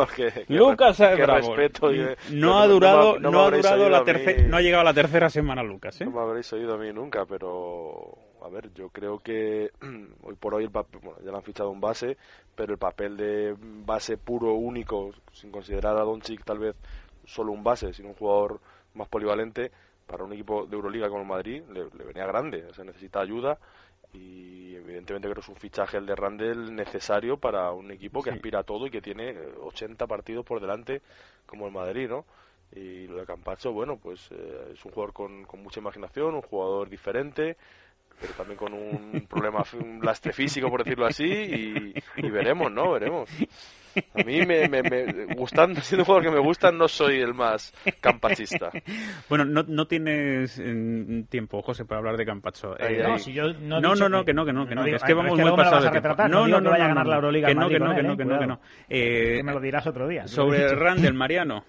Lucas. 0.48 0.98
Respeto. 0.98 1.90
No, 2.30 2.58
ha 2.58 2.66
durado, 2.66 3.18
no, 3.18 3.30
no, 3.30 3.30
no 3.30 3.44
ha 3.44 3.50
durado 3.50 3.88
la 3.88 4.04
tercera... 4.04 4.48
No 4.48 4.56
ha 4.56 4.60
llegado 4.60 4.80
a 4.82 4.84
la 4.84 4.94
tercera 4.94 5.28
semana 5.28 5.62
Lucas, 5.62 6.00
¿eh? 6.00 6.04
No 6.04 6.12
me 6.12 6.20
habréis 6.20 6.52
oído 6.52 6.74
a 6.74 6.78
mí 6.78 6.92
nunca, 6.92 7.26
pero... 7.26 8.16
A 8.42 8.48
ver, 8.48 8.72
yo 8.74 8.90
creo 8.90 9.18
que 9.18 9.70
hoy 10.22 10.34
por 10.36 10.54
hoy 10.54 10.64
el 10.64 10.70
papel, 10.70 11.00
bueno, 11.02 11.18
ya 11.24 11.32
le 11.32 11.36
han 11.36 11.42
fichado 11.42 11.70
un 11.70 11.80
base, 11.80 12.16
pero 12.54 12.72
el 12.72 12.78
papel 12.78 13.16
de 13.16 13.56
base 13.58 14.16
puro, 14.16 14.54
único, 14.54 15.10
sin 15.32 15.50
considerar 15.50 15.96
a 15.96 16.02
Doncic 16.02 16.44
tal 16.44 16.60
vez 16.60 16.76
solo 17.24 17.50
un 17.50 17.64
base, 17.64 17.92
sino 17.92 18.10
un 18.10 18.14
jugador 18.14 18.60
más 18.94 19.08
polivalente, 19.08 19.72
para 20.06 20.22
un 20.22 20.32
equipo 20.32 20.66
de 20.66 20.76
Euroliga 20.76 21.08
como 21.08 21.22
el 21.22 21.26
Madrid 21.26 21.62
le, 21.72 21.84
le 21.84 22.04
venía 22.04 22.26
grande, 22.26 22.64
o 22.66 22.72
sea, 22.72 22.84
necesita 22.84 23.20
ayuda 23.20 23.58
y 24.12 24.74
evidentemente 24.74 25.28
creo 25.28 25.34
que 25.34 25.40
es 25.40 25.48
un 25.48 25.56
fichaje 25.56 25.98
el 25.98 26.06
de 26.06 26.14
Randall 26.14 26.74
necesario 26.74 27.36
para 27.36 27.72
un 27.72 27.90
equipo 27.90 28.22
que 28.22 28.30
sí. 28.30 28.36
aspira 28.36 28.60
a 28.60 28.64
todo 28.64 28.86
y 28.86 28.90
que 28.90 29.00
tiene 29.00 29.36
80 29.60 30.06
partidos 30.06 30.44
por 30.44 30.60
delante 30.60 31.02
como 31.46 31.66
el 31.66 31.72
Madrid, 31.72 32.08
¿no? 32.08 32.24
Y 32.74 33.06
lo 33.06 33.18
de 33.18 33.26
Campacho, 33.26 33.72
bueno, 33.72 33.96
pues 33.96 34.28
eh, 34.32 34.72
es 34.74 34.84
un 34.84 34.92
jugador 34.92 35.12
con, 35.12 35.44
con, 35.44 35.62
mucha 35.62 35.80
imaginación, 35.80 36.34
un 36.34 36.42
jugador 36.42 36.88
diferente, 36.88 37.56
pero 38.20 38.32
también 38.34 38.58
con 38.58 38.72
un 38.72 39.26
problema, 39.30 39.64
un 39.80 40.00
lastre 40.02 40.32
físico, 40.32 40.68
por 40.68 40.82
decirlo 40.82 41.06
así, 41.06 41.24
y, 41.24 41.94
y 42.16 42.30
veremos, 42.30 42.72
¿no? 42.72 42.92
Veremos. 42.92 43.30
A 44.14 44.22
mí 44.24 44.44
me, 44.46 44.68
me, 44.68 44.82
me, 44.82 45.34
gustando, 45.34 45.80
siendo 45.82 46.02
un 46.02 46.06
jugador 46.06 46.24
que 46.24 46.30
me 46.30 46.40
gusta, 46.40 46.70
no 46.70 46.88
soy 46.88 47.20
el 47.20 47.34
más 47.34 47.72
campachista. 48.00 48.70
Bueno, 49.28 49.44
no, 49.44 49.64
no 49.66 49.86
tienes 49.86 50.58
eh, 50.58 51.24
tiempo, 51.28 51.62
José, 51.62 51.84
para 51.84 51.98
hablar 51.98 52.16
de 52.16 52.26
Campacho. 52.26 52.78
Eh, 52.78 53.02
no, 53.02 53.18
si 53.18 53.32
yo 53.32 53.52
no, 53.52 53.80
no, 53.80 53.94
no, 53.94 54.08
no, 54.08 54.24
que 54.24 54.34
no, 54.34 54.44
que 54.44 54.52
no, 54.52 54.66
que 54.66 54.74
no, 54.74 54.84
que 54.84 54.94
es 54.94 55.02
que 55.02 55.14
vamos 55.14 55.38
muy 55.38 55.56
pasados 55.56 55.84
de 55.84 56.00
tiempo. 56.00 56.28
No, 56.28 56.46
no, 56.46 56.60
no, 56.60 56.70
vaya 56.70 56.84
a 56.84 56.88
ganar 56.88 57.06
la 57.06 57.16
Euroliga 57.16 57.48
que 57.48 57.54
no, 57.54 57.68
que 57.68 57.78
no, 57.78 57.94
que 57.94 58.02
no, 58.02 58.16
que 58.16 58.24
no, 58.24 58.38
que 58.38 58.46
no. 58.46 58.60
Eh, 58.88 59.40
me 59.42 59.52
lo 59.52 59.60
dirás 59.60 59.86
otro 59.86 60.08
día. 60.08 60.26
Sobre 60.26 60.68
Randall, 60.74 61.14
Mariano. 61.14 61.64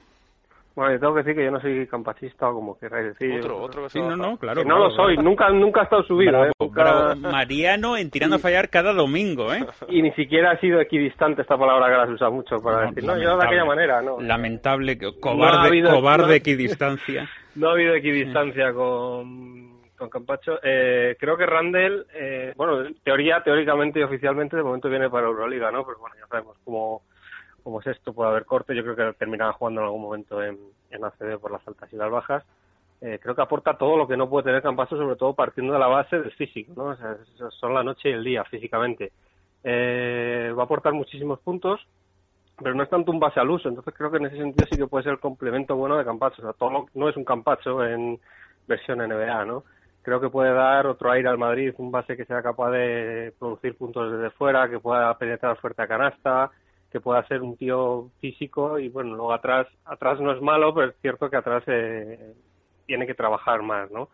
Bueno, 0.77 0.93
yo 0.93 0.99
tengo 0.99 1.13
que 1.15 1.23
decir 1.23 1.35
que 1.35 1.43
yo 1.43 1.49
no 1.49 1.59
soy 1.59 1.87
campachista 1.87 2.49
o 2.51 2.53
como 2.53 2.77
queráis 2.77 3.07
decir. 3.07 3.39
Otro, 3.39 3.63
otro 3.63 3.83
que 3.85 3.89
sí, 3.89 3.99
no, 3.99 4.15
no, 4.15 4.37
claro. 4.37 4.61
Que 4.61 4.67
no 4.67 4.75
claro, 4.75 4.89
lo 4.89 4.95
soy, 4.95 5.15
claro. 5.15 5.27
nunca, 5.27 5.49
nunca 5.49 5.79
he 5.79 5.83
estado 5.85 6.03
subido. 6.03 6.31
Bravo, 6.33 6.45
¿eh? 6.45 6.51
Nunca... 6.59 6.83
bravo. 6.83 7.15
Mariano 7.15 7.97
en 7.97 8.11
tirando 8.11 8.35
a 8.35 8.39
fallar 8.39 8.69
cada 8.69 8.93
domingo, 8.93 9.51
¿eh? 9.51 9.65
Y 9.89 10.03
ni 10.03 10.11
siquiera 10.11 10.51
ha 10.51 10.59
sido 10.59 10.79
equidistante 10.79 11.41
esta 11.41 11.57
palabra 11.57 11.87
que 11.87 11.93
la 11.93 12.03
has 12.03 12.09
usado 12.11 12.31
mucho 12.31 12.57
para 12.57 12.81
no, 12.81 12.89
decir, 12.89 13.03
no, 13.05 13.17
yo 13.17 13.37
de 13.39 13.45
aquella 13.47 13.65
manera, 13.65 14.03
no. 14.03 14.21
Lamentable, 14.21 14.99
cobarde, 15.19 15.57
no 15.57 15.63
habido, 15.63 15.95
cobarde 15.95 16.35
equidistancia. 16.35 17.27
No 17.55 17.69
ha 17.69 17.71
habido 17.71 17.95
equidistancia 17.95 18.71
con, 18.71 19.81
con 19.97 20.09
Campacho. 20.11 20.59
Eh, 20.61 21.15
creo 21.19 21.35
que 21.35 21.47
Randall, 21.47 22.05
eh, 22.13 22.53
bueno, 22.55 22.87
teoría, 23.03 23.41
teóricamente 23.43 23.99
y 23.99 24.03
oficialmente 24.03 24.55
de 24.55 24.61
momento 24.61 24.89
viene 24.89 25.09
para 25.09 25.25
Euroliga, 25.25 25.71
¿no? 25.71 25.83
Pero 25.83 25.97
bueno, 25.97 26.15
ya 26.19 26.27
sabemos 26.27 26.55
cómo 26.63 27.01
como 27.67 27.81
es 27.81 27.87
esto, 27.87 28.13
puede 28.13 28.29
haber 28.29 28.45
corte. 28.45 28.73
Yo 28.73 28.81
creo 28.81 28.95
que 28.95 29.17
terminará 29.17 29.51
jugando 29.51 29.81
en 29.81 29.87
algún 29.87 30.01
momento 30.01 30.41
en, 30.41 30.57
en 30.89 31.03
ACB 31.03 31.37
por 31.37 31.51
las 31.51 31.67
altas 31.67 31.91
y 31.91 31.97
las 31.97 32.09
bajas. 32.09 32.45
Eh, 33.01 33.19
creo 33.21 33.35
que 33.35 33.41
aporta 33.41 33.77
todo 33.77 33.97
lo 33.97 34.07
que 34.07 34.15
no 34.15 34.29
puede 34.29 34.45
tener 34.45 34.61
Campaso, 34.61 34.95
sobre 34.95 35.17
todo 35.17 35.33
partiendo 35.33 35.73
de 35.73 35.79
la 35.79 35.87
base 35.87 36.17
del 36.17 36.31
físico, 36.31 36.71
¿no? 36.77 36.85
O 36.91 36.95
sea, 36.95 37.17
son 37.49 37.73
la 37.73 37.83
noche 37.83 38.09
y 38.09 38.13
el 38.13 38.23
día 38.23 38.45
físicamente. 38.45 39.11
Eh, 39.65 40.53
va 40.57 40.61
a 40.61 40.65
aportar 40.65 40.93
muchísimos 40.93 41.41
puntos, 41.41 41.85
pero 42.57 42.73
no 42.73 42.83
es 42.83 42.89
tanto 42.89 43.11
un 43.11 43.19
base 43.19 43.41
al 43.41 43.49
uso. 43.49 43.67
Entonces 43.67 43.93
creo 43.93 44.11
que 44.11 44.17
en 44.17 44.27
ese 44.27 44.37
sentido 44.37 44.65
sí 44.71 44.77
que 44.77 44.87
puede 44.87 45.03
ser 45.03 45.11
el 45.11 45.19
complemento 45.19 45.75
bueno 45.75 45.97
de 45.97 46.05
Campacho. 46.05 46.41
O 46.41 46.45
sea, 46.45 46.53
todo 46.53 46.71
lo, 46.71 46.85
no 46.93 47.09
es 47.09 47.17
un 47.17 47.25
Campacho 47.25 47.83
en 47.83 48.17
versión 48.65 48.99
NBA, 48.99 49.43
¿no? 49.43 49.65
Creo 50.03 50.21
que 50.21 50.29
puede 50.29 50.53
dar 50.53 50.87
otro 50.87 51.11
aire 51.11 51.27
al 51.27 51.37
Madrid, 51.37 51.73
un 51.79 51.91
base 51.91 52.15
que 52.15 52.23
sea 52.23 52.41
capaz 52.41 52.71
de 52.71 53.33
producir 53.37 53.75
puntos 53.75 54.09
desde 54.09 54.29
fuera, 54.29 54.69
que 54.69 54.79
pueda 54.79 55.13
penetrar 55.17 55.57
fuerte 55.57 55.81
a 55.81 55.87
canasta, 55.87 56.49
que 56.91 57.01
pueda 57.01 57.25
ser 57.27 57.41
un 57.41 57.57
tío 57.57 58.09
físico 58.19 58.79
y 58.79 58.89
bueno, 58.89 59.15
luego 59.15 59.33
atrás, 59.33 59.67
atrás 59.85 60.19
no 60.19 60.31
es 60.31 60.41
malo, 60.41 60.73
pero 60.73 60.89
es 60.89 60.95
cierto 61.01 61.29
que 61.29 61.37
atrás 61.37 61.63
eh, 61.67 62.33
tiene 62.85 63.05
que 63.05 63.13
trabajar 63.13 63.61
más, 63.61 63.91
¿no? 63.91 64.09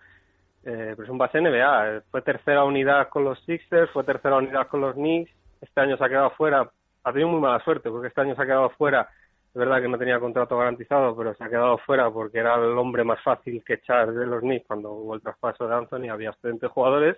Eh, 0.65 0.93
pero 0.95 1.03
es 1.03 1.09
un 1.09 1.17
base 1.17 1.41
NBA, 1.41 2.03
fue 2.09 2.21
tercera 2.21 2.63
unidad 2.63 3.09
con 3.09 3.25
los 3.25 3.39
Sixers, 3.43 3.91
fue 3.91 4.03
tercera 4.03 4.37
unidad 4.37 4.67
con 4.67 4.81
los 4.81 4.95
Knicks, 4.95 5.31
este 5.61 5.81
año 5.81 5.97
se 5.97 6.05
ha 6.05 6.09
quedado 6.09 6.31
fuera, 6.31 6.69
ha 7.03 7.11
tenido 7.11 7.29
muy 7.29 7.41
mala 7.41 7.63
suerte 7.63 7.89
porque 7.89 8.07
este 8.07 8.21
año 8.21 8.35
se 8.35 8.41
ha 8.41 8.45
quedado 8.45 8.69
fuera, 8.71 9.09
es 9.49 9.53
verdad 9.53 9.81
que 9.81 9.89
no 9.89 9.97
tenía 9.97 10.19
contrato 10.19 10.57
garantizado, 10.57 11.15
pero 11.15 11.33
se 11.35 11.43
ha 11.43 11.49
quedado 11.49 11.77
fuera 11.79 12.09
porque 12.09 12.39
era 12.39 12.55
el 12.55 12.77
hombre 12.77 13.03
más 13.03 13.21
fácil 13.21 13.61
que 13.63 13.73
echar 13.73 14.13
de 14.13 14.25
los 14.25 14.39
Knicks 14.39 14.65
cuando 14.65 14.91
hubo 14.93 15.15
el 15.15 15.21
traspaso 15.21 15.67
de 15.67 15.75
Anthony, 15.75 16.09
había 16.09 16.29
excelentes 16.29 16.71
jugadores, 16.71 17.17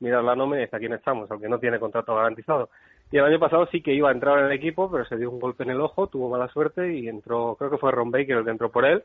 miras 0.00 0.24
la 0.24 0.34
nómina 0.34 0.62
y 0.62 0.64
¿a 0.64 0.78
quién 0.78 0.94
echamos? 0.94 1.30
Aunque 1.30 1.48
no 1.48 1.58
tiene 1.58 1.78
contrato 1.78 2.14
garantizado. 2.14 2.70
Y 3.12 3.18
el 3.18 3.24
año 3.24 3.40
pasado 3.40 3.66
sí 3.66 3.82
que 3.82 3.92
iba 3.92 4.08
a 4.08 4.12
entrar 4.12 4.38
en 4.38 4.46
el 4.46 4.52
equipo, 4.52 4.90
pero 4.90 5.04
se 5.04 5.16
dio 5.16 5.30
un 5.30 5.40
golpe 5.40 5.64
en 5.64 5.70
el 5.70 5.80
ojo, 5.80 6.06
tuvo 6.06 6.28
mala 6.28 6.48
suerte 6.48 6.94
y 6.94 7.08
entró, 7.08 7.56
creo 7.56 7.70
que 7.70 7.78
fue 7.78 7.90
Ron 7.90 8.10
Baker 8.10 8.38
el 8.38 8.44
que 8.44 8.50
entró 8.50 8.70
por 8.70 8.84
él. 8.84 9.02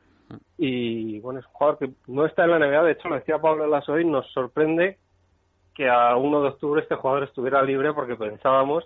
Y 0.57 1.19
bueno, 1.21 1.39
es 1.39 1.45
un 1.47 1.51
jugador 1.53 1.79
que 1.79 1.89
no 2.07 2.25
está 2.25 2.43
en 2.43 2.51
la 2.51 2.59
NBA, 2.59 2.83
de 2.83 2.91
hecho 2.91 3.09
lo 3.09 3.15
decía 3.15 3.39
Pablo 3.39 3.65
Lasoy, 3.65 4.05
nos 4.05 4.31
sorprende 4.31 4.97
que 5.73 5.89
a 5.89 6.15
1 6.15 6.41
de 6.41 6.47
octubre 6.47 6.81
este 6.81 6.95
jugador 6.95 7.23
estuviera 7.23 7.61
libre 7.63 7.93
porque 7.93 8.15
pensábamos 8.15 8.85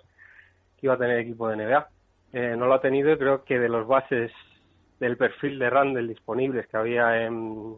que 0.78 0.86
iba 0.86 0.94
a 0.94 0.98
tener 0.98 1.18
equipo 1.20 1.48
de 1.48 1.56
NBA. 1.56 1.88
Eh, 2.32 2.54
no 2.56 2.66
lo 2.66 2.74
ha 2.74 2.80
tenido 2.80 3.12
y 3.12 3.18
creo 3.18 3.44
que 3.44 3.58
de 3.58 3.68
los 3.68 3.86
bases 3.86 4.32
del 4.98 5.16
perfil 5.16 5.58
de 5.58 5.70
Randall 5.70 6.08
disponibles 6.08 6.66
que 6.66 6.76
había 6.76 7.24
en, 7.24 7.76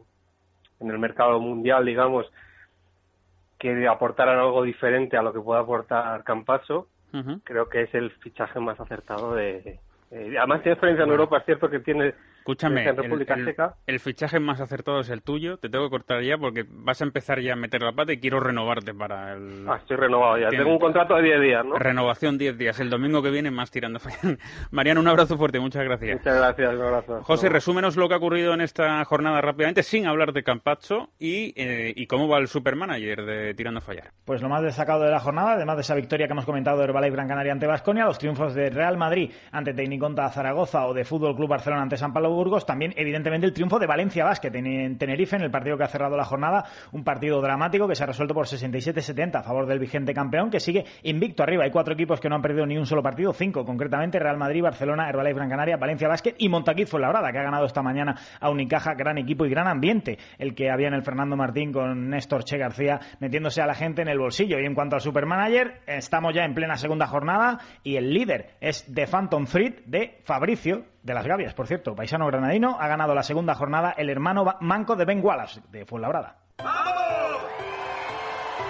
el 0.80 0.98
mercado 0.98 1.38
mundial, 1.40 1.84
digamos, 1.84 2.26
que 3.58 3.86
aportaran 3.86 4.38
algo 4.38 4.62
diferente 4.62 5.16
a 5.16 5.22
lo 5.22 5.32
que 5.32 5.40
puede 5.40 5.60
aportar 5.60 6.24
Campaso, 6.24 6.88
Uh 7.12 7.18
-huh. 7.18 7.40
creo 7.44 7.68
que 7.68 7.82
es 7.82 7.94
el 7.94 8.10
fichaje 8.12 8.58
más 8.60 8.80
acertado 8.80 9.34
de, 9.34 9.78
eh, 10.10 10.34
además 10.38 10.62
tiene 10.62 10.72
experiencia 10.72 11.04
en 11.04 11.10
Europa 11.10 11.38
es 11.38 11.44
cierto 11.44 11.68
que 11.68 11.80
tiene 11.80 12.14
Escúchame, 12.42 12.84
en 12.88 12.96
República 12.96 13.34
el, 13.34 13.40
el- 13.40 13.46
Checa. 13.46 13.74
el 13.86 14.00
fichaje 14.00 14.40
más 14.40 14.60
acertado 14.60 14.98
es 15.00 15.10
el 15.10 15.22
tuyo. 15.22 15.58
Te 15.58 15.68
tengo 15.68 15.84
que 15.84 15.90
cortar 15.90 16.22
ya 16.22 16.36
porque 16.36 16.64
vas 16.68 17.00
a 17.00 17.04
empezar 17.04 17.40
ya 17.40 17.52
a 17.52 17.56
meter 17.56 17.82
la 17.82 17.92
pata 17.92 18.12
y 18.12 18.18
quiero 18.18 18.40
renovarte 18.40 18.92
para 18.92 19.34
el... 19.34 19.64
Ah, 19.68 19.76
estoy 19.76 19.96
renovado 19.96 20.38
ya. 20.38 20.48
Tiene- 20.48 20.64
Tengo 20.64 20.74
un 20.76 20.80
contrato 20.80 21.14
de 21.14 21.22
10 21.22 21.40
días, 21.40 21.64
¿no? 21.64 21.76
Renovación 21.78 22.38
10 22.38 22.58
días. 22.58 22.80
El 22.80 22.90
domingo 22.90 23.22
que 23.22 23.30
viene 23.30 23.50
más 23.52 23.70
tirando. 23.70 24.00
Mariano, 24.72 25.00
un 25.00 25.08
abrazo 25.08 25.36
fuerte. 25.38 25.60
Muchas 25.60 25.84
gracias. 25.84 26.18
Muchas 26.18 26.36
gracias, 26.36 26.74
un 26.74 26.82
abrazo. 26.82 27.22
José, 27.22 27.48
resúmenos 27.48 27.96
lo 27.96 28.08
que 28.08 28.14
ha 28.14 28.18
ocurrido 28.18 28.54
en 28.54 28.60
esta 28.60 29.04
jornada 29.04 29.40
rápidamente, 29.40 29.82
sin 29.82 30.06
hablar 30.06 30.32
de 30.32 30.42
Campazzo 30.42 31.10
y, 31.18 31.52
eh, 31.56 31.92
y 31.94 32.06
cómo 32.06 32.26
va 32.28 32.38
el 32.38 32.48
supermanager 32.48 33.24
de 33.24 33.54
Tirando 33.54 33.78
a 33.78 33.82
Fallar. 33.82 34.10
Pues 34.24 34.42
lo 34.42 34.48
más 34.48 34.62
destacado 34.62 35.04
de 35.04 35.10
la 35.10 35.20
jornada, 35.20 35.52
además 35.52 35.76
de 35.76 35.82
esa 35.82 35.94
victoria 35.94 36.26
que 36.26 36.32
hemos 36.32 36.44
comentado 36.44 36.78
de 36.78 36.84
Herbalife 36.84 37.12
Gran 37.14 37.28
Canaria 37.28 37.52
ante 37.52 37.66
Basconia, 37.66 38.04
los 38.04 38.18
triunfos 38.18 38.54
de 38.54 38.70
Real 38.70 38.96
Madrid 38.96 39.30
ante 39.52 39.74
Tecniconta 39.74 40.28
Zaragoza 40.30 40.86
o 40.86 40.94
de 40.94 41.04
Fútbol 41.04 41.36
Club 41.36 41.48
Barcelona 41.48 41.82
ante 41.82 41.96
San 41.96 42.12
Pablo 42.12 42.31
Burgos, 42.32 42.66
también 42.66 42.92
evidentemente 42.96 43.46
el 43.46 43.52
triunfo 43.52 43.78
de 43.78 43.86
Valencia 43.86 44.24
Basket 44.24 44.54
en, 44.54 44.66
en 44.66 44.98
Tenerife 44.98 45.36
en 45.36 45.42
el 45.42 45.50
partido 45.50 45.76
que 45.76 45.84
ha 45.84 45.88
cerrado 45.88 46.16
la 46.16 46.24
jornada, 46.24 46.64
un 46.92 47.04
partido 47.04 47.40
dramático 47.40 47.88
que 47.88 47.94
se 47.94 48.04
ha 48.04 48.06
resuelto 48.06 48.34
por 48.34 48.46
67-70 48.46 49.36
a 49.36 49.42
favor 49.42 49.66
del 49.66 49.78
vigente 49.78 50.14
campeón 50.14 50.50
que 50.50 50.60
sigue 50.60 50.84
invicto 51.02 51.42
arriba. 51.42 51.64
Hay 51.64 51.70
cuatro 51.70 51.94
equipos 51.94 52.20
que 52.20 52.28
no 52.28 52.36
han 52.36 52.42
perdido 52.42 52.66
ni 52.66 52.76
un 52.76 52.86
solo 52.86 53.02
partido, 53.02 53.32
cinco 53.32 53.64
concretamente, 53.64 54.18
Real 54.18 54.36
Madrid, 54.36 54.62
Barcelona, 54.62 55.08
Herbalife 55.08 55.36
Gran 55.36 55.48
Canaria, 55.48 55.76
Valencia 55.76 56.08
Basket 56.08 56.34
y 56.38 56.48
Montaquit 56.48 56.88
Fuenlabrada, 56.88 57.32
que 57.32 57.38
ha 57.38 57.42
ganado 57.42 57.64
esta 57.64 57.82
mañana 57.82 58.16
a 58.40 58.50
Unicaja, 58.50 58.94
gran 58.94 59.18
equipo 59.18 59.46
y 59.46 59.50
gran 59.50 59.66
ambiente 59.66 60.18
el 60.38 60.54
que 60.54 60.70
había 60.70 60.88
en 60.88 60.94
el 60.94 61.02
Fernando 61.02 61.36
Martín 61.36 61.72
con 61.72 62.10
Néstor 62.10 62.44
Che 62.44 62.58
García 62.58 63.00
metiéndose 63.20 63.62
a 63.62 63.66
la 63.66 63.74
gente 63.74 64.02
en 64.02 64.08
el 64.08 64.18
bolsillo. 64.18 64.58
Y 64.58 64.66
en 64.66 64.74
cuanto 64.74 64.96
al 64.96 65.02
Supermanager, 65.02 65.80
estamos 65.86 66.34
ya 66.34 66.44
en 66.44 66.54
plena 66.54 66.76
segunda 66.76 67.06
jornada 67.06 67.58
y 67.82 67.96
el 67.96 68.12
líder 68.12 68.54
es 68.60 68.86
The 68.92 69.06
Phantom 69.06 69.46
Thread 69.46 69.84
de 69.86 70.18
Fabricio 70.24 70.91
de 71.02 71.14
las 71.14 71.26
Gavias, 71.26 71.54
por 71.54 71.66
cierto, 71.66 71.94
paisano 71.94 72.26
granadino, 72.26 72.76
ha 72.80 72.88
ganado 72.88 73.14
la 73.14 73.22
segunda 73.22 73.54
jornada 73.54 73.92
el 73.96 74.10
hermano 74.10 74.44
manco 74.60 74.96
de 74.96 75.04
Ben 75.04 75.24
Wallace 75.24 75.60
de 75.70 75.84
Fuenlabrada. 75.84 76.36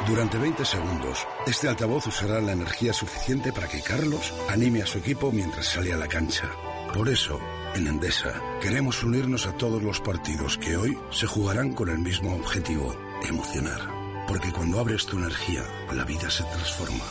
Durante 0.06 0.36
20 0.36 0.64
segundos, 0.64 1.28
este 1.46 1.68
altavoz 1.68 2.08
usará 2.08 2.40
la 2.40 2.52
energía 2.52 2.92
suficiente 2.92 3.52
para 3.52 3.68
que 3.68 3.82
Carlos 3.82 4.34
anime 4.50 4.82
a 4.82 4.86
su 4.86 4.98
equipo 4.98 5.30
mientras 5.30 5.66
sale 5.66 5.92
a 5.92 5.96
la 5.96 6.08
cancha. 6.08 6.48
Por 6.92 7.08
eso, 7.08 7.38
en 7.76 7.86
Endesa, 7.86 8.32
queremos 8.60 9.04
unirnos 9.04 9.46
a 9.46 9.56
todos 9.56 9.80
los 9.82 10.00
partidos 10.00 10.58
que 10.58 10.76
hoy 10.76 10.98
se 11.10 11.26
jugarán 11.26 11.72
con 11.72 11.88
el 11.88 11.98
mismo 11.98 12.34
objetivo, 12.34 12.94
emocionar. 13.28 13.80
Porque 14.26 14.52
cuando 14.52 14.80
abres 14.80 15.06
tu 15.06 15.18
energía, 15.18 15.62
la 15.92 16.04
vida 16.04 16.28
se 16.30 16.42
transforma. 16.44 17.04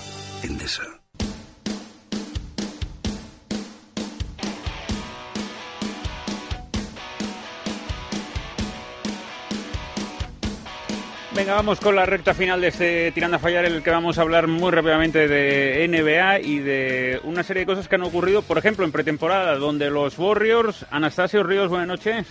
Endesa. 0.43 0.83
Venga, 11.41 11.55
vamos 11.55 11.79
con 11.79 11.95
la 11.95 12.05
recta 12.05 12.35
final 12.35 12.61
de 12.61 12.67
este 12.67 13.11
Tirando 13.13 13.37
a 13.37 13.39
Fallar, 13.39 13.65
en 13.65 13.73
el 13.73 13.81
que 13.81 13.89
vamos 13.89 14.19
a 14.19 14.21
hablar 14.21 14.45
muy 14.45 14.69
rápidamente 14.69 15.27
de 15.27 15.87
NBA 15.87 16.39
y 16.41 16.59
de 16.59 17.19
una 17.23 17.41
serie 17.41 17.61
de 17.61 17.65
cosas 17.65 17.87
que 17.87 17.95
han 17.95 18.03
ocurrido, 18.03 18.43
por 18.43 18.59
ejemplo, 18.59 18.85
en 18.85 18.91
pretemporada, 18.91 19.55
donde 19.55 19.89
los 19.89 20.19
Warriors, 20.19 20.85
Anastasio 20.91 21.41
Ríos, 21.41 21.67
buenas 21.67 21.87
noches. 21.87 22.27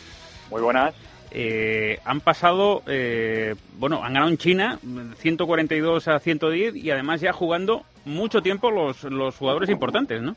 Muy 0.49 0.63
buenas. 0.63 0.95
Eh, 1.33 1.99
han 2.05 2.21
pasado, 2.21 2.83
eh, 2.87 3.57
bueno, 3.81 4.05
han 4.05 4.13
ganado 4.13 4.31
en 4.31 4.39
China 4.39 4.79
142 5.17 6.07
a 6.07 6.21
110 6.21 6.77
y 6.77 6.93
además 6.93 7.21
ya 7.21 7.33
jugando 7.33 7.83
mucho 8.05 8.43
tiempo 8.43 8.71
los, 8.71 9.03
los 9.03 9.37
jugadores 9.37 9.71
importantes, 9.71 10.23
¿no? 10.23 10.37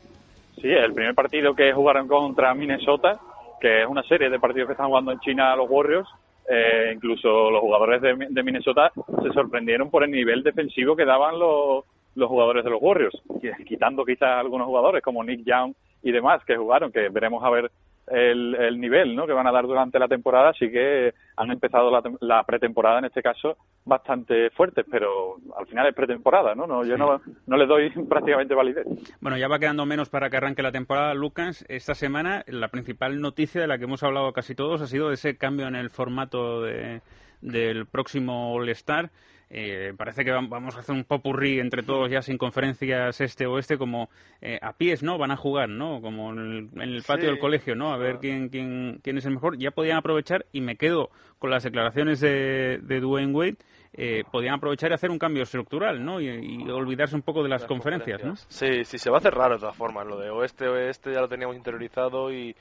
Sí, 0.60 0.66
el 0.66 0.92
primer 0.92 1.14
partido 1.14 1.54
que 1.54 1.72
jugaron 1.72 2.08
contra 2.08 2.52
Minnesota, 2.54 3.20
que 3.60 3.82
es 3.82 3.88
una 3.88 4.02
serie 4.02 4.30
de 4.30 4.40
partidos 4.40 4.66
que 4.66 4.72
están 4.72 4.88
jugando 4.88 5.12
en 5.12 5.20
China 5.20 5.54
los 5.54 5.70
Warriors, 5.70 6.08
eh, 6.48 6.92
incluso 6.94 7.50
los 7.50 7.60
jugadores 7.60 8.00
de, 8.02 8.26
de 8.30 8.42
Minnesota 8.42 8.92
se 9.22 9.32
sorprendieron 9.32 9.90
por 9.90 10.04
el 10.04 10.10
nivel 10.10 10.42
defensivo 10.42 10.94
que 10.96 11.04
daban 11.04 11.38
los, 11.38 11.84
los 12.14 12.28
jugadores 12.28 12.64
de 12.64 12.70
los 12.70 12.82
Warriors, 12.82 13.20
qui- 13.40 13.64
quitando 13.64 14.04
quizás 14.04 14.38
algunos 14.40 14.66
jugadores 14.66 15.02
como 15.02 15.24
Nick 15.24 15.44
Young 15.44 15.72
y 16.02 16.12
demás 16.12 16.44
que 16.44 16.56
jugaron, 16.56 16.92
que 16.92 17.08
veremos 17.08 17.42
a 17.42 17.50
ver 17.50 17.70
el, 18.08 18.54
el 18.56 18.78
nivel 18.78 19.16
¿no? 19.16 19.26
que 19.26 19.32
van 19.32 19.46
a 19.46 19.52
dar 19.52 19.66
durante 19.66 19.98
la 19.98 20.08
temporada, 20.08 20.50
así 20.50 20.70
que 20.70 21.14
han 21.36 21.50
empezado 21.50 21.90
la, 21.90 22.02
la 22.20 22.42
pretemporada 22.44 22.98
en 22.98 23.06
este 23.06 23.22
caso 23.22 23.56
bastante 23.84 24.50
fuertes, 24.50 24.84
pero 24.90 25.36
al 25.58 25.66
final 25.66 25.86
es 25.86 25.94
pretemporada, 25.94 26.54
¿no? 26.54 26.66
no 26.66 26.84
yo 26.84 26.96
no, 26.96 27.20
no 27.46 27.56
le 27.56 27.66
doy 27.66 27.90
prácticamente 28.08 28.54
validez. 28.54 28.86
Bueno, 29.20 29.36
ya 29.36 29.48
va 29.48 29.58
quedando 29.58 29.84
menos 29.86 30.08
para 30.08 30.30
que 30.30 30.36
arranque 30.38 30.62
la 30.62 30.72
temporada, 30.72 31.14
Lucas. 31.14 31.64
Esta 31.68 31.94
semana 31.94 32.44
la 32.46 32.68
principal 32.68 33.20
noticia 33.20 33.60
de 33.60 33.66
la 33.66 33.78
que 33.78 33.84
hemos 33.84 34.02
hablado 34.02 34.32
casi 34.32 34.54
todos 34.54 34.80
ha 34.80 34.86
sido 34.86 35.12
ese 35.12 35.36
cambio 35.36 35.66
en 35.68 35.74
el 35.76 35.90
formato 35.90 36.62
de- 36.62 37.02
del 37.42 37.86
próximo 37.86 38.54
All-Star. 38.54 39.10
Eh, 39.56 39.92
parece 39.96 40.24
que 40.24 40.32
vam- 40.32 40.48
vamos 40.48 40.74
a 40.74 40.80
hacer 40.80 40.92
un 40.96 41.04
popurrí 41.04 41.60
entre 41.60 41.84
todos 41.84 42.10
ya 42.10 42.22
sin 42.22 42.36
conferencias 42.38 43.20
este-oeste 43.20 43.78
como 43.78 44.10
eh, 44.40 44.58
a 44.60 44.72
pies, 44.72 45.04
¿no? 45.04 45.16
Van 45.16 45.30
a 45.30 45.36
jugar, 45.36 45.68
¿no? 45.68 46.00
Como 46.00 46.32
en 46.32 46.38
el, 46.40 46.68
en 46.74 46.80
el 46.94 47.02
patio 47.04 47.26
Sí. 47.26 47.30
del 47.30 47.38
colegio, 47.38 47.76
¿no? 47.76 47.92
A 47.92 47.96
ver 47.96 48.18
quién, 48.18 48.48
quién, 48.48 48.98
quién 49.04 49.16
es 49.16 49.26
el 49.26 49.34
mejor. 49.34 49.56
Ya 49.56 49.70
podían 49.70 49.96
aprovechar, 49.98 50.44
y 50.50 50.60
me 50.60 50.74
quedo 50.74 51.08
con 51.38 51.50
las 51.50 51.62
declaraciones 51.62 52.18
de, 52.18 52.80
de 52.82 52.98
Dwayne 53.00 53.32
Wade, 53.32 53.56
eh, 53.92 54.24
podían 54.32 54.54
aprovechar 54.54 54.90
y 54.90 54.94
hacer 54.94 55.10
un 55.12 55.20
cambio 55.20 55.44
estructural, 55.44 56.04
¿no? 56.04 56.20
Y, 56.20 56.26
y 56.26 56.68
olvidarse 56.68 57.14
un 57.14 57.22
poco 57.22 57.44
de 57.44 57.48
las, 57.48 57.64
conferencias, 57.64 58.24
¿no? 58.24 58.34
Sí, 58.48 58.82
sí, 58.84 58.98
se 58.98 59.08
va 59.08 59.18
a 59.18 59.20
hacer 59.20 59.34
raro 59.34 59.54
de 59.54 59.60
todas 59.60 59.76
formas. 59.76 60.04
Lo 60.04 60.18
de 60.18 60.30
oeste-oeste 60.30 61.12
ya 61.12 61.20
lo 61.20 61.28
teníamos 61.28 61.54
interiorizado 61.54 62.32
y, 62.32 62.56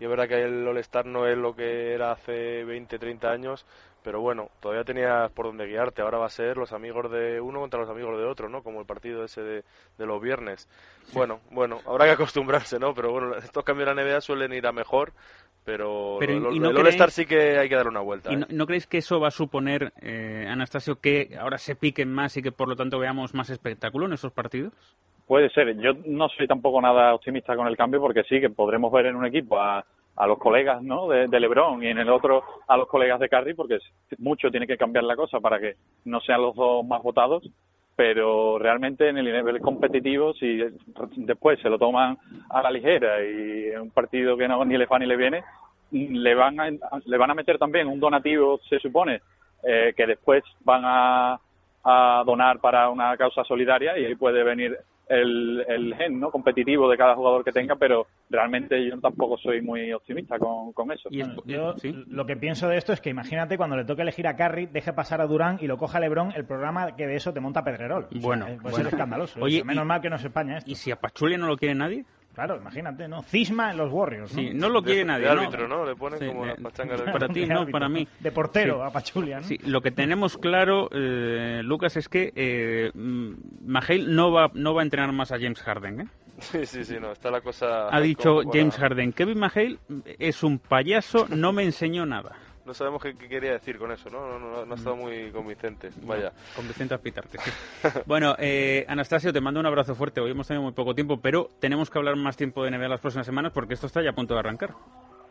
y 0.00 0.04
es 0.04 0.08
verdad 0.08 0.26
que 0.28 0.40
el 0.42 0.66
All-Star 0.66 1.04
no 1.04 1.26
es 1.26 1.36
lo 1.36 1.54
que 1.54 1.92
era 1.92 2.12
hace 2.12 2.64
20, 2.64 2.98
30 2.98 3.30
años, 3.30 3.66
pero 4.02 4.20
bueno, 4.20 4.48
todavía 4.60 4.84
tenías 4.84 5.30
por 5.32 5.46
dónde 5.46 5.66
guiarte. 5.66 6.02
Ahora 6.02 6.18
va 6.18 6.26
a 6.26 6.30
ser 6.30 6.56
los 6.56 6.72
amigos 6.72 7.10
de 7.10 7.40
uno 7.40 7.60
contra 7.60 7.80
los 7.80 7.90
amigos 7.90 8.18
de 8.18 8.24
otro, 8.24 8.48
¿no? 8.48 8.62
Como 8.62 8.80
el 8.80 8.86
partido 8.86 9.24
ese 9.24 9.42
de, 9.42 9.64
de 9.98 10.06
los 10.06 10.20
viernes. 10.20 10.68
Bueno, 11.12 11.40
bueno, 11.50 11.80
habrá 11.86 12.04
que 12.06 12.12
acostumbrarse, 12.12 12.78
¿no? 12.78 12.94
Pero 12.94 13.10
bueno, 13.12 13.34
estos 13.36 13.64
cambios 13.64 13.88
de 13.88 13.94
la 13.94 14.02
NBA 14.02 14.20
suelen 14.20 14.52
ir 14.52 14.66
a 14.66 14.72
mejor, 14.72 15.12
pero, 15.64 16.16
Pero, 16.18 16.38
lo- 16.40 16.52
¿y 16.52 16.58
lo- 16.58 16.64
no 16.66 16.70
el 16.70 16.86
All-Star 16.86 17.10
sí 17.10 17.26
que 17.26 17.58
hay 17.58 17.68
que 17.68 17.74
dar 17.76 17.88
una 17.88 18.00
vuelta. 18.00 18.30
¿Y 18.30 18.34
¿eh? 18.34 18.38
no, 18.38 18.46
no 18.50 18.66
creéis 18.66 18.86
que 18.86 18.98
eso 18.98 19.20
va 19.20 19.28
a 19.28 19.32
suponer, 19.32 19.92
eh, 20.00 20.46
Anastasio, 20.48 21.00
que 21.00 21.36
ahora 21.38 21.58
se 21.58 21.76
piquen 21.76 22.12
más 22.12 22.36
y 22.36 22.42
que 22.42 22.52
por 22.52 22.68
lo 22.68 22.76
tanto 22.76 22.98
veamos 22.98 23.34
más 23.34 23.50
espectáculo 23.50 24.06
en 24.06 24.12
esos 24.14 24.32
partidos? 24.32 24.72
Puede 25.26 25.50
ser. 25.50 25.76
Yo 25.78 25.92
no 26.06 26.28
soy 26.30 26.46
tampoco 26.46 26.80
nada 26.80 27.14
optimista 27.14 27.54
con 27.54 27.66
el 27.66 27.76
cambio 27.76 28.00
porque 28.00 28.22
sí 28.24 28.40
que 28.40 28.48
podremos 28.48 28.90
ver 28.90 29.06
en 29.06 29.16
un 29.16 29.26
equipo 29.26 29.60
a, 29.60 29.84
a 30.18 30.26
los 30.26 30.38
colegas 30.38 30.82
¿no? 30.82 31.08
de, 31.08 31.40
LeBron 31.40 31.82
y 31.82 31.86
en 31.86 31.98
el 31.98 32.10
otro 32.10 32.42
a 32.66 32.76
los 32.76 32.88
colegas 32.88 33.20
de 33.20 33.28
Curry 33.28 33.54
porque 33.54 33.78
mucho 34.18 34.50
tiene 34.50 34.66
que 34.66 34.76
cambiar 34.76 35.04
la 35.04 35.16
cosa 35.16 35.38
para 35.40 35.60
que 35.60 35.76
no 36.04 36.20
sean 36.20 36.42
los 36.42 36.54
dos 36.56 36.84
más 36.84 37.02
votados. 37.02 37.48
Pero 37.94 38.58
realmente 38.60 39.08
en 39.08 39.18
el 39.18 39.24
nivel 39.24 39.60
competitivo, 39.60 40.32
si 40.34 40.60
después 41.16 41.58
se 41.60 41.68
lo 41.68 41.78
toman 41.78 42.16
a 42.48 42.62
la 42.62 42.70
ligera 42.70 43.24
y 43.24 43.70
en 43.72 43.80
un 43.80 43.90
partido 43.90 44.36
que 44.36 44.46
no 44.46 44.64
ni 44.64 44.76
le 44.78 44.86
va 44.86 45.00
ni 45.00 45.06
le 45.06 45.16
viene, 45.16 45.42
le 45.90 46.34
van 46.34 46.60
a, 46.60 46.70
le 46.70 47.18
van 47.18 47.30
a 47.32 47.34
meter 47.34 47.58
también 47.58 47.88
un 47.88 47.98
donativo, 47.98 48.60
se 48.68 48.78
supone, 48.78 49.20
eh, 49.64 49.94
que 49.96 50.06
después 50.06 50.44
van 50.60 50.82
a, 50.84 51.40
a 51.82 52.22
donar 52.24 52.60
para 52.60 52.88
una 52.88 53.16
causa 53.16 53.42
solidaria 53.42 53.98
y 53.98 54.04
ahí 54.04 54.14
puede 54.14 54.44
venir 54.44 54.78
el, 55.08 55.64
el 55.68 55.94
gen 55.96 56.20
¿no? 56.20 56.30
competitivo 56.30 56.88
de 56.90 56.96
cada 56.96 57.14
jugador 57.14 57.44
que 57.44 57.52
tenga, 57.52 57.76
pero 57.76 58.06
realmente 58.30 58.84
yo 58.88 58.98
tampoco 59.00 59.36
soy 59.38 59.62
muy 59.62 59.92
optimista 59.92 60.38
con, 60.38 60.72
con 60.72 60.90
eso. 60.92 61.08
Bueno, 61.10 61.34
yo 61.46 61.74
lo 62.08 62.26
que 62.26 62.36
pienso 62.36 62.68
de 62.68 62.76
esto 62.76 62.92
es 62.92 63.00
que 63.00 63.10
imagínate 63.10 63.56
cuando 63.56 63.76
le 63.76 63.84
toque 63.84 64.02
elegir 64.02 64.26
a 64.26 64.36
Curry, 64.36 64.66
deje 64.66 64.92
pasar 64.92 65.20
a 65.20 65.26
Durán 65.26 65.58
y 65.60 65.66
lo 65.66 65.76
coja 65.78 66.00
LeBron, 66.00 66.32
el 66.36 66.44
programa 66.44 66.94
que 66.96 67.06
de 67.06 67.16
eso 67.16 67.32
te 67.32 67.40
monta 67.40 67.64
Pedrerol. 67.64 68.04
O 68.04 68.12
sea, 68.12 68.20
Bueno, 68.20 68.46
eh, 68.46 68.58
puede 68.60 68.72
bueno. 68.72 68.76
ser 68.76 68.86
escandaloso. 68.86 69.40
Oye, 69.40 69.64
menos 69.64 69.84
y- 69.84 69.86
mal 69.88 70.00
que 70.00 70.10
no 70.10 70.16
es 70.16 70.24
España 70.24 70.58
esto. 70.58 70.70
¿Y 70.70 70.74
si 70.74 70.90
a 70.90 70.96
Pachulia 70.96 71.38
no 71.38 71.46
lo 71.46 71.56
quiere 71.56 71.74
nadie? 71.74 72.04
Claro, 72.38 72.56
imagínate, 72.60 73.08
¿no? 73.08 73.20
Cisma 73.24 73.72
en 73.72 73.78
los 73.78 73.92
Warriors, 73.92 74.32
¿no? 74.32 74.40
Sí, 74.40 74.50
no 74.54 74.68
lo 74.68 74.80
quiere 74.80 75.00
De- 75.00 75.04
nadie, 75.06 75.26
de 75.28 75.34
¿no? 75.34 75.40
árbitro, 75.40 75.66
¿no? 75.66 75.84
Le 75.84 75.96
ponen 75.96 76.20
Sí, 76.20 76.26
como 76.26 76.42
de- 76.44 76.50
las 76.52 76.60
pachangas 76.60 77.00
del 77.04 77.10
Para 77.12 77.26
ti, 77.28 77.40
De 77.40 77.46
no, 77.48 77.66
para 77.66 77.88
mí. 77.88 78.06
De 78.20 78.30
portero 78.30 78.76
Sí. 78.76 78.82
a 78.86 78.90
Pachulia, 78.92 79.40
¿no? 79.40 79.42
Sí, 79.42 79.58
lo 79.64 79.80
que 79.80 79.90
tenemos 79.90 80.38
claro, 80.38 80.88
eh, 80.92 81.62
Lucas, 81.64 81.96
es 81.96 82.08
que 82.08 82.32
eh, 82.36 82.92
mm, 82.94 83.32
Mahale 83.66 84.04
no 84.06 84.30
va, 84.30 84.52
no 84.54 84.72
va 84.72 84.82
a 84.82 84.84
entrenar 84.84 85.10
más 85.12 85.32
a 85.32 85.38
James 85.40 85.60
Harden, 85.60 86.02
¿eh? 86.02 86.06
Sí, 86.38 86.64
sí, 86.64 86.84
sí, 86.84 86.96
no, 87.00 87.10
está 87.10 87.32
la 87.32 87.40
cosa... 87.40 87.88
Ha 87.88 88.00
dicho 88.00 88.36
para- 88.44 88.50
James 88.56 88.76
Harden, 88.76 89.12
Kevin 89.12 89.40
Mahale 89.40 89.78
es 90.20 90.44
un 90.44 90.60
payaso, 90.60 91.26
no 91.34 91.52
me 91.52 91.64
enseñó 91.64 92.06
nada. 92.06 92.36
No 92.68 92.74
sabemos 92.74 93.02
qué, 93.02 93.14
qué 93.14 93.28
quería 93.30 93.52
decir 93.52 93.78
con 93.78 93.90
eso, 93.90 94.10
¿no? 94.10 94.28
No, 94.28 94.38
no, 94.38 94.66
no 94.66 94.72
ha 94.74 94.76
estado 94.76 94.94
muy 94.94 95.30
convincente. 95.30 95.88
Vaya. 96.02 96.32
Con 96.54 96.68
Vicente 96.68 96.92
Aspitarte, 96.92 97.38
sí. 97.38 97.50
Bueno, 98.06 98.34
eh, 98.38 98.84
Anastasio, 98.86 99.32
te 99.32 99.40
mando 99.40 99.58
un 99.58 99.64
abrazo 99.64 99.94
fuerte. 99.94 100.20
Hoy 100.20 100.32
hemos 100.32 100.46
tenido 100.46 100.64
muy 100.64 100.72
poco 100.72 100.94
tiempo, 100.94 101.18
pero 101.18 101.48
tenemos 101.60 101.88
que 101.88 101.98
hablar 101.98 102.16
más 102.16 102.36
tiempo 102.36 102.62
de 102.62 102.70
NBA 102.72 102.88
las 102.88 103.00
próximas 103.00 103.24
semanas 103.24 103.52
porque 103.54 103.72
esto 103.72 103.86
está 103.86 104.02
ya 104.02 104.10
a 104.10 104.12
punto 104.12 104.34
de 104.34 104.40
arrancar. 104.40 104.74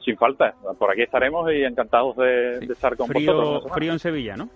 Sin 0.03 0.17
falta, 0.17 0.55
por 0.79 0.89
aquí 0.91 1.03
estaremos 1.03 1.47
y 1.53 1.63
encantados 1.63 2.15
de, 2.17 2.59
de 2.59 2.73
estar 2.73 2.97
con 2.97 3.07
Frío, 3.07 3.35
vosotros. 3.35 3.71
frío 3.71 3.91
en 3.93 3.99
Sevilla, 3.99 4.35
¿no? 4.35 4.49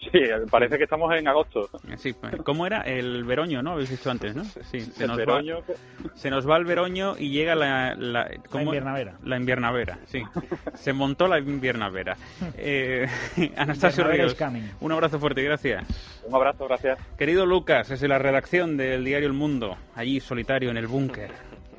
Sí, 0.00 0.20
parece 0.50 0.76
que 0.76 0.84
estamos 0.84 1.14
en 1.14 1.26
agosto. 1.26 1.68
Sí, 1.96 2.12
pues, 2.12 2.36
¿cómo 2.44 2.66
era? 2.66 2.82
El 2.82 3.24
veroño, 3.24 3.62
¿no? 3.62 3.72
Habéis 3.72 3.90
visto 3.90 4.10
antes, 4.10 4.34
¿no? 4.34 4.44
Sí, 4.44 4.80
se 4.80 5.04
El 5.04 5.08
nos, 5.08 5.16
veroño. 5.16 5.60
Va, 5.60 6.10
se 6.14 6.30
nos 6.30 6.48
va 6.48 6.56
el 6.56 6.64
veroño 6.64 7.16
y 7.18 7.30
llega 7.30 7.54
la... 7.54 7.94
La, 7.94 8.30
¿cómo? 8.50 8.64
inviernavera. 8.64 9.14
La 9.24 9.36
inviernavera, 9.36 9.98
sí. 10.06 10.22
se 10.74 10.92
montó 10.92 11.26
la 11.26 11.38
inviernavera. 11.38 12.16
Eh, 12.56 13.06
Anastasio 13.56 14.04
Ríos, 14.04 14.36
un 14.80 14.92
abrazo 14.92 15.18
fuerte, 15.18 15.42
gracias. 15.42 15.84
Un 16.26 16.34
abrazo, 16.34 16.66
gracias. 16.66 16.98
Querido 17.18 17.46
Lucas, 17.46 17.88
desde 17.88 18.08
la 18.08 18.18
redacción 18.18 18.76
del 18.76 19.04
diario 19.04 19.26
El 19.26 19.34
Mundo, 19.34 19.76
allí 19.94 20.20
solitario 20.20 20.70
en 20.70 20.76
el 20.76 20.86
búnker. 20.86 21.30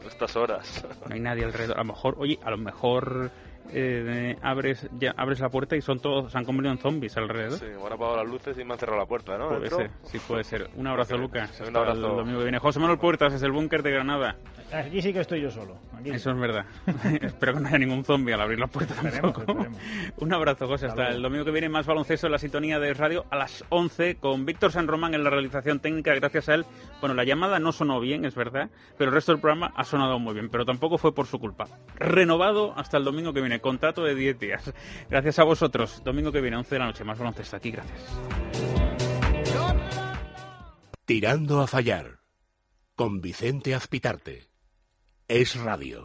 Estas 0.08 0.36
horas. 0.36 0.86
No 1.08 1.16
hay 1.16 1.22
nadie 1.22 1.46
alrededor. 1.46 1.78
A 1.78 1.80
lo 1.80 1.86
mejor, 1.86 2.16
oye, 2.20 2.40
a 2.44 2.52
lo 2.52 2.58
mejor 2.58 3.32
eh, 3.72 4.36
abres 4.42 4.88
ya 5.00 5.14
abres 5.18 5.40
la 5.40 5.50
puerta 5.50 5.76
y 5.76 5.82
son 5.82 6.00
todos, 6.00 6.32
se 6.32 6.38
han 6.38 6.46
convertido 6.46 6.74
en 6.74 6.80
zombies 6.80 7.18
alrededor. 7.18 7.60
Sí, 7.60 7.66
me 7.66 7.86
han 7.86 7.94
apagado 7.94 8.18
las 8.18 8.28
luces 8.28 8.58
y 8.58 8.64
me 8.64 8.74
han 8.74 8.80
cerrado 8.80 9.00
la 9.00 9.06
puerta, 9.06 9.38
¿no? 9.38 9.50
Puede 9.50 9.70
ser, 9.70 9.92
sí 10.04 10.20
puede 10.20 10.44
ser. 10.44 10.70
Un 10.76 10.88
abrazo. 10.88 11.18
Lucas. 11.18 11.60
Un 11.60 11.68
Hasta 11.68 11.80
abrazo. 11.80 12.12
el 12.12 12.18
domingo 12.18 12.40
que 12.40 12.46
viene. 12.46 12.60
José 12.60 12.80
Manuel 12.80 13.00
Puertas 13.00 13.34
desde 13.34 13.46
el 13.46 13.52
búnker 13.52 13.84
de 13.84 13.92
Granada. 13.92 14.36
Aquí 14.74 15.02
sí 15.02 15.14
que 15.14 15.20
estoy 15.20 15.42
yo 15.42 15.50
solo. 15.52 15.78
Aquí. 15.98 16.10
Eso 16.10 16.32
es 16.32 16.38
verdad. 16.38 16.66
Espero 17.22 17.54
que 17.54 17.60
no 17.60 17.68
haya 17.68 17.78
ningún 17.78 18.04
zombie 18.04 18.34
al 18.34 18.42
abrir 18.42 18.60
la 18.60 18.68
puerta 18.68 18.94
Esperemos, 18.96 19.34
tampoco. 19.34 19.52
esperemos. 19.52 19.80
Un 20.18 20.34
abrazo, 20.34 20.68
José. 20.68 20.88
Hasta 20.88 21.10
el 21.10 21.22
domingo 21.22 21.46
que 21.46 21.52
viene, 21.52 21.70
más 21.70 21.86
baloncesto 21.86 22.28
en 22.28 22.32
la 22.32 22.38
sintonía 22.40 22.80
de 22.80 22.94
radio 22.94 23.26
a 23.30 23.38
las 23.38 23.64
11 23.70 24.16
con 24.16 24.46
Víctor 24.46 24.72
San 24.72 24.88
Román 24.88 25.14
en 25.14 25.24
la 25.24 25.30
realización 25.30 25.80
técnica. 25.80 26.14
Gracias 26.16 26.50
a 26.50 26.56
él. 26.56 26.66
Bueno, 27.00 27.16
la 27.16 27.24
llamada 27.24 27.60
no 27.60 27.72
sonó 27.72 28.00
bien, 28.00 28.26
es 28.26 28.36
verdad, 28.36 28.70
pero 28.98 29.10
el 29.10 29.16
resto 29.16 29.32
del 29.32 29.40
programa 29.42 29.72
ha 29.76 29.84
sonado 29.84 30.20
muy 30.20 30.34
bien, 30.34 30.50
pero 30.50 30.66
tampoco 30.66 30.98
fue 30.98 31.14
por 31.14 31.28
su 31.28 31.40
culpa. 31.40 31.68
Renovado 31.96 32.74
hasta 32.76 32.98
el 32.98 33.04
domingo 33.04 33.34
que 33.34 33.42
viene, 33.42 33.55
contrato 33.62 34.04
de 34.04 34.16
10 34.16 34.40
días. 34.40 34.74
Gracias 35.10 35.40
a 35.40 35.44
vosotros. 35.44 36.02
Domingo 36.04 36.32
que 36.32 36.42
viene, 36.42 36.58
11 36.58 36.76
de 36.76 36.80
la 36.80 36.86
noche, 36.86 37.04
más 37.04 37.18
baloncesto 37.18 37.58
aquí. 37.58 37.72
Gracias. 37.72 38.00
Tirando 41.06 41.62
a 41.62 41.68
fallar. 41.68 42.20
Con 42.96 43.22
Vicente 43.22 43.76
Azpitarte. 43.76 44.48
Es 45.28 45.56
radio. 45.56 46.04